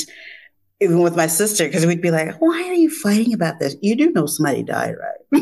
even 0.79 1.01
with 1.01 1.17
my 1.17 1.27
sister, 1.27 1.65
because 1.65 1.85
we'd 1.85 2.01
be 2.01 2.11
like, 2.11 2.39
why 2.39 2.63
are 2.69 2.75
you 2.75 2.89
fighting 2.89 3.33
about 3.33 3.59
this? 3.59 3.75
You 3.81 3.97
do 3.97 4.11
know 4.11 4.25
somebody 4.25 4.63
died, 4.63 4.95
right? 4.97 5.41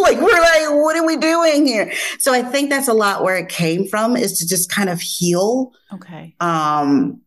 like 0.00 0.20
we're 0.20 0.40
like, 0.40 0.70
what 0.70 0.96
are 0.96 1.06
we 1.06 1.16
doing 1.16 1.64
here? 1.64 1.92
So 2.18 2.34
I 2.34 2.42
think 2.42 2.70
that's 2.70 2.88
a 2.88 2.92
lot 2.92 3.22
where 3.22 3.36
it 3.36 3.48
came 3.48 3.86
from 3.86 4.16
is 4.16 4.36
to 4.38 4.48
just 4.48 4.68
kind 4.68 4.90
of 4.90 5.00
heal. 5.00 5.74
Okay. 5.92 6.34
Um, 6.40 7.20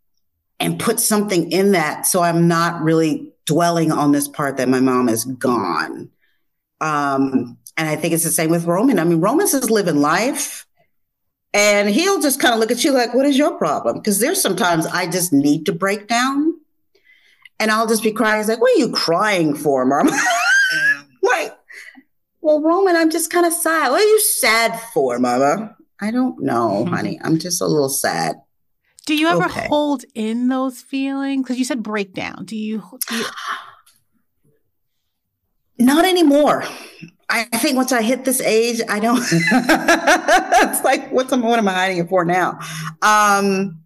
and 0.59 0.77
put 0.79 0.99
something 0.99 1.51
in 1.51 1.73
that 1.73 2.05
so 2.05 2.21
I'm 2.21 2.47
not 2.47 2.81
really 2.81 3.33
dwelling 3.45 3.91
on 3.91 4.11
this 4.11 4.27
part 4.27 4.57
that 4.57 4.69
my 4.69 4.79
mom 4.79 5.09
is 5.09 5.25
gone. 5.25 6.09
Um, 6.81 7.57
and 7.77 7.89
I 7.89 7.95
think 7.95 8.13
it's 8.13 8.23
the 8.23 8.29
same 8.29 8.49
with 8.49 8.65
Roman. 8.65 8.99
I 8.99 9.03
mean, 9.03 9.21
Roman's 9.21 9.53
is 9.53 9.69
living 9.69 10.01
life. 10.01 10.65
And 11.53 11.89
he'll 11.89 12.21
just 12.21 12.41
kind 12.41 12.53
of 12.53 12.59
look 12.59 12.71
at 12.71 12.83
you 12.83 12.91
like, 12.91 13.13
what 13.13 13.25
is 13.25 13.37
your 13.37 13.57
problem? 13.57 13.95
Because 13.95 14.19
there's 14.19 14.41
sometimes 14.41 14.85
I 14.85 15.07
just 15.07 15.31
need 15.31 15.65
to 15.67 15.71
break 15.71 16.07
down. 16.07 16.53
And 17.59 17.71
I'll 17.71 17.87
just 17.87 18.03
be 18.03 18.11
crying. 18.11 18.39
He's 18.39 18.49
like, 18.49 18.59
what 18.59 18.75
are 18.75 18.79
you 18.79 18.91
crying 18.91 19.55
for, 19.55 19.85
mom? 19.85 20.07
like, 21.21 21.57
well, 22.41 22.61
Roman, 22.61 22.97
I'm 22.97 23.09
just 23.09 23.31
kind 23.31 23.45
of 23.45 23.53
sad. 23.53 23.89
What 23.89 24.01
are 24.01 24.07
you 24.07 24.19
sad 24.19 24.77
for, 24.93 25.17
mama? 25.17 25.75
I 26.01 26.11
don't 26.11 26.41
know, 26.41 26.83
mm-hmm. 26.83 26.93
honey. 26.93 27.19
I'm 27.23 27.39
just 27.39 27.61
a 27.61 27.65
little 27.65 27.89
sad. 27.89 28.35
Do 29.05 29.15
you 29.15 29.27
ever 29.27 29.45
okay. 29.45 29.67
hold 29.67 30.03
in 30.15 30.47
those 30.47 30.81
feelings? 30.81 31.43
Because 31.43 31.59
you 31.59 31.65
said 31.65 31.83
breakdown. 31.83 32.45
Do 32.45 32.55
you, 32.55 32.83
do 33.07 33.15
you? 33.15 33.25
Not 35.77 36.05
anymore. 36.05 36.63
I 37.29 37.45
think 37.57 37.75
once 37.75 37.91
I 37.91 38.01
hit 38.01 38.23
this 38.23 38.39
age, 38.41 38.81
I 38.87 38.99
don't. 38.99 39.19
it's 39.31 40.83
like, 40.83 41.11
what's 41.11 41.31
what 41.31 41.59
am 41.59 41.67
I 41.67 41.73
hiding 41.73 41.97
it 41.97 42.09
for 42.09 42.23
now? 42.23 42.59
Um, 43.01 43.81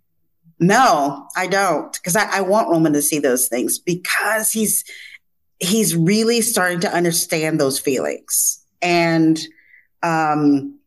no, 0.60 1.28
I 1.38 1.48
don't, 1.48 1.92
because 1.94 2.16
I, 2.16 2.40
I 2.40 2.42
want 2.42 2.70
Roman 2.70 2.94
to 2.94 3.02
see 3.02 3.20
those 3.20 3.48
things 3.48 3.80
because 3.80 4.52
he's 4.52 4.84
he's 5.60 5.96
really 5.96 6.42
starting 6.42 6.82
to 6.82 6.94
understand 6.94 7.60
those 7.60 7.80
feelings, 7.80 8.62
and 8.82 9.40
um, 10.04 10.79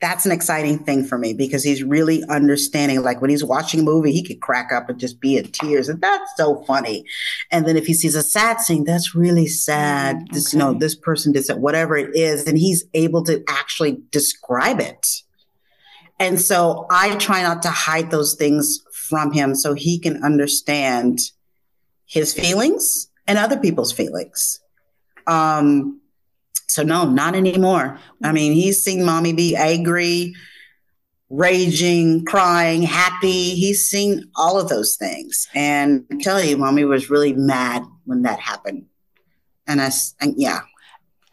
that's 0.00 0.24
an 0.26 0.32
exciting 0.32 0.78
thing 0.78 1.04
for 1.04 1.18
me 1.18 1.34
because 1.34 1.64
he's 1.64 1.82
really 1.82 2.22
understanding. 2.28 3.02
Like 3.02 3.20
when 3.20 3.30
he's 3.30 3.44
watching 3.44 3.80
a 3.80 3.82
movie, 3.82 4.12
he 4.12 4.22
could 4.22 4.40
crack 4.40 4.70
up 4.72 4.88
and 4.88 4.98
just 4.98 5.20
be 5.20 5.36
in 5.36 5.50
tears, 5.50 5.88
and 5.88 6.00
that's 6.00 6.30
so 6.36 6.62
funny. 6.64 7.04
And 7.50 7.66
then 7.66 7.76
if 7.76 7.86
he 7.86 7.94
sees 7.94 8.14
a 8.14 8.22
sad 8.22 8.60
scene, 8.60 8.84
that's 8.84 9.14
really 9.14 9.46
sad. 9.46 10.16
Okay. 10.16 10.26
This, 10.32 10.52
you 10.52 10.58
know, 10.58 10.72
this 10.72 10.94
person 10.94 11.32
did 11.32 11.46
that, 11.46 11.58
whatever 11.58 11.96
it 11.96 12.14
is, 12.14 12.46
and 12.46 12.56
he's 12.58 12.84
able 12.94 13.24
to 13.24 13.42
actually 13.48 13.98
describe 14.10 14.80
it. 14.80 15.22
And 16.20 16.40
so 16.40 16.86
I 16.90 17.14
try 17.16 17.42
not 17.42 17.62
to 17.62 17.70
hide 17.70 18.10
those 18.10 18.34
things 18.34 18.80
from 18.92 19.32
him 19.32 19.54
so 19.54 19.74
he 19.74 19.98
can 19.98 20.22
understand 20.22 21.20
his 22.06 22.34
feelings 22.34 23.08
and 23.26 23.38
other 23.38 23.56
people's 23.56 23.92
feelings. 23.92 24.60
Um, 25.26 26.00
so 26.68 26.82
no, 26.82 27.08
not 27.08 27.34
anymore. 27.34 27.98
I 28.22 28.32
mean, 28.32 28.52
he's 28.52 28.82
seen 28.82 29.04
mommy 29.04 29.32
be 29.32 29.56
angry, 29.56 30.34
raging, 31.30 32.24
crying, 32.24 32.82
happy. 32.82 33.54
He's 33.54 33.88
seen 33.88 34.30
all 34.36 34.58
of 34.58 34.68
those 34.68 34.96
things. 34.96 35.48
And 35.54 36.04
I 36.12 36.16
tell 36.16 36.42
you, 36.42 36.56
mommy 36.56 36.84
was 36.84 37.10
really 37.10 37.32
mad 37.32 37.82
when 38.04 38.22
that 38.22 38.38
happened. 38.38 38.86
And 39.66 39.80
I, 39.80 39.90
and 40.20 40.34
yeah. 40.36 40.60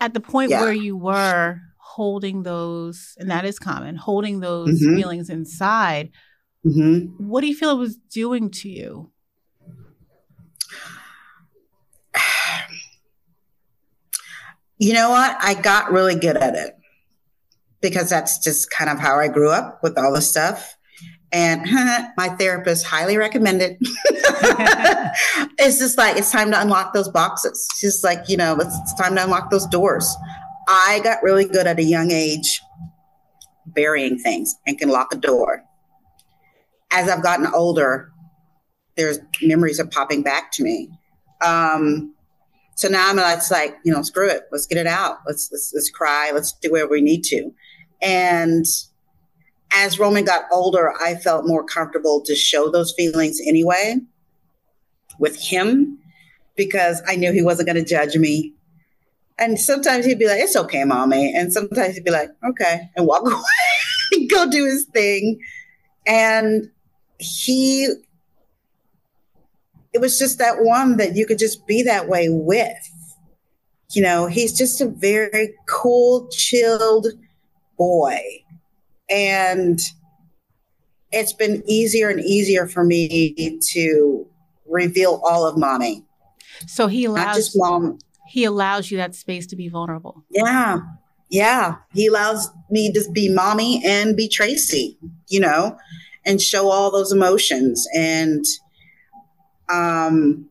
At 0.01 0.13
the 0.13 0.19
point 0.19 0.51
yeah. 0.51 0.61
where 0.61 0.73
you 0.73 0.97
were 0.97 1.59
holding 1.77 2.43
those, 2.43 3.15
and 3.17 3.29
that 3.31 3.45
is 3.45 3.59
common, 3.59 3.95
holding 3.95 4.39
those 4.41 4.81
mm-hmm. 4.81 4.97
feelings 4.97 5.29
inside, 5.29 6.11
mm-hmm. 6.65 7.07
what 7.25 7.41
do 7.41 7.47
you 7.47 7.55
feel 7.55 7.71
it 7.71 7.79
was 7.79 7.95
doing 7.95 8.51
to 8.51 8.69
you? 8.69 9.11
You 14.77 14.93
know 14.93 15.09
what? 15.09 15.37
I 15.41 15.53
got 15.53 15.91
really 15.91 16.15
good 16.15 16.37
at 16.37 16.55
it 16.55 16.75
because 17.81 18.09
that's 18.09 18.39
just 18.39 18.69
kind 18.69 18.89
of 18.89 18.99
how 18.99 19.19
I 19.19 19.27
grew 19.27 19.49
up 19.49 19.81
with 19.83 19.97
all 19.97 20.13
the 20.13 20.21
stuff. 20.21 20.75
And 21.31 21.63
my 22.17 22.29
therapist 22.29 22.85
highly 22.85 23.17
recommended. 23.17 23.77
it's 25.59 25.79
just 25.79 25.97
like 25.97 26.17
it's 26.17 26.31
time 26.31 26.51
to 26.51 26.59
unlock 26.59 26.93
those 26.93 27.09
boxes. 27.09 27.67
She's 27.77 28.03
like, 28.03 28.27
you 28.27 28.37
know, 28.37 28.55
it's, 28.55 28.75
it's 28.81 28.93
time 28.95 29.15
to 29.15 29.23
unlock 29.23 29.51
those 29.51 29.65
doors. 29.67 30.15
I 30.67 30.99
got 31.03 31.21
really 31.23 31.45
good 31.45 31.67
at 31.67 31.79
a 31.79 31.83
young 31.83 32.11
age 32.11 32.61
burying 33.67 34.17
things 34.17 34.55
and 34.65 34.77
can 34.77 34.89
lock 34.89 35.13
a 35.13 35.17
door. 35.17 35.63
As 36.91 37.09
I've 37.09 37.23
gotten 37.23 37.47
older, 37.47 38.11
there's 38.95 39.19
memories 39.41 39.79
are 39.79 39.87
popping 39.87 40.23
back 40.23 40.51
to 40.53 40.63
me. 40.63 40.89
Um, 41.43 42.14
so 42.75 42.89
now 42.89 43.09
I'm 43.09 43.19
it's 43.19 43.49
like, 43.49 43.77
you 43.83 43.93
know, 43.93 44.01
screw 44.01 44.29
it. 44.29 44.43
Let's 44.51 44.65
get 44.65 44.77
it 44.77 44.85
out. 44.87 45.19
Let's, 45.25 45.49
let's, 45.51 45.71
let's 45.73 45.89
cry. 45.89 46.31
Let's 46.33 46.51
do 46.51 46.71
whatever 46.71 46.91
we 46.91 47.01
need 47.01 47.23
to. 47.23 47.53
And 48.01 48.65
as 49.73 49.97
Roman 49.97 50.25
got 50.25 50.43
older, 50.51 50.93
I 51.01 51.15
felt 51.15 51.47
more 51.47 51.63
comfortable 51.63 52.21
to 52.25 52.35
show 52.35 52.69
those 52.69 52.93
feelings 52.93 53.39
anyway 53.45 53.97
with 55.17 55.39
him 55.41 55.99
because 56.57 57.01
I 57.07 57.15
knew 57.15 57.31
he 57.31 57.41
wasn't 57.41 57.67
going 57.67 57.83
to 57.83 57.89
judge 57.89 58.17
me. 58.17 58.53
And 59.37 59.57
sometimes 59.57 60.05
he'd 60.05 60.19
be 60.19 60.27
like, 60.27 60.41
it's 60.41 60.55
okay, 60.55 60.83
mommy. 60.83 61.33
And 61.33 61.53
sometimes 61.53 61.95
he'd 61.95 62.03
be 62.03 62.11
like, 62.11 62.29
okay, 62.43 62.89
and 62.95 63.07
walk 63.07 63.21
away, 63.25 64.27
go 64.27 64.49
do 64.49 64.65
his 64.65 64.85
thing. 64.93 65.39
And 66.05 66.69
he 67.19 67.89
it 69.95 70.01
was 70.01 70.19
just 70.19 70.39
that 70.39 70.57
one 70.59 70.97
that 70.97 71.15
you 71.15 71.25
could 71.25 71.39
just 71.39 71.65
be 71.65 71.81
that 71.83 72.09
way 72.09 72.27
with. 72.29 72.91
You 73.93 74.01
know, 74.01 74.27
he's 74.27 74.51
just 74.51 74.81
a 74.81 74.87
very 74.89 75.53
cool, 75.69 76.27
chilled 76.31 77.07
boy. 77.77 78.19
And 79.09 79.79
it's 81.13 81.31
been 81.31 81.63
easier 81.65 82.09
and 82.09 82.19
easier 82.19 82.67
for 82.67 82.83
me 82.83 83.57
to 83.71 84.27
reveal 84.67 85.21
all 85.23 85.47
of 85.47 85.57
mommy. 85.57 86.03
So 86.67 86.87
he 86.87 87.05
allows 87.05 87.25
Not 87.25 87.35
just 87.35 87.51
mom. 87.55 87.99
He 88.27 88.43
allows 88.43 88.91
you 88.91 88.97
that 88.97 89.15
space 89.15 89.47
to 89.47 89.55
be 89.55 89.69
vulnerable. 89.69 90.25
Yeah. 90.29 90.79
Yeah. 91.29 91.75
He 91.93 92.07
allows 92.07 92.49
me 92.69 92.91
to 92.91 93.09
be 93.13 93.29
mommy 93.29 93.81
and 93.85 94.17
be 94.17 94.27
Tracey, 94.27 94.97
you 95.29 95.39
know, 95.39 95.77
and 96.25 96.41
show 96.41 96.69
all 96.69 96.91
those 96.91 97.13
emotions. 97.13 97.87
And 97.95 98.43
um, 99.69 100.49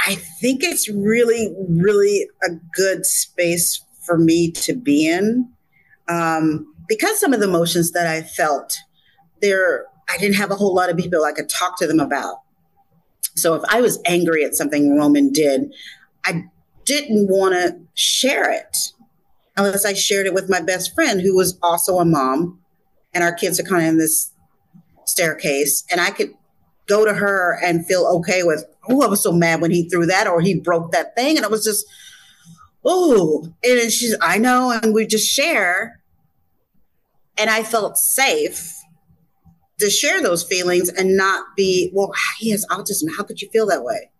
I 0.00 0.14
think 0.14 0.62
it's 0.62 0.88
really, 0.88 1.54
really 1.68 2.28
a 2.42 2.52
good 2.74 3.04
space 3.04 3.84
for 4.04 4.16
me 4.18 4.50
to 4.50 4.74
be 4.74 5.06
in 5.06 5.50
um, 6.08 6.74
because 6.88 7.20
some 7.20 7.32
of 7.32 7.40
the 7.40 7.48
emotions 7.48 7.92
that 7.92 8.06
I 8.06 8.22
felt 8.22 8.76
there, 9.40 9.86
I 10.08 10.18
didn't 10.18 10.36
have 10.36 10.50
a 10.50 10.56
whole 10.56 10.74
lot 10.74 10.90
of 10.90 10.96
people 10.96 11.24
I 11.24 11.32
could 11.32 11.48
talk 11.48 11.78
to 11.78 11.86
them 11.86 12.00
about. 12.00 12.40
So 13.36 13.54
if 13.54 13.62
I 13.68 13.80
was 13.80 14.00
angry 14.06 14.44
at 14.44 14.54
something 14.54 14.96
Roman 14.96 15.32
did, 15.32 15.72
I 16.24 16.44
didn't 16.84 17.28
want 17.28 17.54
to 17.54 17.78
share 17.94 18.50
it 18.50 18.92
unless 19.56 19.84
I 19.84 19.92
shared 19.92 20.26
it 20.26 20.34
with 20.34 20.50
my 20.50 20.60
best 20.60 20.94
friend 20.94 21.20
who 21.20 21.36
was 21.36 21.58
also 21.62 21.98
a 21.98 22.04
mom. 22.04 22.58
And 23.14 23.22
our 23.22 23.32
kids 23.32 23.60
are 23.60 23.64
kind 23.64 23.82
of 23.82 23.88
in 23.88 23.98
this 23.98 24.32
staircase, 25.04 25.84
and 25.90 26.00
I 26.00 26.10
could 26.10 26.32
go 26.90 27.04
to 27.04 27.14
her 27.14 27.58
and 27.64 27.86
feel 27.86 28.04
okay 28.18 28.42
with, 28.42 28.64
oh, 28.88 29.02
I 29.02 29.06
was 29.06 29.22
so 29.22 29.32
mad 29.32 29.60
when 29.60 29.70
he 29.70 29.88
threw 29.88 30.04
that 30.06 30.26
or 30.26 30.40
he 30.40 30.60
broke 30.60 30.90
that 30.90 31.14
thing. 31.14 31.36
And 31.36 31.44
it 31.44 31.50
was 31.50 31.64
just, 31.64 31.86
oh, 32.84 33.46
and 33.64 33.92
she's, 33.92 34.16
I 34.20 34.36
know. 34.38 34.70
And 34.70 34.92
we 34.92 35.06
just 35.06 35.32
share. 35.32 36.00
And 37.38 37.48
I 37.48 37.62
felt 37.62 37.96
safe 37.96 38.76
to 39.78 39.88
share 39.88 40.20
those 40.20 40.42
feelings 40.42 40.90
and 40.90 41.16
not 41.16 41.56
be, 41.56 41.90
well, 41.94 42.12
he 42.38 42.50
has 42.50 42.66
autism. 42.66 43.04
How 43.16 43.22
could 43.22 43.40
you 43.40 43.48
feel 43.50 43.66
that 43.68 43.84
way? 43.84 44.10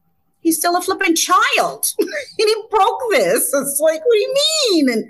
He's 0.40 0.56
still 0.56 0.76
a 0.76 0.80
flipping 0.80 1.16
child 1.16 1.86
and 1.98 2.08
he 2.38 2.54
broke 2.70 3.00
this. 3.10 3.52
It's 3.52 3.80
like, 3.80 4.00
what 4.00 4.14
do 4.14 4.18
you 4.18 4.34
mean? 4.72 4.88
And 4.90 5.04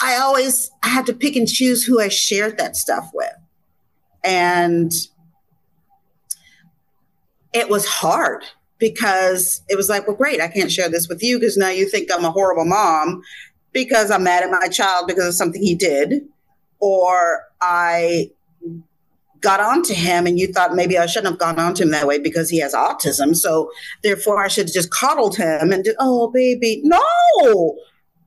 I 0.00 0.16
always 0.16 0.70
I 0.82 0.88
had 0.88 1.06
to 1.06 1.12
pick 1.12 1.36
and 1.36 1.46
choose 1.46 1.84
who 1.84 2.00
I 2.00 2.08
shared 2.08 2.58
that 2.58 2.74
stuff 2.74 3.10
with. 3.14 3.32
And 4.24 4.90
it 7.52 7.68
was 7.68 7.86
hard 7.86 8.44
because 8.78 9.62
it 9.68 9.76
was 9.76 9.88
like, 9.88 10.06
well, 10.06 10.16
great, 10.16 10.40
I 10.40 10.48
can't 10.48 10.70
share 10.70 10.88
this 10.88 11.08
with 11.08 11.22
you 11.22 11.38
because 11.38 11.56
now 11.56 11.70
you 11.70 11.88
think 11.88 12.10
I'm 12.12 12.24
a 12.24 12.30
horrible 12.30 12.64
mom 12.64 13.22
because 13.72 14.10
I'm 14.10 14.24
mad 14.24 14.44
at 14.44 14.50
my 14.50 14.68
child 14.68 15.06
because 15.06 15.26
of 15.26 15.34
something 15.34 15.62
he 15.62 15.74
did, 15.74 16.26
or 16.78 17.44
I 17.60 18.30
got 19.40 19.60
onto 19.60 19.94
him 19.94 20.26
and 20.26 20.38
you 20.38 20.52
thought 20.52 20.74
maybe 20.74 20.98
I 20.98 21.06
shouldn't 21.06 21.32
have 21.32 21.38
gone 21.38 21.58
on 21.58 21.74
to 21.74 21.84
him 21.84 21.90
that 21.90 22.06
way 22.06 22.18
because 22.18 22.50
he 22.50 22.58
has 22.60 22.74
autism. 22.74 23.36
So 23.36 23.70
therefore 24.02 24.42
I 24.42 24.48
should 24.48 24.66
have 24.66 24.74
just 24.74 24.90
coddled 24.90 25.36
him 25.36 25.72
and 25.72 25.84
did, 25.84 25.96
oh 25.98 26.30
baby, 26.30 26.80
no, 26.84 27.78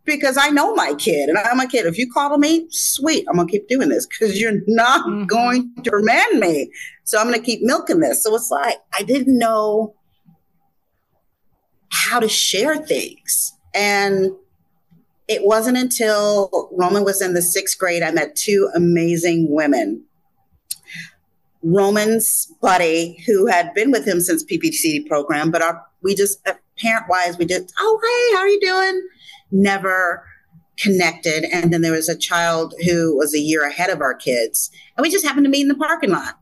because 0.06 0.38
I 0.38 0.50
know 0.50 0.74
my 0.74 0.94
kid 0.96 1.30
and 1.30 1.38
I'm 1.38 1.60
a 1.60 1.68
kid. 1.68 1.86
If 1.86 1.98
you 1.98 2.12
coddle 2.12 2.38
me, 2.38 2.68
sweet, 2.70 3.26
I'm 3.30 3.36
gonna 3.36 3.50
keep 3.50 3.68
doing 3.68 3.90
this 3.90 4.08
because 4.08 4.40
you're 4.40 4.62
not 4.68 5.06
mm-hmm. 5.06 5.26
going 5.26 5.74
to 5.84 5.92
remand 5.92 6.40
me. 6.40 6.72
So 7.12 7.20
I'm 7.20 7.28
going 7.28 7.38
to 7.38 7.46
keep 7.46 7.62
milking 7.62 8.00
this. 8.00 8.24
So 8.24 8.34
it's 8.36 8.50
like, 8.50 8.78
I 8.98 9.04
didn't 9.04 9.38
know 9.38 9.96
how 11.90 12.22
to 12.22 12.30
share 12.30 12.78
things. 12.78 13.54
And 13.76 14.32
it 15.28 15.44
wasn't 15.44 15.78
until 15.78 16.70
Roman 16.72 17.04
was 17.04 17.22
in 17.22 17.34
the 17.34 17.42
sixth 17.42 17.78
grade, 17.78 18.02
I 18.02 18.12
met 18.12 18.38
two 18.38 18.70
amazing 18.74 19.48
women. 19.50 20.06
Roman's 21.64 22.52
buddy, 22.62 23.22
who 23.28 23.46
had 23.46 23.74
been 23.74 23.92
with 23.92 24.08
him 24.08 24.22
since 24.22 24.46
PPCD 24.46 25.06
program, 25.06 25.52
but 25.52 25.62
our, 25.62 25.86
we 26.02 26.16
just, 26.16 26.46
uh, 26.48 26.54
parent 26.80 27.08
wise, 27.10 27.38
we 27.38 27.46
just, 27.46 27.74
oh, 27.78 28.00
hey, 28.02 28.36
how 28.36 28.42
are 28.42 28.48
you 28.48 28.60
doing? 28.62 29.08
Never 29.52 30.26
connected. 30.78 31.46
And 31.52 31.72
then 31.72 31.82
there 31.82 31.92
was 31.92 32.10
a 32.10 32.18
child 32.18 32.74
who 32.86 33.16
was 33.16 33.36
a 33.36 33.40
year 33.40 33.66
ahead 33.66 33.90
of 33.90 34.02
our 34.02 34.16
kids. 34.16 34.72
And 34.96 35.04
we 35.04 35.12
just 35.12 35.26
happened 35.26 35.46
to 35.46 35.50
meet 35.50 35.62
in 35.62 35.68
the 35.68 35.76
parking 35.76 36.12
lot. 36.12 36.40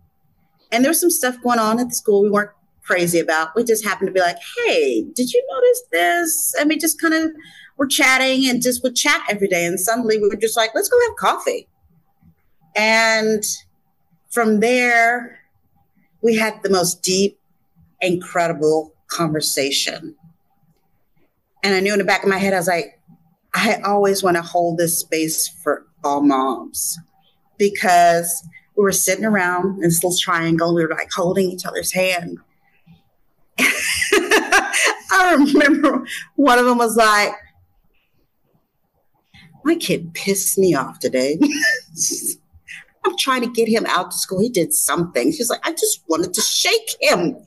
And 0.72 0.84
there 0.84 0.90
was 0.90 1.02
some 1.02 1.10
stuff 1.10 1.42
going 1.42 1.60
on 1.60 1.80
at 1.80 1.90
the 1.90 1.96
school 1.96 2.22
we 2.22 2.30
weren't 2.30 2.52
crazy 2.84 3.20
about. 3.20 3.56
We 3.56 3.64
just 3.64 3.86
happened 3.86 4.08
to 4.08 4.14
be 4.14 4.20
like, 4.20 4.38
hey, 4.58 5.04
did 5.14 5.32
you 5.32 5.46
notice 5.52 5.82
this? 5.92 6.54
And 6.60 6.70
we 6.70 6.78
just 6.78 7.02
kind 7.02 7.14
of 7.14 7.32
were 7.78 7.88
chatting 7.88 8.50
and 8.50 8.62
just 8.62 8.84
would 8.84 8.96
chat 8.96 9.22
every 9.30 9.48
day. 9.48 9.66
And 9.66 9.80
suddenly 9.80 10.20
we 10.20 10.30
were 10.30 10.36
just 10.36 10.58
like, 10.58 10.72
let's 10.76 10.90
go 10.90 10.98
have 11.08 11.16
coffee. 11.16 11.68
And 12.76 13.44
from 14.30 14.60
there, 14.60 15.40
we 16.22 16.36
had 16.36 16.62
the 16.62 16.70
most 16.70 17.02
deep, 17.02 17.40
incredible 18.02 18.94
conversation. 19.08 20.16
And 21.64 21.74
I 21.74 21.80
knew 21.80 21.94
in 21.94 22.00
the 22.00 22.06
back 22.06 22.24
of 22.24 22.30
my 22.30 22.38
head, 22.38 22.54
I 22.54 22.58
was 22.58 22.68
like, 22.68 22.99
I 23.54 23.82
always 23.84 24.24
want 24.24 24.38
to 24.38 24.44
hold 24.44 24.78
this 24.78 25.00
space 25.00 25.48
for 25.48 25.88
all 26.04 26.22
moms 26.22 26.98
because 27.58 28.48
we 28.76 28.84
were 28.84 28.92
sitting 28.92 29.26
around 29.26 29.76
in 29.76 29.82
this 29.82 30.04
little 30.04 30.18
triangle. 30.18 30.74
We 30.74 30.84
were 30.84 30.90
like 30.90 31.12
holding 31.12 31.50
each 31.50 31.66
other's 31.66 31.92
hand. 31.92 32.38
I 33.60 35.36
remember 35.38 36.06
one 36.36 36.60
of 36.60 36.66
them 36.66 36.78
was 36.78 36.96
like, 36.96 37.34
my 39.66 39.76
kid 39.76 40.14
pissed 40.14 40.58
me 40.58 40.74
off 40.74 41.00
today. 41.00 41.38
I'm 43.06 43.18
trying 43.18 43.42
to 43.42 43.52
get 43.52 43.68
him 43.68 43.86
out 43.88 44.12
to 44.12 44.18
school. 44.18 44.40
He 44.40 44.50
did 44.50 44.74
something. 44.74 45.32
She's 45.32 45.50
like, 45.50 45.66
I 45.66 45.72
just 45.72 46.04
wanted 46.08 46.34
to 46.34 46.42
shake 46.42 46.96
him. 47.02 47.38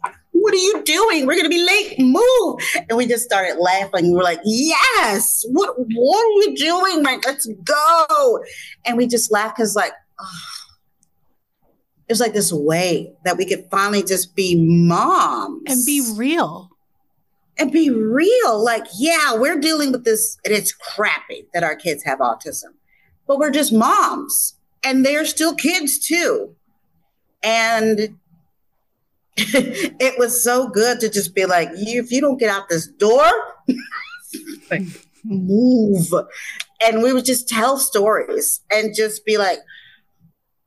What 0.42 0.54
are 0.54 0.56
you 0.56 0.82
doing? 0.84 1.26
We're 1.26 1.36
gonna 1.36 1.48
be 1.48 1.64
late. 1.64 2.00
Move. 2.00 2.60
And 2.88 2.98
we 2.98 3.06
just 3.06 3.24
started 3.24 3.58
laughing. 3.60 4.10
We 4.10 4.16
were 4.16 4.24
like, 4.24 4.40
Yes, 4.44 5.44
what 5.48 5.74
what 5.78 6.24
are 6.24 6.42
you 6.42 6.56
doing? 6.56 7.04
Like, 7.04 7.24
let's 7.24 7.48
go. 7.64 8.40
And 8.84 8.98
we 8.98 9.06
just 9.06 9.30
laughed 9.30 9.56
because 9.56 9.76
like 9.76 9.92
oh. 10.20 10.26
it 12.08 12.12
was 12.12 12.20
like 12.20 12.32
this 12.32 12.52
way 12.52 13.12
that 13.24 13.36
we 13.36 13.46
could 13.46 13.66
finally 13.70 14.02
just 14.02 14.34
be 14.34 14.56
moms 14.56 15.62
and 15.66 15.86
be 15.86 16.02
real 16.16 16.72
and 17.58 17.70
be 17.70 17.90
real. 17.90 18.62
Like, 18.62 18.86
yeah, 18.98 19.36
we're 19.36 19.60
dealing 19.60 19.92
with 19.92 20.04
this, 20.04 20.38
and 20.44 20.52
it's 20.52 20.72
crappy 20.72 21.46
that 21.54 21.62
our 21.62 21.76
kids 21.76 22.02
have 22.04 22.18
autism, 22.18 22.74
but 23.26 23.38
we're 23.38 23.50
just 23.50 23.72
moms, 23.72 24.58
and 24.82 25.06
they're 25.06 25.24
still 25.24 25.54
kids 25.54 25.98
too. 25.98 26.56
And 27.44 28.18
it 29.36 30.18
was 30.18 30.42
so 30.42 30.68
good 30.68 31.00
to 31.00 31.08
just 31.08 31.34
be 31.34 31.46
like, 31.46 31.70
you, 31.76 32.02
if 32.02 32.10
you 32.12 32.20
don't 32.20 32.38
get 32.38 32.50
out 32.50 32.68
this 32.68 32.86
door, 32.86 33.24
move. 35.24 36.12
And 36.84 37.02
we 37.02 37.12
would 37.12 37.24
just 37.24 37.48
tell 37.48 37.78
stories 37.78 38.60
and 38.70 38.94
just 38.94 39.24
be 39.24 39.38
like, 39.38 39.58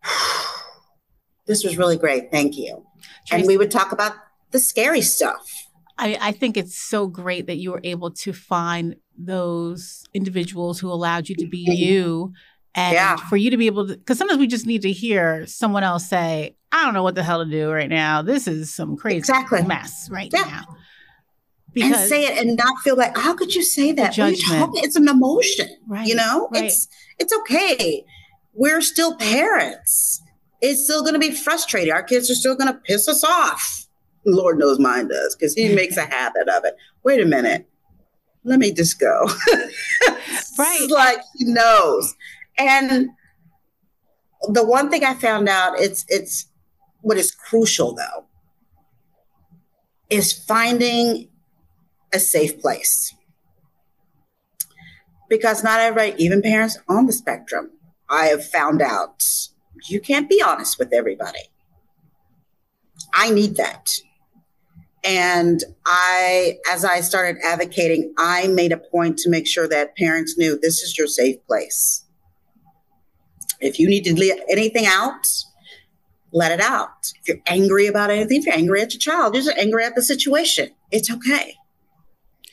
this 1.46 1.64
was 1.64 1.78
really 1.78 1.98
great. 1.98 2.32
Thank 2.32 2.58
you. 2.58 2.86
Tracey, 3.28 3.42
and 3.42 3.48
we 3.48 3.58
would 3.58 3.72
talk 3.72 3.92
about 3.92 4.14
the 4.52 4.60
scary 4.60 5.02
stuff 5.02 5.66
I, 5.98 6.18
I 6.20 6.32
think 6.32 6.58
it's 6.58 6.78
so 6.78 7.08
great 7.08 7.48
that 7.48 7.58
you 7.58 7.72
were 7.72 7.82
able 7.84 8.12
to 8.12 8.34
find 8.34 8.96
those 9.18 10.04
individuals 10.14 10.80
who 10.80 10.92
allowed 10.92 11.30
you 11.30 11.36
to 11.38 11.48
be 11.48 11.66
mm-hmm. 11.66 11.84
you 11.84 12.34
and 12.76 12.94
yeah. 12.94 13.16
for 13.16 13.38
you 13.38 13.50
to 13.50 13.58
be 13.58 13.68
able 13.68 13.88
to 13.88 13.98
because 13.98 14.18
sometimes 14.18 14.40
we 14.40 14.48
just 14.48 14.66
need 14.66 14.82
to 14.82 14.92
hear 14.92 15.46
someone 15.48 15.84
else 15.84 16.08
say 16.08 16.56
i 16.72 16.84
don't 16.84 16.94
know 16.94 17.04
what 17.04 17.16
the 17.16 17.24
hell 17.24 17.44
to 17.44 17.50
do 17.50 17.72
right 17.72 17.90
now 17.90 18.22
this 18.22 18.48
is 18.48 18.74
some 18.74 18.96
crazy 18.96 19.18
exactly. 19.18 19.62
mess 19.64 20.10
right 20.12 20.30
yeah. 20.34 20.42
now 20.42 20.78
because 21.74 22.00
and 22.00 22.10
say 22.10 22.26
it 22.26 22.38
and 22.38 22.58
not 22.58 22.78
feel 22.84 22.96
like 22.96 23.18
how 23.18 23.34
could 23.34 23.54
you 23.56 23.64
say 23.64 23.92
that 23.92 24.16
it's 24.18 24.96
an 24.96 25.08
emotion 25.08 25.68
right 25.88 26.08
you 26.08 26.16
know 26.16 26.50
right. 26.54 26.66
it's 26.66 26.88
it's 27.20 27.34
okay 27.34 28.04
we're 28.54 28.82
still 28.82 29.16
parents 29.16 30.22
it's 30.62 30.84
still 30.84 31.02
going 31.02 31.14
to 31.14 31.20
be 31.20 31.32
frustrating 31.32 31.94
our 31.94 32.04
kids 32.04 32.30
are 32.30 32.36
still 32.36 32.56
going 32.56 32.72
to 32.72 32.80
piss 32.82 33.08
us 33.08 33.24
off 33.24 33.86
Lord 34.26 34.58
knows 34.58 34.80
mine 34.80 35.08
does 35.08 35.36
because 35.36 35.54
he 35.54 35.70
makes 35.76 35.98
a 35.98 36.06
habit 36.06 36.50
of 36.50 36.66
it. 36.66 36.76
Wait 37.04 37.22
a 37.22 37.26
minute. 37.26 37.68
Let 38.44 38.60
me 38.60 38.72
just 38.72 39.00
go. 39.00 39.28
right. 40.58 40.88
like 40.90 41.20
he 41.36 41.46
knows. 41.46 42.14
And 42.58 43.10
the 44.50 44.66
one 44.66 44.90
thing 44.90 45.04
I 45.04 45.14
found 45.14 45.50
out, 45.50 45.80
it's 45.80 46.06
it's 46.08 46.48
what 47.02 47.18
is 47.18 47.32
crucial 47.32 47.96
though, 47.96 48.26
is 50.10 50.34
finding 50.34 51.30
a 52.14 52.20
safe 52.20 52.60
place. 52.60 53.14
Because 55.30 55.64
not 55.64 55.80
everybody, 55.80 56.24
even 56.24 56.42
parents 56.42 56.78
on 56.88 57.08
the 57.08 57.14
spectrum, 57.14 57.72
I 58.10 58.28
have 58.28 58.46
found 58.46 58.82
out 58.82 59.24
you 59.90 60.00
can't 60.00 60.30
be 60.30 60.42
honest 60.42 60.80
with 60.80 60.94
everybody. 60.94 61.40
I 63.14 63.30
need 63.32 63.58
that. 63.58 64.00
And 65.04 65.64
I, 65.86 66.58
as 66.72 66.84
I 66.84 67.02
started 67.02 67.38
advocating, 67.44 68.14
I 68.18 68.48
made 68.48 68.72
a 68.72 68.78
point 68.78 69.18
to 69.20 69.30
make 69.30 69.46
sure 69.46 69.68
that 69.68 69.96
parents 69.96 70.38
knew 70.38 70.58
this 70.60 70.82
is 70.82 70.98
your 70.98 71.08
safe 71.08 71.46
place. 71.46 72.05
If 73.60 73.80
you 73.80 73.88
need 73.88 74.04
to 74.06 74.16
let 74.16 74.40
anything 74.50 74.86
out, 74.86 75.28
let 76.32 76.52
it 76.52 76.62
out. 76.62 77.12
If 77.22 77.28
you're 77.28 77.42
angry 77.48 77.88
about 77.88 78.10
anything, 78.10 78.40
if 78.40 78.46
you're 78.46 78.56
angry 78.56 78.82
at 78.82 78.94
your 78.94 79.00
child, 79.00 79.34
you're 79.34 79.44
just 79.44 79.58
angry 79.58 79.84
at 79.84 79.96
the 79.96 80.02
situation. 80.02 80.72
It's 80.92 81.12
okay. 81.12 81.56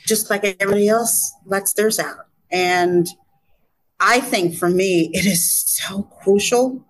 Just 0.06 0.30
like 0.30 0.44
everybody 0.44 0.88
else 0.88 1.32
lets 1.46 1.72
theirs 1.72 1.98
out. 1.98 2.26
And 2.50 3.06
I 4.00 4.20
think 4.20 4.56
for 4.56 4.68
me, 4.68 5.10
it 5.12 5.26
is 5.26 5.48
so 5.48 6.02
crucial 6.02 6.84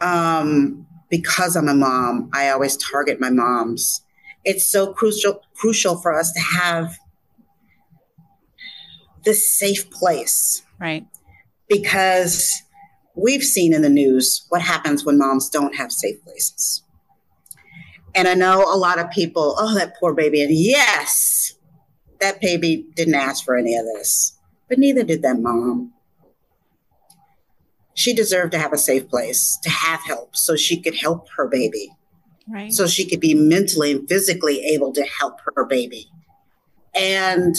um, 0.00 0.86
because 1.10 1.56
I'm 1.56 1.68
a 1.68 1.74
mom, 1.74 2.30
I 2.32 2.50
always 2.50 2.76
target 2.76 3.20
my 3.20 3.30
moms 3.30 4.04
it's 4.44 4.66
so 4.66 4.92
crucial 4.92 5.40
crucial 5.54 5.96
for 5.96 6.18
us 6.18 6.32
to 6.32 6.40
have 6.40 6.98
this 9.24 9.50
safe 9.50 9.90
place. 9.90 10.62
Right. 10.78 11.06
Because 11.68 12.62
we've 13.14 13.42
seen 13.42 13.72
in 13.72 13.82
the 13.82 13.88
news 13.88 14.46
what 14.48 14.62
happens 14.62 15.04
when 15.04 15.18
moms 15.18 15.48
don't 15.48 15.76
have 15.76 15.92
safe 15.92 16.22
places. 16.24 16.82
And 18.14 18.28
I 18.28 18.34
know 18.34 18.62
a 18.62 18.76
lot 18.76 18.98
of 18.98 19.10
people, 19.10 19.56
oh, 19.58 19.74
that 19.74 19.94
poor 19.98 20.14
baby. 20.14 20.42
And 20.42 20.52
yes, 20.52 21.54
that 22.20 22.40
baby 22.40 22.86
didn't 22.94 23.14
ask 23.14 23.44
for 23.44 23.56
any 23.56 23.76
of 23.76 23.84
this, 23.84 24.38
but 24.68 24.78
neither 24.78 25.02
did 25.02 25.22
that 25.22 25.40
mom. 25.40 25.92
She 27.94 28.14
deserved 28.14 28.52
to 28.52 28.58
have 28.58 28.72
a 28.72 28.78
safe 28.78 29.08
place, 29.08 29.58
to 29.62 29.70
have 29.70 30.00
help 30.04 30.36
so 30.36 30.56
she 30.56 30.80
could 30.80 30.96
help 30.96 31.28
her 31.36 31.48
baby 31.48 31.90
right. 32.48 32.72
so 32.72 32.86
she 32.86 33.08
could 33.08 33.20
be 33.20 33.34
mentally 33.34 33.92
and 33.92 34.08
physically 34.08 34.64
able 34.64 34.92
to 34.92 35.02
help 35.02 35.40
her 35.54 35.64
baby. 35.64 36.08
And 36.94 37.54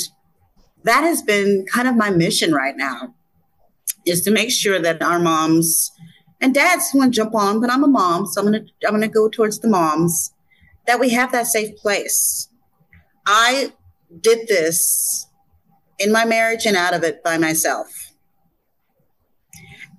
that 0.83 1.01
has 1.01 1.21
been 1.21 1.65
kind 1.71 1.87
of 1.87 1.95
my 1.95 2.09
mission 2.09 2.53
right 2.53 2.75
now 2.75 3.15
is 4.05 4.21
to 4.21 4.31
make 4.31 4.51
sure 4.51 4.79
that 4.79 5.01
our 5.01 5.19
moms 5.19 5.91
and 6.41 6.53
dads 6.53 6.91
want 6.93 7.13
to 7.13 7.17
jump 7.17 7.33
on, 7.33 7.61
but 7.61 7.71
I'm 7.71 7.83
a 7.83 7.87
mom, 7.87 8.25
so 8.25 8.41
I'm 8.41 8.45
gonna 8.45 8.65
I'm 8.85 8.93
gonna 8.93 9.07
go 9.07 9.29
towards 9.29 9.59
the 9.59 9.67
moms 9.67 10.31
that 10.87 10.99
we 10.99 11.09
have 11.11 11.31
that 11.31 11.47
safe 11.47 11.75
place. 11.77 12.49
I 13.25 13.73
did 14.21 14.47
this 14.47 15.27
in 15.97 16.11
my 16.11 16.25
marriage 16.25 16.65
and 16.65 16.77
out 16.77 16.93
of 16.93 17.03
it 17.03 17.23
by 17.23 17.37
myself. 17.37 17.87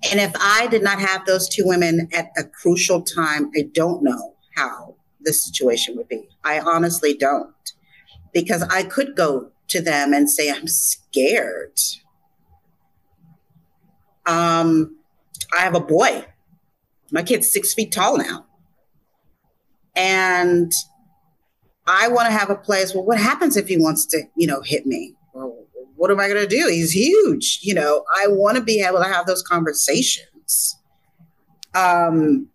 And 0.09 0.19
if 0.19 0.31
I 0.39 0.67
did 0.67 0.83
not 0.83 0.99
have 0.99 1.25
those 1.25 1.49
two 1.49 1.63
women 1.65 2.07
at 2.13 2.29
a 2.37 2.43
crucial 2.43 3.01
time, 3.01 3.49
I 3.57 3.63
don't 3.73 4.03
know 4.03 4.35
how 4.55 4.95
the 5.21 5.33
situation 5.33 5.97
would 5.97 6.07
be. 6.07 6.29
I 6.43 6.59
honestly 6.59 7.15
don't, 7.15 7.53
because 8.31 8.61
I 8.63 8.83
could 8.83 9.15
go 9.15 9.51
to 9.69 9.81
them 9.81 10.13
and 10.13 10.29
say, 10.29 10.51
I'm 10.51 10.67
scared. 10.67 11.79
Um, 14.27 14.97
I 15.57 15.61
have 15.61 15.75
a 15.75 15.79
boy. 15.79 16.25
My 17.11 17.23
kid's 17.23 17.51
six 17.51 17.73
feet 17.73 17.91
tall 17.91 18.17
now. 18.17 18.45
And 19.95 20.71
I 21.87 22.09
want 22.09 22.27
to 22.27 22.31
have 22.31 22.49
a 22.49 22.55
place. 22.55 22.93
Well, 22.93 23.05
what 23.05 23.17
happens 23.17 23.55
if 23.57 23.67
he 23.67 23.77
wants 23.77 24.05
to, 24.07 24.23
you 24.35 24.45
know, 24.45 24.61
hit 24.61 24.85
me? 24.85 25.15
Or 25.33 25.51
what 25.95 26.11
am 26.11 26.19
I 26.19 26.27
going 26.27 26.41
to 26.41 26.47
do? 26.47 26.67
He's 26.67 26.91
huge. 26.91 27.59
You 27.63 27.73
know, 27.73 28.03
I 28.15 28.27
want 28.27 28.57
to 28.57 28.63
be 28.63 28.81
able 28.81 28.99
to 28.99 29.05
have 29.05 29.25
those 29.25 29.41
conversations. 29.41 30.77
Um, 31.73 32.49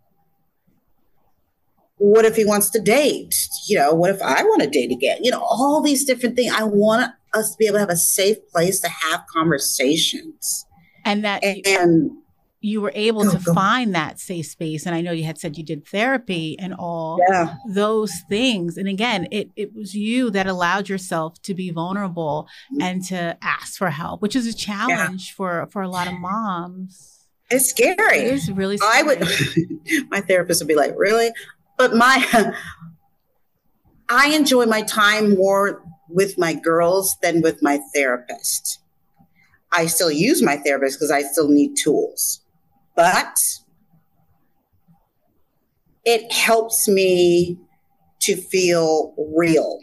what 1.97 2.25
if 2.25 2.37
he 2.37 2.45
wants 2.45 2.69
to 2.71 2.81
date? 2.81 3.35
You 3.69 3.79
know, 3.79 3.95
what 3.95 4.11
if 4.11 4.21
I 4.21 4.43
want 4.43 4.63
to 4.63 4.69
date 4.69 4.93
again? 4.93 5.19
You 5.23 5.31
know, 5.31 5.41
all 5.41 5.81
these 5.81 6.05
different 6.05 6.37
things. 6.37 6.53
I 6.55 6.65
want 6.65 7.13
us 7.33 7.53
to 7.53 7.57
be 7.59 7.67
able 7.67 7.77
to 7.77 7.81
have 7.81 7.91
a 7.91 7.97
safe 7.97 8.37
place 8.53 8.81
to 8.81 8.89
have 8.89 9.25
conversations. 9.33 10.67
And 11.05 11.25
that 11.25 11.45
and 11.45 12.13
you 12.61 12.81
were 12.81 12.93
able 12.95 13.29
to 13.29 13.39
go. 13.39 13.55
find 13.55 13.95
that 13.95 14.21
safe 14.21 14.47
space. 14.47 14.87
And 14.87 14.95
I 14.95 15.01
know 15.01 15.11
you 15.11 15.25
had 15.25 15.39
said 15.39 15.59
you 15.59 15.65
did 15.65 15.87
therapy 15.87 16.57
and 16.59 16.73
all 16.73 17.19
yeah. 17.29 17.57
those 17.69 18.13
things. 18.29 18.77
And 18.77 18.87
again, 18.87 19.27
it, 19.33 19.51
it 19.57 19.75
was 19.75 19.95
you 19.95 20.31
that 20.31 20.47
allowed 20.47 20.89
yourself 20.89 21.43
to 21.43 21.55
be 21.55 21.71
vulnerable 21.71 22.47
mm-hmm. 22.73 22.83
and 22.83 23.05
to 23.07 23.37
ask 23.43 23.77
for 23.77 23.91
help, 23.91 24.23
which 24.23 24.37
is 24.37 24.47
a 24.47 24.55
challenge 24.55 25.31
yeah. 25.31 25.37
for, 25.37 25.69
for 25.73 25.83
a 25.83 25.89
lot 25.89 26.07
of 26.07 26.15
moms. 26.15 27.27
It's 27.51 27.69
scary. 27.69 28.19
It 28.19 28.33
is 28.35 28.51
really 28.51 28.77
scary. 28.77 28.93
I 28.95 29.03
would, 29.03 30.09
my 30.11 30.21
therapist 30.21 30.61
would 30.61 30.69
be 30.69 30.77
like, 30.77 30.95
really? 30.97 31.33
but 31.77 31.97
my 31.97 32.25
I 34.09 34.29
enjoy 34.29 34.67
my 34.67 34.83
time 34.83 35.37
more 35.37 35.83
with 36.09 36.39
my 36.39 36.55
girls 36.55 37.17
than 37.23 37.41
with 37.41 37.63
my 37.63 37.81
therapist. 37.95 38.79
I 39.73 39.87
still 39.87 40.11
use 40.11 40.43
my 40.43 40.57
therapist 40.57 40.99
because 40.99 41.11
I 41.11 41.23
still 41.23 41.49
need 41.49 41.75
tools, 41.83 42.41
but 42.95 43.39
it 46.05 46.33
helps 46.33 46.89
me 46.89 47.59
to 48.21 48.37
feel 48.37 49.15
real 49.17 49.79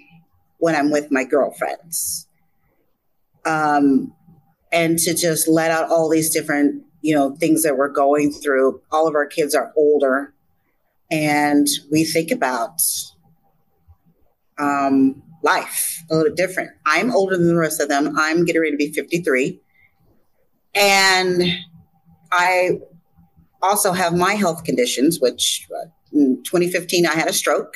when 0.58 0.76
I'm 0.76 0.92
with 0.92 1.12
my 1.12 1.24
girlfriends. 1.24 2.28
Um, 3.46 4.14
and 4.72 5.00
to 5.00 5.14
just 5.14 5.48
let 5.48 5.72
out 5.72 5.90
all 5.90 6.10
these 6.10 6.30
different, 6.30 6.84
you 7.02 7.16
know, 7.16 7.36
things 7.36 7.64
that 7.64 7.78
we're 7.78 7.90
going 7.90 8.32
through. 8.32 8.82
All 8.92 9.08
of 9.08 9.16
our 9.16 9.26
kids 9.26 9.56
are 9.56 9.74
older 9.76 10.34
and 11.12 11.68
we 11.92 12.04
think 12.04 12.32
about 12.32 12.82
um, 14.60 15.24
life 15.42 16.04
a 16.12 16.16
little 16.16 16.36
different. 16.36 16.72
I'm 16.86 17.12
older 17.12 17.38
than 17.38 17.48
the 17.48 17.60
rest 17.60 17.82
of 17.82 17.90
them. 17.90 18.16
I'm 18.18 18.46
getting 18.46 18.62
ready 18.62 18.72
to 18.72 18.78
be 18.78 18.92
53. 18.92 19.60
And 20.76 21.44
I 22.32 22.80
also 23.62 23.92
have 23.92 24.16
my 24.16 24.36
health 24.36 24.64
conditions, 24.64 25.20
which 25.20 25.68
uh, 25.76 25.88
in 26.14 26.42
2015 26.44 27.06
I 27.06 27.16
had 27.16 27.28
a 27.28 27.34
stroke. 27.34 27.76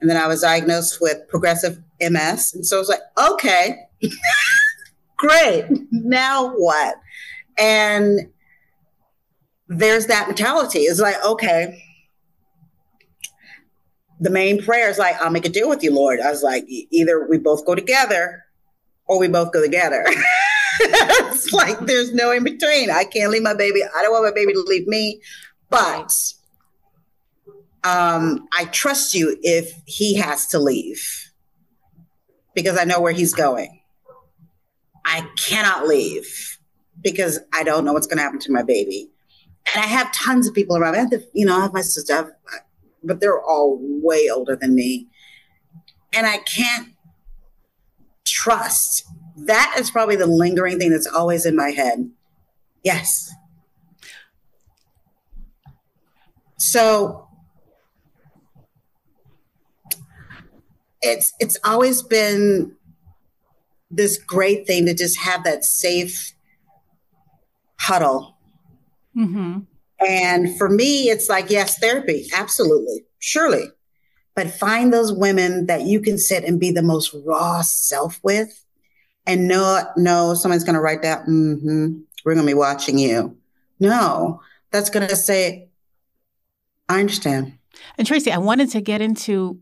And 0.00 0.08
then 0.08 0.16
I 0.16 0.26
was 0.26 0.40
diagnosed 0.40 0.98
with 1.00 1.28
progressive 1.28 1.80
MS. 2.00 2.54
And 2.54 2.66
so 2.66 2.76
I 2.76 2.78
was 2.78 2.88
like, 2.88 3.00
okay, 3.18 3.76
great. 5.18 5.66
Now 5.90 6.54
what? 6.56 6.96
And 7.58 8.30
there's 9.68 10.06
that 10.06 10.26
mentality. 10.26 10.80
It's 10.80 11.00
like, 11.00 11.22
okay, 11.24 11.82
the 14.18 14.30
main 14.30 14.62
prayer 14.62 14.90
is 14.90 14.98
like, 14.98 15.20
I'll 15.20 15.30
make 15.30 15.46
a 15.46 15.50
deal 15.50 15.68
with 15.68 15.82
you, 15.82 15.94
Lord. 15.94 16.20
I 16.20 16.30
was 16.30 16.42
like, 16.42 16.64
either 16.68 17.26
we 17.28 17.38
both 17.38 17.64
go 17.64 17.74
together 17.74 18.44
or 19.10 19.18
we 19.18 19.26
both 19.26 19.52
go 19.52 19.60
together. 19.60 20.04
it's 20.80 21.52
like 21.52 21.76
there's 21.80 22.14
no 22.14 22.30
in 22.30 22.44
between. 22.44 22.90
I 22.90 23.02
can't 23.02 23.32
leave 23.32 23.42
my 23.42 23.54
baby. 23.54 23.82
I 23.82 24.02
don't 24.02 24.12
want 24.12 24.24
my 24.24 24.32
baby 24.32 24.52
to 24.52 24.60
leave 24.60 24.86
me. 24.86 25.20
But 25.68 26.12
um, 27.82 28.46
I 28.56 28.66
trust 28.66 29.12
you 29.12 29.36
if 29.42 29.74
he 29.84 30.14
has 30.14 30.46
to 30.48 30.60
leave 30.60 31.32
because 32.54 32.78
I 32.78 32.84
know 32.84 33.00
where 33.00 33.12
he's 33.12 33.34
going. 33.34 33.82
I 35.04 35.26
cannot 35.36 35.88
leave 35.88 36.58
because 37.02 37.40
I 37.52 37.64
don't 37.64 37.84
know 37.84 37.92
what's 37.92 38.06
going 38.06 38.18
to 38.18 38.22
happen 38.22 38.38
to 38.38 38.52
my 38.52 38.62
baby. 38.62 39.10
And 39.74 39.82
I 39.82 39.88
have 39.88 40.12
tons 40.12 40.46
of 40.46 40.54
people 40.54 40.76
around. 40.76 40.94
I 40.94 40.98
have 40.98 41.10
the, 41.10 41.28
you 41.32 41.44
know, 41.44 41.56
I 41.56 41.62
have 41.62 41.72
my 41.72 41.80
sister, 41.80 42.14
have, 42.14 42.30
but 43.02 43.20
they're 43.20 43.42
all 43.42 43.76
way 43.80 44.28
older 44.32 44.54
than 44.54 44.76
me. 44.76 45.08
And 46.12 46.28
I 46.28 46.38
can't 46.38 46.90
trust. 48.26 49.04
That 49.36 49.76
is 49.78 49.90
probably 49.90 50.16
the 50.16 50.26
lingering 50.26 50.78
thing 50.78 50.90
that's 50.90 51.06
always 51.06 51.46
in 51.46 51.56
my 51.56 51.70
head. 51.70 52.10
Yes. 52.82 53.32
So 56.58 57.26
it's 61.02 61.32
it's 61.40 61.56
always 61.64 62.02
been 62.02 62.76
this 63.90 64.18
great 64.18 64.66
thing 64.66 64.86
to 64.86 64.94
just 64.94 65.18
have 65.18 65.44
that 65.44 65.64
safe 65.64 66.34
huddle. 67.78 68.36
Mm-hmm. 69.16 69.60
And 70.06 70.56
for 70.56 70.68
me, 70.68 71.10
it's 71.10 71.28
like, 71.28 71.50
yes, 71.50 71.78
therapy, 71.78 72.26
absolutely, 72.34 73.04
surely. 73.18 73.64
But 74.40 74.54
find 74.54 74.90
those 74.90 75.12
women 75.12 75.66
that 75.66 75.82
you 75.82 76.00
can 76.00 76.16
sit 76.16 76.44
and 76.44 76.58
be 76.58 76.70
the 76.70 76.82
most 76.82 77.14
raw 77.26 77.60
self 77.60 78.18
with 78.22 78.64
and 79.26 79.46
know, 79.46 79.82
no, 79.98 80.32
someone's 80.32 80.64
going 80.64 80.76
to 80.76 80.80
write 80.80 81.02
that, 81.02 81.26
mm-hmm, 81.26 81.98
we're 82.24 82.32
going 82.32 82.46
to 82.46 82.50
be 82.50 82.54
watching 82.54 82.98
you. 82.98 83.36
No, 83.80 84.40
that's 84.70 84.88
going 84.88 85.06
to 85.06 85.14
say, 85.14 85.68
I 86.88 87.00
understand. 87.00 87.58
And 87.98 88.06
Tracey, 88.06 88.32
I 88.32 88.38
wanted 88.38 88.70
to 88.70 88.80
get 88.80 89.02
into 89.02 89.60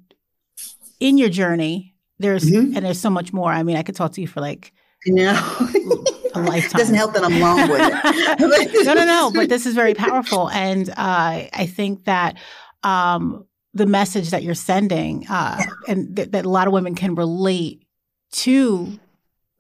in 1.01 1.19
your 1.19 1.29
journey, 1.29 1.97
there's 2.21 2.45
mm-hmm. 2.45 2.77
and 2.77 2.87
there's 2.87 3.01
so 3.01 3.11
much 3.11 3.33
more. 3.33 3.51
I 3.51 3.65
mean, 3.65 3.77
I 3.77 3.83
could 3.83 3.97
talk 3.97 4.13
to 4.13 4.21
you 4.21 4.29
for 4.29 4.41
like 4.41 4.73
no. 5.07 5.33
a 6.37 6.41
lifetime. 6.41 6.79
Doesn't 6.79 6.95
help 6.95 7.15
that 7.15 7.25
I'm 7.25 7.41
long 7.41 7.69
with 7.69 7.81
it. 7.83 8.85
no, 8.87 8.95
no, 8.95 9.05
no. 9.05 9.33
But 9.35 9.49
this 9.49 9.67
is 9.67 9.75
very 9.75 9.95
powerful, 9.95 10.49
and 10.51 10.89
uh, 10.91 10.95
I 10.97 11.69
think 11.69 12.05
that 12.05 12.37
um, 12.85 13.45
the 13.75 13.87
message 13.87 14.31
that 14.31 14.43
you're 14.43 14.55
sending, 14.55 15.27
uh, 15.29 15.63
and 15.87 16.17
th- 16.17 16.31
that 16.31 16.45
a 16.45 16.49
lot 16.49 16.67
of 16.67 16.73
women 16.73 16.95
can 16.95 17.15
relate 17.15 17.85
to 18.31 18.99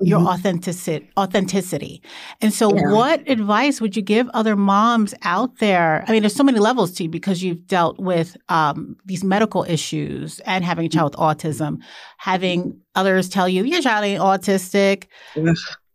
your 0.00 0.20
mm-hmm. 0.20 0.28
authenticity 0.28 1.10
authenticity. 1.18 2.02
And 2.40 2.52
so 2.52 2.72
yeah. 2.72 2.92
what 2.92 3.28
advice 3.28 3.80
would 3.80 3.96
you 3.96 4.02
give 4.02 4.28
other 4.28 4.54
moms 4.54 5.12
out 5.22 5.58
there? 5.58 6.04
I 6.06 6.12
mean, 6.12 6.22
there's 6.22 6.36
so 6.36 6.44
many 6.44 6.60
levels 6.60 6.92
to 6.92 7.04
you 7.04 7.08
because 7.08 7.42
you've 7.42 7.66
dealt 7.66 7.98
with 7.98 8.36
um, 8.48 8.96
these 9.04 9.24
medical 9.24 9.64
issues 9.64 10.38
and 10.40 10.64
having 10.64 10.86
a 10.86 10.88
child 10.88 11.12
with 11.12 11.20
autism, 11.20 11.78
having 12.18 12.80
others 12.94 13.28
tell 13.28 13.48
you 13.48 13.64
your 13.64 13.82
child 13.82 14.04
ain't 14.04 14.22
autistic. 14.22 15.06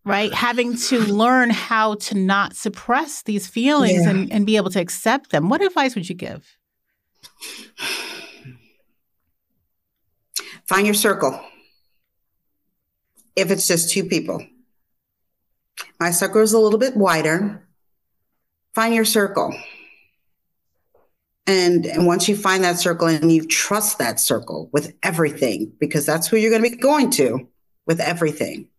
Right? 0.06 0.34
Having 0.34 0.76
to 0.76 1.00
learn 1.00 1.50
how 1.50 1.96
to 1.96 2.18
not 2.18 2.58
suppress 2.58 3.22
these 3.24 3.48
feelings 3.48 4.04
yeah. 4.04 4.10
and, 4.10 4.34
and 4.34 4.46
be 4.46 4.58
able 4.58 4.70
to 4.72 4.82
accept 4.82 5.32
them. 5.32 5.48
What 5.48 5.62
advice 5.62 5.96
would 5.96 6.10
you 6.10 6.16
give? 6.16 6.58
Find 10.66 10.86
your 10.88 10.94
circle 10.94 11.40
if 13.36 13.52
it's 13.52 13.68
just 13.68 13.92
two 13.92 14.06
people. 14.06 14.46
My 16.00 16.12
circle 16.12 16.42
is 16.42 16.54
a 16.54 16.60
little 16.60 16.80
bit 16.80 16.96
wider. 16.96 17.68
Find 18.74 18.94
your 18.94 19.06
circle. 19.06 19.56
And, 21.46 21.86
and 21.86 22.08
once 22.08 22.30
you 22.30 22.38
find 22.38 22.64
that 22.64 22.80
circle 22.80 23.08
and 23.08 23.32
you 23.32 23.46
trust 23.46 23.98
that 23.98 24.20
circle 24.20 24.70
with 24.72 24.96
everything, 25.04 25.74
because 25.80 26.06
that's 26.06 26.28
who 26.28 26.38
you're 26.38 26.52
going 26.52 26.64
to 26.64 26.70
be 26.70 26.78
going 26.78 27.12
to 27.12 27.48
with 27.86 28.00
everything, 28.00 28.70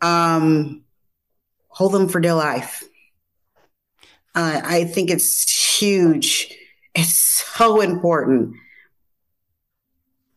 um, 0.00 0.82
hold 1.68 1.92
them 1.92 2.08
for 2.08 2.20
dear 2.20 2.34
life. 2.34 2.84
Uh, 4.34 4.60
I 4.64 4.84
think 4.84 5.10
it's 5.10 5.78
huge. 5.78 6.54
It's 6.94 7.44
so 7.56 7.80
important 7.80 8.56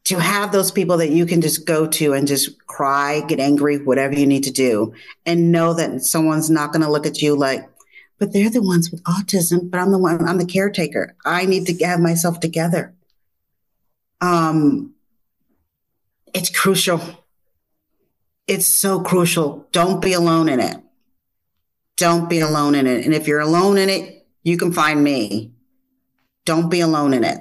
to 0.06 0.20
have 0.20 0.52
those 0.52 0.72
people 0.72 0.98
that 0.98 1.12
you 1.12 1.26
can 1.26 1.42
just 1.42 1.66
go 1.66 1.88
to 1.88 2.14
and 2.14 2.28
just 2.28 2.66
cry, 2.68 3.22
get 3.22 3.40
angry, 3.40 3.78
whatever 3.78 4.14
you 4.14 4.28
need 4.28 4.44
to 4.44 4.52
do, 4.52 4.94
and 5.26 5.52
know 5.52 5.74
that 5.74 6.02
someone's 6.02 6.50
not 6.50 6.74
going 6.74 6.82
to 6.82 6.92
look 6.92 7.06
at 7.06 7.22
you 7.22 7.36
like, 7.36 7.68
but 8.20 8.34
they're 8.34 8.50
the 8.50 8.62
ones 8.62 8.92
with 8.92 9.04
autism, 9.04 9.72
but 9.72 9.80
I'm 9.80 9.92
the 9.92 9.98
one, 9.98 10.28
I'm 10.28 10.38
the 10.38 10.46
caretaker. 10.46 11.16
I 11.26 11.46
need 11.46 11.66
to 11.68 11.86
have 11.86 12.00
myself 12.00 12.40
together. 12.40 12.94
Um, 14.20 14.94
it's 16.34 16.50
crucial. 16.50 17.02
It's 18.48 18.68
so 18.68 19.00
crucial. 19.00 19.68
Don't 19.72 20.02
be 20.02 20.14
alone 20.14 20.50
in 20.50 20.60
it. 20.60 20.78
Don't 21.96 22.30
be 22.30 22.40
alone 22.40 22.76
in 22.76 22.88
it. 22.88 23.06
And 23.06 23.14
if 23.14 23.28
you're 23.28 23.40
alone 23.40 23.78
in 23.78 23.90
it, 23.90 24.28
you 24.44 24.58
can 24.58 24.74
find 24.74 25.04
me. 25.04 25.54
Don't 26.46 26.70
be 26.70 26.82
alone 26.82 27.14
in 27.14 27.24
it. 27.24 27.40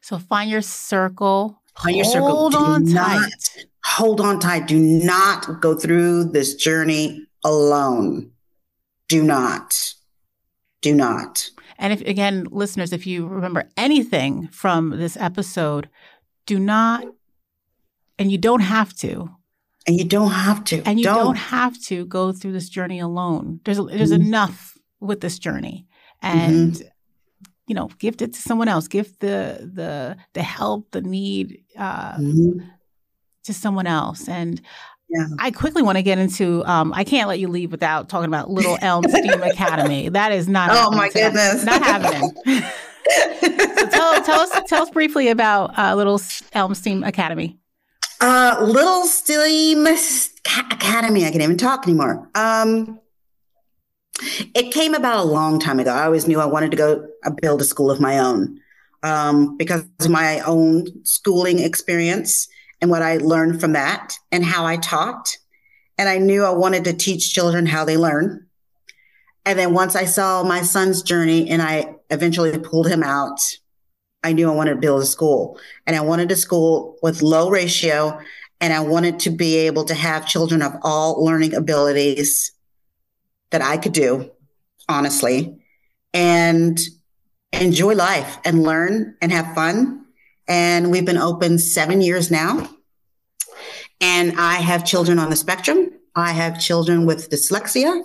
So 0.00 0.18
find 0.18 0.50
your 0.50 0.62
circle 0.62 1.60
on 1.84 1.94
your 1.94 2.04
circle. 2.04 2.28
Hold 2.28 2.52
Do 2.52 2.58
on 2.58 2.84
not, 2.84 3.20
tight. 3.20 3.66
Hold 3.84 4.20
on 4.20 4.40
tight. 4.40 4.66
Do 4.66 4.78
not 4.78 5.60
go 5.60 5.74
through 5.74 6.24
this 6.24 6.54
journey 6.54 7.26
alone. 7.44 8.32
Do 9.08 9.22
not. 9.22 9.94
Do 10.80 10.94
not. 10.94 11.50
And 11.78 11.92
if 11.92 12.00
again, 12.02 12.46
listeners, 12.50 12.92
if 12.92 13.06
you 13.06 13.26
remember 13.26 13.68
anything 13.76 14.48
from 14.48 14.90
this 14.90 15.16
episode, 15.16 15.88
do 16.46 16.58
not, 16.58 17.04
and 18.18 18.32
you 18.32 18.38
don't 18.38 18.60
have 18.60 18.94
to. 18.96 19.30
And 19.86 19.96
you 19.96 20.04
don't 20.04 20.32
have 20.32 20.64
to. 20.64 20.82
And 20.84 20.98
you 20.98 21.04
don't, 21.04 21.16
don't 21.16 21.36
have 21.36 21.80
to 21.84 22.04
go 22.06 22.32
through 22.32 22.52
this 22.52 22.68
journey 22.68 22.98
alone. 22.98 23.60
There's 23.64 23.78
there's 23.78 24.12
mm-hmm. 24.12 24.26
enough 24.26 24.76
with 25.00 25.20
this 25.20 25.38
journey. 25.38 25.86
And 26.20 26.72
mm-hmm 26.72 26.88
you 27.68 27.74
know, 27.74 27.88
gift 27.98 28.22
it 28.22 28.32
to 28.32 28.40
someone 28.40 28.66
else. 28.66 28.88
Gift 28.88 29.20
the 29.20 29.70
the 29.72 30.16
the 30.32 30.42
help, 30.42 30.90
the 30.90 31.02
need 31.02 31.62
uh, 31.76 32.16
mm-hmm. 32.16 32.66
to 33.44 33.54
someone 33.54 33.86
else. 33.86 34.28
And 34.28 34.60
yeah. 35.10 35.26
I 35.38 35.50
quickly 35.50 35.82
want 35.82 35.96
to 35.96 36.02
get 36.02 36.18
into. 36.18 36.64
Um, 36.64 36.92
I 36.94 37.04
can't 37.04 37.28
let 37.28 37.38
you 37.38 37.48
leave 37.48 37.70
without 37.70 38.08
talking 38.08 38.28
about 38.28 38.50
Little 38.50 38.78
Elm 38.82 39.04
STEAM 39.04 39.42
Academy. 39.42 40.08
That 40.08 40.32
is 40.32 40.48
not. 40.48 40.70
Oh 40.72 40.90
my 40.90 41.10
goodness, 41.10 41.64
not 41.64 41.82
happening. 41.82 42.30
so 43.10 43.88
tell, 43.88 44.22
tell 44.22 44.40
us 44.40 44.60
tell 44.66 44.82
us 44.82 44.90
briefly 44.90 45.28
about 45.28 45.78
uh, 45.78 45.94
Little 45.94 46.20
Elm 46.52 46.74
STEAM 46.74 47.04
Academy. 47.04 47.58
Uh, 48.20 48.56
Little 48.60 49.04
STEAM 49.04 49.86
Academy. 49.86 51.24
I 51.24 51.30
can't 51.30 51.42
even 51.42 51.58
talk 51.58 51.86
anymore. 51.86 52.28
Um, 52.34 52.98
it 54.20 54.72
came 54.72 54.94
about 54.94 55.24
a 55.24 55.28
long 55.28 55.58
time 55.58 55.78
ago. 55.78 55.92
I 55.92 56.04
always 56.04 56.26
knew 56.26 56.40
I 56.40 56.46
wanted 56.46 56.70
to 56.72 56.76
go 56.76 57.08
uh, 57.24 57.30
build 57.30 57.60
a 57.60 57.64
school 57.64 57.90
of 57.90 58.00
my 58.00 58.18
own 58.18 58.60
um, 59.02 59.56
because 59.56 59.84
of 60.00 60.10
my 60.10 60.40
own 60.40 60.86
schooling 61.04 61.60
experience 61.60 62.48
and 62.80 62.90
what 62.90 63.02
I 63.02 63.18
learned 63.18 63.60
from 63.60 63.72
that 63.72 64.14
and 64.32 64.44
how 64.44 64.64
I 64.64 64.76
taught. 64.76 65.36
And 65.96 66.08
I 66.08 66.18
knew 66.18 66.44
I 66.44 66.50
wanted 66.50 66.84
to 66.84 66.92
teach 66.92 67.32
children 67.32 67.66
how 67.66 67.84
they 67.84 67.96
learn. 67.96 68.46
And 69.44 69.58
then 69.58 69.72
once 69.72 69.96
I 69.96 70.04
saw 70.04 70.42
my 70.42 70.62
son's 70.62 71.02
journey 71.02 71.48
and 71.48 71.62
I 71.62 71.94
eventually 72.10 72.56
pulled 72.58 72.88
him 72.88 73.02
out, 73.02 73.40
I 74.22 74.32
knew 74.32 74.50
I 74.50 74.54
wanted 74.54 74.74
to 74.74 74.80
build 74.80 75.02
a 75.02 75.06
school. 75.06 75.58
And 75.86 75.96
I 75.96 76.00
wanted 76.00 76.30
a 76.30 76.36
school 76.36 76.96
with 77.02 77.22
low 77.22 77.50
ratio. 77.50 78.20
And 78.60 78.72
I 78.72 78.80
wanted 78.80 79.20
to 79.20 79.30
be 79.30 79.56
able 79.56 79.84
to 79.84 79.94
have 79.94 80.26
children 80.26 80.62
of 80.62 80.74
all 80.82 81.24
learning 81.24 81.54
abilities 81.54 82.52
that 83.50 83.62
I 83.62 83.76
could 83.76 83.92
do, 83.92 84.30
honestly, 84.88 85.58
and 86.12 86.78
enjoy 87.52 87.94
life 87.94 88.38
and 88.44 88.62
learn 88.62 89.16
and 89.20 89.32
have 89.32 89.54
fun. 89.54 90.04
And 90.46 90.90
we've 90.90 91.04
been 91.04 91.18
open 91.18 91.58
seven 91.58 92.00
years 92.00 92.30
now. 92.30 92.68
And 94.00 94.38
I 94.38 94.54
have 94.54 94.84
children 94.84 95.18
on 95.18 95.30
the 95.30 95.36
spectrum, 95.36 95.90
I 96.14 96.32
have 96.32 96.60
children 96.60 97.06
with 97.06 97.30
dyslexia. 97.30 98.04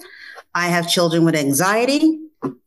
I 0.53 0.67
have 0.67 0.87
children 0.87 1.25
with 1.25 1.35
anxiety. 1.35 2.19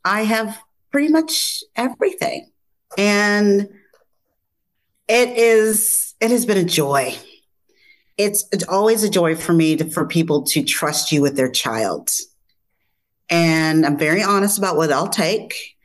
I 0.04 0.22
have 0.22 0.60
pretty 0.90 1.08
much 1.08 1.62
everything. 1.76 2.50
And 2.98 3.68
it 5.08 5.28
is, 5.38 6.14
it 6.20 6.32
has 6.32 6.46
been 6.46 6.58
a 6.58 6.64
joy. 6.64 7.16
It's, 8.18 8.44
it's 8.50 8.64
always 8.64 9.04
a 9.04 9.10
joy 9.10 9.36
for 9.36 9.52
me 9.52 9.76
to, 9.76 9.88
for 9.88 10.04
people 10.06 10.42
to 10.44 10.64
trust 10.64 11.12
you 11.12 11.22
with 11.22 11.36
their 11.36 11.50
child. 11.50 12.10
And 13.28 13.84
I'm 13.84 13.98
very 13.98 14.22
honest 14.22 14.58
about 14.58 14.76
what 14.76 14.92
I'll 14.92 15.08
take. 15.08 15.76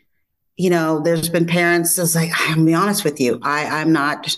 You 0.58 0.70
know, 0.70 1.00
there's 1.00 1.30
been 1.30 1.48
parents 1.48 1.96
that's 1.96 2.16
like, 2.16 2.30
I'm 2.34 2.56
gonna 2.56 2.66
be 2.66 2.74
honest 2.74 3.04
with 3.04 3.20
you. 3.20 3.40
I, 3.42 3.82
I'm 3.82 3.92
not 3.92 4.38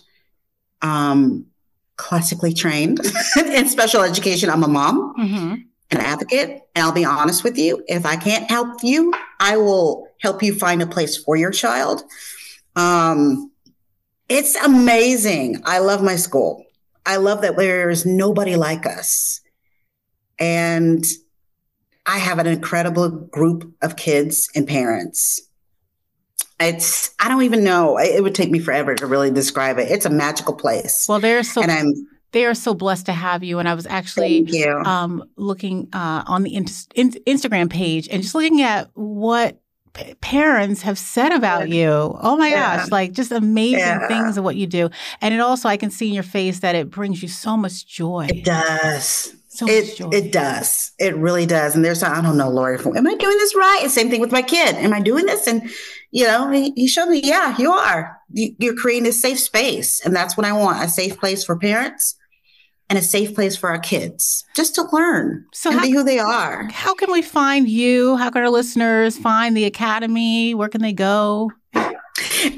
um 0.81 1.45
classically 1.95 2.53
trained 2.53 2.99
in 3.37 3.67
special 3.69 4.01
education. 4.01 4.49
I'm 4.49 4.63
a 4.63 4.67
mom, 4.67 5.13
mm-hmm. 5.17 5.53
an 5.91 5.97
advocate, 5.97 6.61
and 6.75 6.83
I'll 6.83 6.91
be 6.91 7.05
honest 7.05 7.43
with 7.43 7.57
you. 7.57 7.83
If 7.87 8.05
I 8.05 8.15
can't 8.15 8.49
help 8.49 8.83
you, 8.83 9.13
I 9.39 9.57
will 9.57 10.07
help 10.19 10.41
you 10.41 10.55
find 10.55 10.81
a 10.81 10.87
place 10.87 11.17
for 11.17 11.35
your 11.35 11.51
child. 11.51 12.03
Um, 12.75 13.51
it's 14.29 14.55
amazing. 14.55 15.61
I 15.65 15.79
love 15.79 16.01
my 16.01 16.15
school. 16.15 16.65
I 17.05 17.17
love 17.17 17.41
that 17.41 17.57
there 17.57 17.89
is 17.89 18.05
nobody 18.05 18.55
like 18.55 18.85
us. 18.85 19.41
And 20.39 21.05
I 22.05 22.17
have 22.19 22.39
an 22.39 22.47
incredible 22.47 23.09
group 23.09 23.73
of 23.81 23.95
kids 23.95 24.49
and 24.55 24.67
parents. 24.67 25.41
It's 26.59 27.13
I 27.19 27.29
don't 27.29 27.43
even 27.43 27.63
know. 27.63 27.97
It 27.97 28.21
would 28.21 28.35
take 28.35 28.51
me 28.51 28.59
forever 28.59 28.95
to 28.95 29.05
really 29.05 29.31
describe 29.31 29.79
it. 29.79 29.89
It's 29.89 30.05
a 30.05 30.09
magical 30.09 30.53
place. 30.53 31.05
Well, 31.09 31.19
they're 31.19 31.43
so 31.43 31.61
and 31.61 31.71
I'm 31.71 31.93
they 32.33 32.45
are 32.45 32.53
so 32.53 32.73
blessed 32.73 33.05
to 33.05 33.13
have 33.13 33.43
you. 33.43 33.59
And 33.59 33.69
I 33.69 33.73
was 33.73 33.85
actually 33.85 34.65
um, 34.85 35.23
looking 35.37 35.87
uh, 35.93 36.23
on 36.27 36.43
the 36.43 36.55
in- 36.55 36.65
in- 36.95 37.11
Instagram 37.11 37.69
page 37.69 38.09
and 38.09 38.21
just 38.21 38.35
looking 38.35 38.61
at 38.61 38.89
what 38.95 39.61
p- 39.93 40.15
parents 40.15 40.81
have 40.81 40.97
said 40.97 41.31
about 41.31 41.69
you. 41.69 41.89
Oh 41.89 42.35
my 42.35 42.49
yeah. 42.49 42.77
gosh, 42.77 42.91
like 42.91 43.13
just 43.13 43.31
amazing 43.31 43.79
yeah. 43.79 44.07
things 44.07 44.37
of 44.37 44.43
what 44.43 44.55
you 44.55 44.67
do. 44.67 44.89
And 45.21 45.33
it 45.33 45.39
also, 45.39 45.69
I 45.69 45.77
can 45.77 45.91
see 45.91 46.07
in 46.07 46.13
your 46.13 46.23
face 46.23 46.59
that 46.59 46.75
it 46.75 46.89
brings 46.89 47.21
you 47.21 47.29
so 47.29 47.55
much 47.55 47.87
joy. 47.87 48.27
It 48.29 48.43
does. 48.43 49.35
So 49.53 49.67
it 49.69 49.99
it 50.11 50.31
does. 50.31 50.91
It 50.97 51.15
really 51.15 51.45
does. 51.45 51.75
And 51.75 51.85
there's 51.85 52.01
I 52.01 52.21
don't 52.21 52.37
know, 52.37 52.49
Lori, 52.49 52.77
am 52.79 53.07
I 53.07 53.15
doing 53.15 53.37
this 53.37 53.55
right? 53.55 53.79
And 53.83 53.91
same 53.91 54.09
thing 54.09 54.19
with 54.19 54.31
my 54.31 54.41
kid. 54.41 54.75
Am 54.75 54.93
I 54.93 54.99
doing 54.99 55.27
this? 55.27 55.45
And 55.45 55.69
you 56.09 56.25
know, 56.25 56.49
he, 56.49 56.71
he 56.75 56.87
showed 56.87 57.07
me, 57.07 57.21
yeah, 57.23 57.55
you 57.57 57.71
are. 57.71 58.19
You, 58.31 58.55
you're 58.57 58.75
creating 58.75 59.07
a 59.07 59.11
safe 59.11 59.39
space, 59.39 60.03
and 60.03 60.15
that's 60.15 60.35
what 60.35 60.45
I 60.45 60.53
want—a 60.53 60.87
safe 60.87 61.19
place 61.19 61.43
for 61.43 61.57
parents 61.57 62.15
and 62.89 62.97
a 62.97 63.01
safe 63.01 63.33
place 63.33 63.55
for 63.55 63.69
our 63.69 63.79
kids 63.79 64.43
just 64.55 64.75
to 64.75 64.83
learn 64.91 65.45
so 65.53 65.71
how, 65.71 65.81
be 65.81 65.91
who 65.91 66.03
they 66.03 66.19
are. 66.19 66.67
How 66.71 66.93
can 66.93 67.11
we 67.11 67.21
find 67.21 67.69
you? 67.69 68.17
How 68.17 68.29
can 68.29 68.41
our 68.41 68.49
listeners 68.49 69.17
find 69.17 69.55
the 69.55 69.65
academy? 69.65 70.53
Where 70.53 70.69
can 70.69 70.81
they 70.81 70.93
go? 70.93 71.51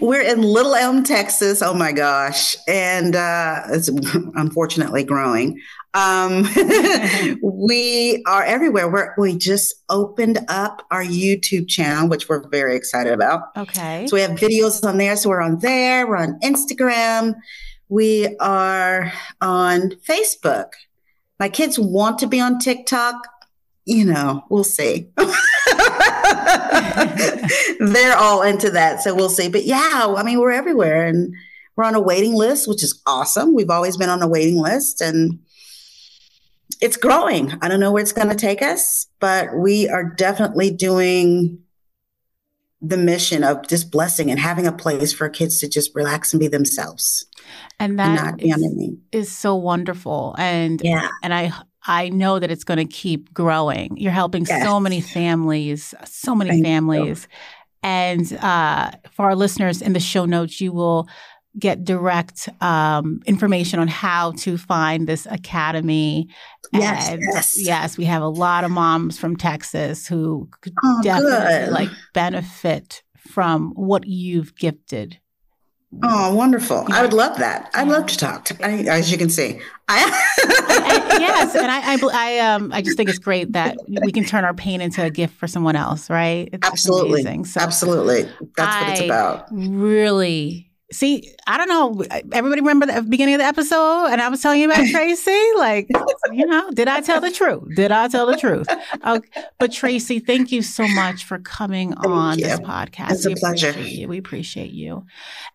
We're 0.01 0.21
in 0.21 0.41
Little 0.41 0.75
Elm, 0.75 1.03
Texas. 1.03 1.61
Oh 1.61 1.73
my 1.73 1.91
gosh. 1.91 2.55
And 2.67 3.15
uh, 3.15 3.63
it's 3.69 3.87
unfortunately 4.35 5.03
growing. 5.03 5.59
Um, 5.95 6.43
we 7.41 8.21
are 8.27 8.43
everywhere. 8.43 8.89
We're, 8.89 9.15
we 9.17 9.37
just 9.37 9.73
opened 9.89 10.39
up 10.49 10.85
our 10.91 11.03
YouTube 11.03 11.69
channel, 11.69 12.09
which 12.09 12.27
we're 12.27 12.45
very 12.49 12.75
excited 12.75 13.13
about. 13.13 13.55
Okay. 13.55 14.05
So 14.07 14.17
we 14.17 14.21
have 14.21 14.31
videos 14.31 14.85
on 14.85 14.97
there. 14.97 15.15
So 15.15 15.29
we're 15.29 15.41
on 15.41 15.59
there. 15.59 16.05
We're 16.05 16.17
on 16.17 16.37
Instagram. 16.41 17.35
We 17.87 18.35
are 18.39 19.13
on 19.39 19.91
Facebook. 20.07 20.73
My 21.39 21.47
kids 21.47 21.79
want 21.79 22.19
to 22.19 22.27
be 22.27 22.41
on 22.41 22.59
TikTok. 22.59 23.15
You 23.85 24.05
know, 24.05 24.43
we'll 24.49 24.63
see. 24.63 25.07
They're 27.79 28.17
all 28.17 28.41
into 28.41 28.71
that. 28.71 29.01
So 29.01 29.15
we'll 29.15 29.29
see. 29.29 29.47
But 29.47 29.63
yeah, 29.63 30.13
I 30.17 30.23
mean, 30.23 30.39
we're 30.39 30.51
everywhere 30.51 31.05
and 31.05 31.33
we're 31.75 31.83
on 31.85 31.95
a 31.95 32.01
waiting 32.01 32.33
list, 32.33 32.67
which 32.67 32.83
is 32.83 33.01
awesome. 33.05 33.53
We've 33.53 33.69
always 33.69 33.95
been 33.95 34.09
on 34.09 34.21
a 34.21 34.27
waiting 34.27 34.57
list 34.57 35.01
and 35.01 35.39
it's 36.85 36.97
growing. 36.97 37.51
I 37.63 37.67
don't 37.67 37.79
know 37.79 37.91
where 37.91 38.01
it's 38.03 38.13
going 38.13 38.29
to 38.29 38.35
take 38.35 38.61
us, 38.61 39.07
but 39.19 39.55
we 39.57 39.89
are 39.89 40.03
definitely 40.03 40.69
doing 40.69 41.59
the 42.79 42.95
mission 42.95 43.43
of 43.43 43.67
just 43.67 43.89
blessing 43.89 44.29
and 44.29 44.39
having 44.39 44.67
a 44.67 44.71
place 44.71 45.11
for 45.11 45.27
kids 45.27 45.59
to 45.61 45.67
just 45.67 45.95
relax 45.95 46.31
and 46.31 46.39
be 46.39 46.47
themselves. 46.47 47.25
And 47.79 47.97
that 47.97 48.39
and 48.39 48.99
is, 49.11 49.23
is 49.27 49.35
so 49.35 49.55
wonderful. 49.55 50.35
And 50.37 50.79
yeah. 50.83 51.09
and 51.23 51.33
I 51.33 51.51
I 51.87 52.09
know 52.09 52.37
that 52.37 52.51
it's 52.51 52.63
going 52.63 52.77
to 52.77 52.93
keep 52.93 53.33
growing. 53.33 53.97
You're 53.97 54.11
helping 54.11 54.45
yes. 54.45 54.63
so 54.63 54.79
many 54.79 55.01
families, 55.01 55.95
so 56.03 56.35
many 56.35 56.51
Thank 56.51 56.65
families. 56.65 57.27
You. 57.29 57.37
And 57.81 58.33
uh, 58.41 58.91
for 59.11 59.25
our 59.25 59.35
listeners 59.35 59.81
in 59.81 59.93
the 59.93 59.99
show 59.99 60.25
notes, 60.25 60.61
you 60.61 60.71
will 60.71 61.07
get 61.57 61.83
direct 61.83 62.49
um, 62.61 63.21
information 63.25 63.79
on 63.79 63.87
how 63.87 64.31
to 64.33 64.57
find 64.57 65.07
this 65.07 65.25
academy. 65.25 66.27
Yes, 66.73 67.09
and 67.09 67.21
yes, 67.21 67.55
yes. 67.57 67.97
We 67.97 68.05
have 68.05 68.21
a 68.21 68.27
lot 68.27 68.63
of 68.63 68.71
moms 68.71 69.17
from 69.17 69.35
Texas 69.35 70.07
who 70.07 70.49
could 70.61 70.73
oh, 70.83 71.01
definitely 71.03 71.65
good. 71.65 71.69
like 71.69 71.89
benefit 72.13 73.03
from 73.17 73.71
what 73.75 74.05
you've 74.05 74.55
gifted 74.55 75.19
Oh, 76.03 76.35
wonderful! 76.35 76.85
I 76.91 77.01
would 77.01 77.13
love 77.13 77.37
that. 77.37 77.69
I'd 77.73 77.87
love 77.87 78.05
to 78.07 78.17
talk. 78.17 78.45
To, 78.45 78.65
I, 78.65 78.97
as 78.97 79.11
you 79.11 79.17
can 79.17 79.29
see, 79.29 79.59
I, 79.87 80.05
yes, 81.19 81.55
and 81.55 81.71
I, 81.71 81.93
I, 81.93 81.97
I, 82.13 82.39
um, 82.39 82.71
I 82.73 82.81
just 82.81 82.97
think 82.97 83.09
it's 83.09 83.19
great 83.19 83.53
that 83.53 83.77
we 83.87 84.11
can 84.11 84.25
turn 84.25 84.43
our 84.43 84.53
pain 84.53 84.81
into 84.81 85.03
a 85.03 85.09
gift 85.09 85.35
for 85.35 85.47
someone 85.47 85.75
else, 85.75 86.09
right? 86.09 86.49
It's 86.51 86.67
absolutely, 86.67 87.43
so 87.45 87.61
absolutely. 87.61 88.29
That's 88.57 88.81
what 88.81 88.91
it's 88.91 89.01
about. 89.01 89.47
Really 89.51 90.69
See, 90.91 91.33
I 91.47 91.57
don't 91.57 91.67
know. 91.67 92.03
Everybody 92.31 92.61
remember 92.61 92.85
the 92.85 93.01
beginning 93.01 93.35
of 93.35 93.39
the 93.39 93.45
episode, 93.45 94.07
and 94.07 94.21
I 94.21 94.29
was 94.29 94.41
telling 94.41 94.61
you 94.61 94.71
about 94.71 94.85
Tracey. 94.91 95.51
Like, 95.57 95.87
you 96.31 96.45
know, 96.45 96.69
did 96.71 96.87
I 96.87 97.01
tell 97.01 97.19
the 97.19 97.31
truth? 97.31 97.75
Did 97.75 97.91
I 97.91 98.07
tell 98.07 98.27
the 98.27 98.37
truth? 98.37 98.67
Okay. 99.05 99.43
But 99.57 99.71
Tracey, 99.71 100.19
thank 100.19 100.51
you 100.51 100.61
so 100.61 100.87
much 100.87 101.25
for 101.25 101.39
coming 101.39 101.93
thank 101.93 102.05
on 102.05 102.37
you. 102.37 102.45
this 102.45 102.59
podcast. 102.59 103.11
It's 103.11 103.25
we 103.25 103.33
a 103.33 103.35
pleasure. 103.35 103.69
Appreciate 103.69 103.99
you. 103.99 104.07
We 104.07 104.17
appreciate 104.19 104.71
you. 104.71 105.05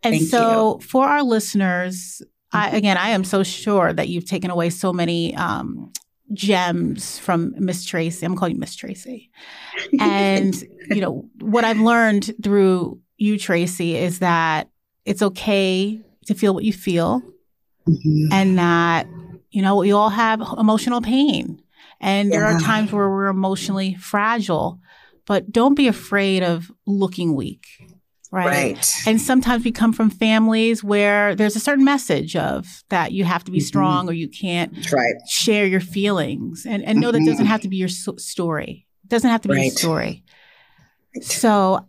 And 0.02 0.16
thank 0.16 0.28
so, 0.28 0.78
you. 0.80 0.86
for 0.86 1.06
our 1.06 1.22
listeners, 1.22 2.22
I, 2.52 2.76
again, 2.76 2.96
I 2.96 3.10
am 3.10 3.22
so 3.22 3.44
sure 3.44 3.92
that 3.92 4.08
you've 4.08 4.24
taken 4.24 4.50
away 4.50 4.70
so 4.70 4.92
many 4.92 5.36
um, 5.36 5.92
gems 6.32 7.18
from 7.18 7.54
Miss 7.56 7.84
Tracey. 7.84 8.26
I'm 8.26 8.36
calling 8.36 8.54
you 8.54 8.60
Miss 8.60 8.74
Tracey. 8.74 9.30
And 10.00 10.60
you 10.90 11.00
know 11.00 11.28
what 11.40 11.64
I've 11.64 11.80
learned 11.80 12.32
through 12.42 13.00
you, 13.16 13.38
Tracey, 13.38 13.96
is 13.96 14.18
that 14.18 14.68
it's 15.10 15.22
okay 15.22 16.00
to 16.26 16.34
feel 16.34 16.54
what 16.54 16.62
you 16.62 16.72
feel 16.72 17.20
mm-hmm. 17.88 18.32
and 18.32 18.58
that, 18.58 19.08
you 19.50 19.60
know, 19.60 19.76
we 19.76 19.90
all 19.90 20.10
have 20.10 20.40
emotional 20.56 21.00
pain. 21.00 21.60
And 22.00 22.30
yeah. 22.30 22.38
there 22.38 22.46
are 22.46 22.60
times 22.60 22.92
where 22.92 23.10
we're 23.10 23.26
emotionally 23.26 23.94
fragile, 23.94 24.78
but 25.26 25.50
don't 25.50 25.74
be 25.74 25.88
afraid 25.88 26.44
of 26.44 26.70
looking 26.86 27.34
weak. 27.34 27.66
Right? 28.32 28.76
right? 28.76 28.94
And 29.08 29.20
sometimes 29.20 29.64
we 29.64 29.72
come 29.72 29.92
from 29.92 30.08
families 30.08 30.84
where 30.84 31.34
there's 31.34 31.56
a 31.56 31.60
certain 31.60 31.84
message 31.84 32.36
of 32.36 32.84
that 32.88 33.10
you 33.10 33.24
have 33.24 33.42
to 33.44 33.50
be 33.50 33.58
mm-hmm. 33.58 33.66
strong 33.66 34.08
or 34.08 34.12
you 34.12 34.28
can't 34.28 34.92
right. 34.92 35.14
share 35.28 35.66
your 35.66 35.80
feelings. 35.80 36.64
And, 36.64 36.84
and 36.84 37.00
know 37.00 37.10
mm-hmm. 37.10 37.24
that 37.24 37.30
doesn't 37.30 37.46
have 37.46 37.62
to 37.62 37.68
be 37.68 37.76
your 37.76 37.88
so- 37.88 38.14
story. 38.16 38.86
It 39.02 39.08
doesn't 39.08 39.28
have 39.28 39.40
to 39.42 39.48
be 39.48 39.54
right. 39.54 39.64
your 39.64 39.72
story. 39.72 40.22
So 41.22 41.88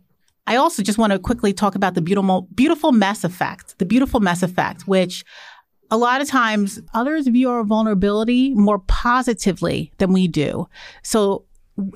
I 0.51 0.57
also 0.57 0.83
just 0.83 0.97
want 0.97 1.13
to 1.13 1.19
quickly 1.19 1.53
talk 1.53 1.75
about 1.75 1.93
the 1.93 2.01
beautiful, 2.01 2.49
beautiful 2.53 2.91
mess 2.91 3.23
effect, 3.23 3.79
the 3.79 3.85
beautiful 3.85 4.19
mess 4.19 4.43
effect, 4.43 4.85
which 4.85 5.23
a 5.89 5.95
lot 5.95 6.19
of 6.19 6.27
times 6.27 6.81
others 6.93 7.25
view 7.27 7.49
our 7.49 7.63
vulnerability 7.63 8.53
more 8.53 8.79
positively 8.79 9.93
than 9.97 10.11
we 10.11 10.27
do. 10.27 10.67
So 11.03 11.45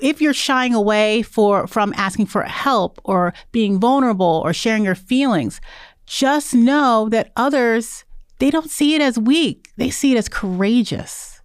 if 0.00 0.22
you're 0.22 0.32
shying 0.32 0.72
away 0.72 1.20
for 1.20 1.66
from 1.66 1.92
asking 1.98 2.26
for 2.26 2.44
help 2.44 2.98
or 3.04 3.34
being 3.52 3.78
vulnerable 3.78 4.40
or 4.42 4.54
sharing 4.54 4.84
your 4.84 4.94
feelings, 4.94 5.60
just 6.06 6.54
know 6.54 7.10
that 7.10 7.32
others 7.36 8.06
they 8.38 8.50
don't 8.50 8.70
see 8.70 8.94
it 8.94 9.02
as 9.02 9.18
weak. 9.18 9.68
They 9.76 9.90
see 9.90 10.12
it 10.12 10.18
as 10.18 10.30
courageous. 10.30 11.35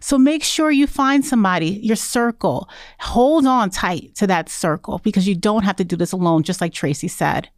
So 0.00 0.18
make 0.18 0.44
sure 0.44 0.70
you 0.70 0.86
find 0.86 1.24
somebody, 1.24 1.80
your 1.82 1.96
circle. 1.96 2.68
Hold 3.00 3.46
on 3.46 3.70
tight 3.70 4.14
to 4.16 4.26
that 4.26 4.48
circle 4.48 5.00
because 5.02 5.26
you 5.26 5.34
don't 5.34 5.64
have 5.64 5.76
to 5.76 5.84
do 5.84 5.96
this 5.96 6.12
alone, 6.12 6.42
just 6.42 6.60
like 6.60 6.72
Tracey 6.72 7.08
said. 7.08 7.48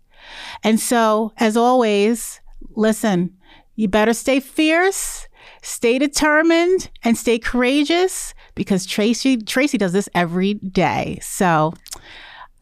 And 0.62 0.81
so, 0.81 1.33
as 1.39 1.57
always, 1.57 2.41
listen, 2.77 3.37
you 3.77 3.89
better 3.89 4.14
stay 4.14 4.41
fierce, 4.41 5.27
stay 5.62 5.99
determined, 5.99 6.91
and 7.03 7.16
stay 7.16 7.39
courageous 7.39 8.35
because 8.55 8.87
Tracey 8.87 9.37
Tracey 9.37 9.79
does 9.79 9.93
this 9.93 10.09
every 10.14 10.55
day. 10.55 11.18
So 11.20 11.75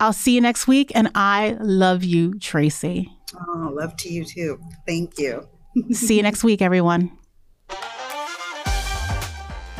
I'll 0.00 0.12
see 0.12 0.34
you 0.34 0.40
next 0.40 0.66
week 0.66 0.90
and 0.94 1.10
I 1.14 1.56
love 1.60 2.02
you, 2.02 2.38
Tracey. 2.38 3.08
Oh, 3.34 3.70
love 3.72 3.96
to 3.98 4.12
you 4.12 4.24
too. 4.24 4.60
Thank 4.86 5.18
you. 5.18 5.48
see 5.92 6.16
you 6.16 6.22
next 6.22 6.44
week, 6.44 6.60
everyone. 6.62 7.16